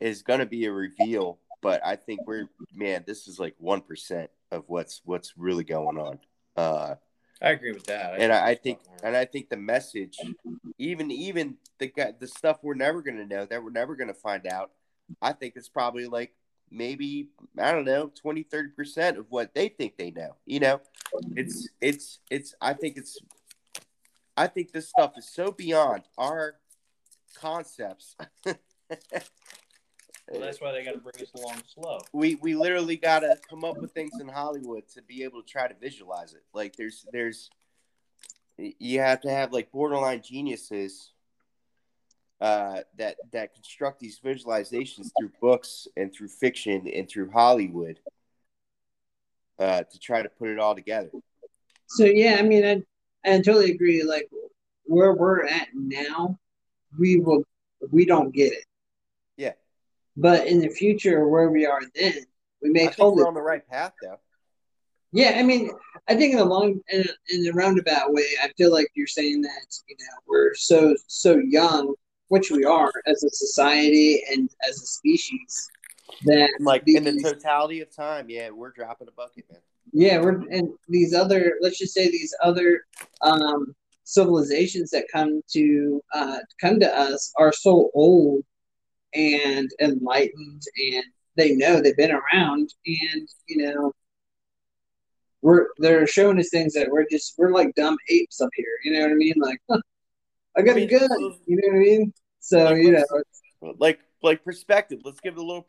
is 0.00 0.22
gonna 0.22 0.46
be 0.46 0.66
a 0.66 0.72
reveal, 0.72 1.38
but 1.62 1.84
I 1.84 1.96
think 1.96 2.20
we're 2.26 2.48
man, 2.74 3.04
this 3.06 3.28
is 3.28 3.38
like 3.38 3.54
one 3.58 3.80
percent 3.80 4.30
of 4.50 4.64
what's 4.66 5.00
what's 5.04 5.36
really 5.36 5.64
going 5.64 5.98
on. 5.98 6.18
Uh, 6.56 6.94
I 7.40 7.50
agree 7.50 7.72
with 7.72 7.86
that. 7.86 8.20
and 8.20 8.32
I, 8.32 8.50
I 8.50 8.54
think 8.56 8.80
and 9.02 9.16
I 9.16 9.24
think 9.24 9.48
the 9.48 9.56
message, 9.56 10.18
even 10.78 11.10
even 11.10 11.56
the 11.78 11.90
the 12.18 12.26
stuff 12.26 12.58
we're 12.62 12.74
never 12.74 13.00
gonna 13.00 13.26
know 13.26 13.46
that 13.46 13.62
we're 13.62 13.70
never 13.70 13.96
gonna 13.96 14.14
find 14.14 14.46
out, 14.46 14.70
I 15.22 15.32
think 15.32 15.54
it's 15.56 15.68
probably 15.68 16.06
like 16.06 16.34
maybe 16.70 17.28
I 17.58 17.72
don't 17.72 17.84
know 17.84 18.10
20 18.14 18.42
30 18.42 18.70
percent 18.70 19.18
of 19.18 19.26
what 19.30 19.54
they 19.54 19.68
think 19.68 19.96
they 19.96 20.10
know. 20.10 20.36
You 20.46 20.60
know, 20.60 20.80
it's 21.36 21.68
it's 21.80 22.20
it's 22.30 22.54
I 22.60 22.74
think 22.74 22.96
it's 22.96 23.18
I 24.36 24.46
think 24.46 24.72
this 24.72 24.88
stuff 24.88 25.12
is 25.16 25.28
so 25.28 25.50
beyond 25.50 26.02
our 26.16 26.56
concepts. 27.34 28.16
Well, 30.30 30.42
that's 30.42 30.60
why 30.60 30.72
they 30.72 30.84
got 30.84 30.92
to 30.92 30.98
bring 30.98 31.14
us 31.22 31.32
along 31.34 31.62
slow. 31.72 32.00
we 32.12 32.34
we 32.36 32.54
literally 32.54 32.96
got 32.96 33.20
to 33.20 33.38
come 33.48 33.64
up 33.64 33.78
with 33.78 33.92
things 33.92 34.12
in 34.20 34.28
Hollywood 34.28 34.86
to 34.94 35.02
be 35.02 35.24
able 35.24 35.42
to 35.42 35.48
try 35.48 35.68
to 35.68 35.74
visualize 35.74 36.34
it. 36.34 36.42
Like 36.52 36.76
there's 36.76 37.06
there's 37.12 37.48
you 38.58 39.00
have 39.00 39.22
to 39.22 39.30
have 39.30 39.52
like 39.52 39.72
borderline 39.72 40.20
geniuses 40.20 41.12
uh, 42.40 42.80
that 42.96 43.16
that 43.32 43.54
construct 43.54 43.98
these 44.00 44.20
visualizations 44.24 45.10
through 45.18 45.30
books 45.40 45.88
and 45.96 46.12
through 46.14 46.28
fiction 46.28 46.86
and 46.88 47.08
through 47.08 47.30
Hollywood 47.30 47.98
uh, 49.58 49.82
to 49.82 49.98
try 49.98 50.22
to 50.22 50.28
put 50.28 50.48
it 50.48 50.58
all 50.58 50.74
together. 50.74 51.10
so 51.88 52.04
yeah 52.04 52.36
i 52.38 52.42
mean 52.42 52.64
i 52.64 53.30
i 53.30 53.36
totally 53.40 53.70
agree 53.72 54.02
like 54.04 54.28
where 54.84 55.14
we're 55.14 55.44
at 55.46 55.68
now 55.74 56.38
we 56.98 57.16
will 57.16 57.42
we 57.90 58.04
don't 58.06 58.32
get 58.34 58.52
it 58.52 58.64
Yeah. 59.36 59.54
but 60.16 60.46
in 60.46 60.60
the 60.60 60.68
future 60.68 61.26
where 61.28 61.50
we 61.50 61.66
are 61.66 61.80
then 61.94 62.14
we 62.62 62.70
may 62.70 62.84
I 62.88 62.90
totally 62.90 63.22
we're 63.22 63.28
on 63.28 63.34
the 63.34 63.40
right 63.40 63.66
path 63.68 63.94
though. 64.02 64.18
Yeah, 65.10 65.36
I 65.38 65.42
mean, 65.42 65.70
I 66.06 66.16
think 66.16 66.34
in 66.34 66.38
a 66.38 66.44
long 66.44 66.80
in, 66.90 67.04
in 67.30 67.46
a 67.48 67.52
roundabout 67.52 68.12
way, 68.12 68.26
I 68.42 68.48
feel 68.58 68.70
like 68.70 68.88
you're 68.94 69.06
saying 69.06 69.40
that 69.40 69.66
you 69.88 69.96
know 69.98 70.14
we're 70.26 70.54
so 70.54 70.94
so 71.06 71.38
young, 71.38 71.94
which 72.28 72.50
we 72.50 72.64
are 72.64 72.92
as 73.06 73.22
a 73.24 73.30
society 73.30 74.22
and 74.30 74.48
as 74.68 74.76
a 74.82 74.86
species. 74.86 75.70
That 76.24 76.50
Like 76.60 76.82
in 76.86 77.04
the 77.04 77.20
totality 77.22 77.80
of 77.80 77.94
time, 77.94 78.28
yeah, 78.28 78.50
we're 78.50 78.72
dropping 78.72 79.08
a 79.08 79.12
bucket, 79.12 79.44
man. 79.50 79.60
yeah, 79.92 80.20
we're 80.20 80.42
and 80.50 80.70
these 80.88 81.14
other 81.14 81.54
let's 81.60 81.78
just 81.78 81.94
say 81.94 82.10
these 82.10 82.34
other 82.42 82.82
um, 83.22 83.74
civilizations 84.04 84.90
that 84.90 85.04
come 85.12 85.42
to 85.52 86.02
uh, 86.14 86.38
come 86.60 86.80
to 86.80 86.98
us 86.98 87.32
are 87.38 87.52
so 87.52 87.90
old 87.94 88.42
and 89.14 89.70
enlightened, 89.80 90.62
and 90.94 91.04
they 91.36 91.54
know 91.54 91.80
they've 91.80 91.96
been 91.96 92.12
around, 92.12 92.72
and 92.86 93.28
you 93.46 93.58
know 93.64 93.92
we're 95.42 95.68
they're 95.78 96.06
showing 96.06 96.38
us 96.38 96.48
things 96.50 96.72
that 96.74 96.88
we're 96.90 97.06
just 97.10 97.34
we're 97.38 97.52
like 97.52 97.74
dumb 97.76 97.96
apes 98.08 98.40
up 98.40 98.50
here. 98.54 98.66
You 98.82 98.94
know 98.94 99.02
what 99.02 99.12
I 99.12 99.14
mean? 99.14 99.34
Like 99.36 99.60
huh, 99.70 99.80
I 100.58 100.62
got 100.62 100.72
I 100.72 100.80
a 100.80 100.86
mean, 100.86 100.88
gun. 100.88 101.08
You 101.46 101.56
know 101.56 101.68
what 101.68 101.76
I 101.76 101.78
mean? 101.78 102.12
So 102.40 102.64
Like, 102.64 102.76
you 102.82 102.92
know, 102.92 103.74
like 103.78 104.00
like 104.22 104.44
perspective. 104.44 105.00
Let's 105.04 105.20
give 105.20 105.34
it 105.34 105.38
a 105.38 105.42
little 105.42 105.64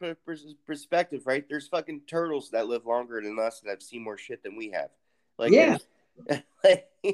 perspective, 0.65 1.21
right? 1.25 1.45
There's 1.47 1.67
fucking 1.67 2.01
turtles 2.07 2.49
that 2.51 2.67
live 2.67 2.85
longer 2.85 3.21
than 3.21 3.37
us 3.39 3.59
that 3.61 3.69
have 3.69 3.83
seen 3.83 4.03
more 4.03 4.17
shit 4.17 4.41
than 4.43 4.55
we 4.55 4.69
have. 4.71 4.89
Like 5.37 5.51
Yeah. 5.51 5.77
there's, 6.27 6.41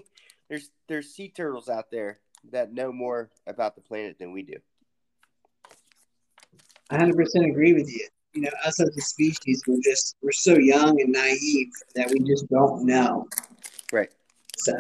there's 0.50 0.70
there's 0.88 1.14
sea 1.14 1.30
turtles 1.30 1.70
out 1.70 1.92
there 1.92 2.20
that 2.52 2.74
know 2.74 2.92
more 2.92 3.30
about 3.48 3.76
the 3.76 3.82
planet 3.82 4.18
than 4.20 4.32
we 4.32 4.44
do. 4.44 4.56
I 6.90 6.98
hundred 6.98 7.18
percent 7.18 7.46
agree 7.46 7.74
with 7.74 7.90
you. 7.92 8.08
You 8.34 8.42
know, 8.44 8.52
us 8.66 8.80
as 8.82 8.96
a 8.96 9.02
species, 9.02 9.64
we're 9.68 9.80
just 9.84 10.16
we're 10.22 10.32
so 10.32 10.58
young 10.58 11.00
and 11.02 11.12
naive 11.12 11.72
that 11.96 12.10
we 12.10 12.20
just 12.20 12.48
don't 12.50 12.86
know. 12.86 13.28
Right. 13.92 14.12
So 14.58 14.74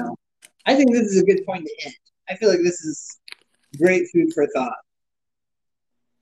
I 0.65 0.75
think 0.75 0.91
this 0.91 1.03
is 1.07 1.21
a 1.21 1.25
good 1.25 1.45
point 1.45 1.65
to 1.65 1.85
end. 1.85 1.95
I 2.29 2.35
feel 2.35 2.49
like 2.49 2.63
this 2.63 2.81
is 2.81 3.19
great 3.77 4.07
food 4.11 4.33
for 4.33 4.47
thought. 4.47 4.77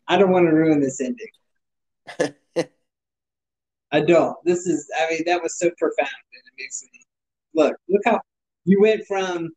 I 0.07 0.17
don't 0.17 0.31
want 0.31 0.47
to 0.47 0.51
ruin 0.51 0.81
this 0.81 0.99
ending. 0.99 2.35
I 3.91 4.01
don't. 4.01 4.35
This 4.43 4.65
is 4.65 4.89
I 4.99 5.09
mean, 5.09 5.23
that 5.25 5.41
was 5.41 5.57
so 5.57 5.69
profound 5.77 6.09
and 6.33 6.43
it 6.45 6.53
makes 6.57 6.83
me 6.83 7.01
look, 7.53 7.75
look 7.87 8.01
how 8.05 8.19
you 8.65 8.81
went 8.81 9.05
from 9.07 9.49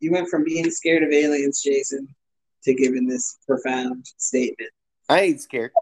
you 0.00 0.12
went 0.12 0.28
from 0.28 0.44
being 0.44 0.70
scared 0.70 1.02
of 1.02 1.12
aliens, 1.12 1.62
Jason, 1.62 2.08
to 2.64 2.74
giving 2.74 3.06
this 3.06 3.38
profound 3.46 4.06
statement. 4.16 4.70
I 5.08 5.20
ain't 5.20 5.40
scared. 5.40 5.72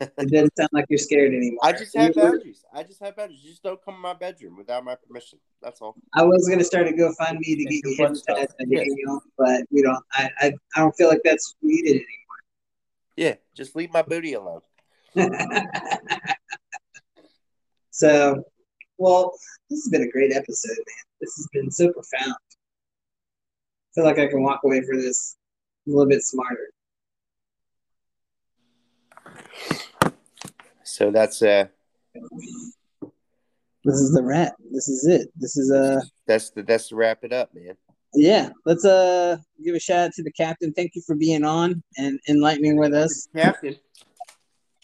It 0.00 0.30
doesn't 0.30 0.56
sound 0.56 0.68
like 0.72 0.84
you're 0.88 0.98
scared 0.98 1.34
anymore. 1.34 1.58
I 1.64 1.72
just 1.72 1.96
have 1.96 2.14
You 2.14 2.22
were- 2.22 2.30
boundaries. 2.30 2.64
I 2.72 2.84
just 2.84 3.00
have 3.02 3.16
boundaries. 3.16 3.42
You 3.42 3.50
just 3.50 3.64
don't 3.64 3.82
come 3.84 3.94
in 3.96 4.00
my 4.00 4.14
bedroom 4.14 4.56
without 4.56 4.84
my 4.84 4.94
permission. 4.94 5.40
That's 5.60 5.80
all. 5.80 5.96
I 6.14 6.22
was 6.22 6.48
gonna 6.48 6.62
start 6.62 6.86
a 6.86 6.92
GoFundMe 6.92 7.42
to 7.42 7.64
get 7.64 7.72
you 7.72 7.80
Your 7.98 8.08
butt 8.08 8.16
hypnotized 8.16 8.54
by 8.58 8.64
Yeah. 8.68 8.78
Daniel, 8.78 9.20
but 9.36 9.62
we 9.72 9.82
don't. 9.82 9.98
I, 10.12 10.30
I 10.38 10.52
I 10.76 10.80
don't 10.80 10.92
feel 10.96 11.08
like 11.08 11.22
that's 11.24 11.56
needed 11.62 11.90
anymore. 11.96 12.04
Yeah, 13.16 13.34
just 13.54 13.74
leave 13.74 13.92
my 13.92 14.02
booty 14.02 14.34
alone. 14.34 14.60
so, 17.90 18.44
well, 18.98 19.32
this 19.68 19.80
has 19.80 19.88
been 19.90 20.02
a 20.02 20.10
great 20.10 20.32
episode, 20.32 20.76
man. 20.76 21.04
This 21.20 21.34
has 21.36 21.48
been 21.52 21.70
so 21.72 21.92
profound. 21.92 22.34
I 22.34 23.94
feel 23.96 24.04
like 24.04 24.18
I 24.20 24.28
can 24.28 24.42
walk 24.44 24.60
away 24.64 24.80
from 24.82 25.00
this 25.00 25.36
a 25.88 25.90
little 25.90 26.06
bit 26.06 26.22
smarter. 26.22 26.68
So 30.88 31.10
that's 31.10 31.42
uh 31.42 31.66
This 33.84 33.94
is 33.96 34.12
the 34.12 34.22
wrap. 34.22 34.54
This 34.70 34.88
is 34.88 35.06
it. 35.06 35.28
This 35.36 35.56
is 35.56 35.70
uh 35.70 36.00
that's 36.26 36.50
the 36.50 36.62
that's 36.62 36.88
to 36.88 36.96
wrap 36.96 37.24
it 37.24 37.32
up, 37.32 37.54
man. 37.54 37.74
yeah. 38.14 38.50
Let's 38.64 38.84
uh 38.84 39.36
give 39.62 39.74
a 39.74 39.80
shout 39.80 40.06
out 40.06 40.12
to 40.14 40.22
the 40.22 40.32
captain. 40.32 40.72
Thank 40.72 40.92
you 40.94 41.02
for 41.06 41.14
being 41.14 41.44
on 41.44 41.82
and 41.98 42.18
enlightening 42.28 42.78
with 42.78 42.94
us. 42.94 43.28
Captain. 43.36 43.76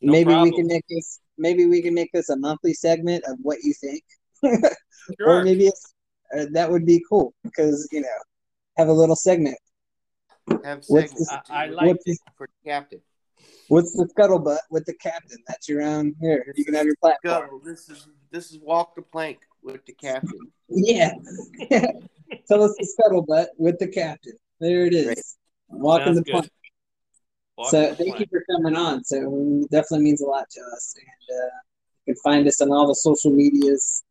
No 0.02 0.12
maybe 0.12 0.34
we 0.34 0.52
can 0.52 0.66
make 0.66 0.84
this. 0.88 1.20
Maybe 1.38 1.66
we 1.66 1.80
can 1.82 1.94
make 1.94 2.12
this 2.12 2.28
a 2.28 2.36
monthly 2.36 2.74
segment 2.74 3.24
of 3.26 3.38
what 3.42 3.58
you 3.62 3.72
think. 3.72 4.04
or 5.26 5.42
maybe 5.42 5.66
it's, 5.66 5.94
uh, 6.36 6.46
that 6.52 6.70
would 6.70 6.84
be 6.84 7.02
cool 7.08 7.32
because 7.42 7.88
you 7.90 8.02
know 8.02 8.18
have 8.76 8.88
a 8.88 8.92
little 8.92 9.16
segment. 9.16 9.56
Have 10.62 10.84
What's 10.88 11.14
this- 11.14 11.30
I, 11.30 11.64
I 11.64 11.66
like 11.66 11.86
what's 11.86 12.02
it. 12.06 12.18
for 12.36 12.46
the 12.46 12.70
captain. 12.70 13.00
What's 13.68 13.92
the 13.92 14.06
scuttlebutt 14.16 14.58
with 14.70 14.84
the 14.86 14.94
captain? 14.94 15.38
That's 15.48 15.68
your 15.68 15.82
own. 15.82 16.14
Here, 16.20 16.52
you 16.56 16.64
can 16.64 16.74
have 16.74 16.86
your 16.86 16.96
platform. 17.00 17.48
Go. 17.50 17.60
This 17.64 17.88
is 17.88 18.08
this 18.30 18.50
is 18.50 18.58
walk 18.60 18.94
the 18.94 19.02
plank 19.02 19.38
with 19.62 19.84
the 19.86 19.92
captain. 19.94 20.38
Yeah. 20.68 21.12
Tell 22.48 22.62
us 22.62 22.74
the 22.78 22.86
scuttlebutt 22.98 23.46
with 23.58 23.78
the 23.78 23.88
captain. 23.88 24.34
There 24.60 24.86
it 24.86 24.94
is. 24.94 25.04
Great. 25.06 25.18
Walking 25.68 26.06
Sounds 26.06 26.18
the 26.18 26.24
plank. 26.24 26.50
Walk 27.56 27.70
So 27.70 27.80
the 27.80 27.94
thank 27.96 28.16
plank. 28.16 28.20
you 28.20 28.26
for 28.30 28.44
coming 28.54 28.76
on. 28.76 29.04
So 29.04 29.60
it 29.62 29.70
definitely 29.70 30.04
means 30.04 30.20
a 30.20 30.26
lot 30.26 30.48
to 30.50 30.60
us. 30.74 30.94
And 30.98 31.38
uh, 31.38 31.50
you 32.06 32.14
can 32.14 32.20
find 32.22 32.46
us 32.48 32.60
on 32.60 32.70
all 32.70 32.86
the 32.86 32.94
social 32.94 33.30
medias. 33.30 34.02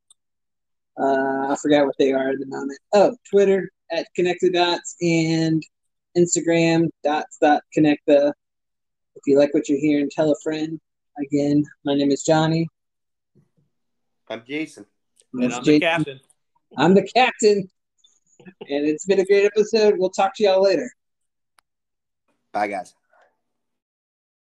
Uh, 0.99 1.51
I 1.51 1.55
forgot 1.61 1.85
what 1.85 1.95
they 1.99 2.11
are 2.13 2.29
at 2.29 2.39
the 2.39 2.45
moment. 2.47 2.79
Oh, 2.93 3.15
Twitter 3.29 3.69
at 3.91 4.07
Connected 4.15 4.53
Dots 4.53 4.95
and 5.01 5.61
Instagram 6.17 6.89
dots 7.03 7.37
dot 7.41 7.63
connecta. 7.75 8.31
If 9.15 9.23
you 9.27 9.37
like 9.37 9.53
what 9.53 9.69
you're 9.69 9.79
hearing, 9.79 10.09
tell 10.09 10.31
a 10.31 10.35
friend. 10.43 10.79
Again, 11.19 11.63
my 11.85 11.95
name 11.95 12.11
is 12.11 12.23
Johnny. 12.23 12.67
I'm 14.29 14.43
Jason. 14.47 14.85
And 15.33 15.43
That's 15.43 15.57
I'm 15.57 15.63
the 15.63 15.79
captain. 15.79 16.19
I'm 16.77 16.93
the 16.93 17.07
captain. 17.15 17.69
And 18.45 18.87
it's 18.87 19.05
been 19.05 19.19
a 19.19 19.25
great 19.25 19.45
episode. 19.45 19.95
We'll 19.97 20.09
talk 20.09 20.35
to 20.35 20.43
y'all 20.43 20.63
later. 20.63 20.91
Bye, 22.51 22.67
guys. 22.67 22.93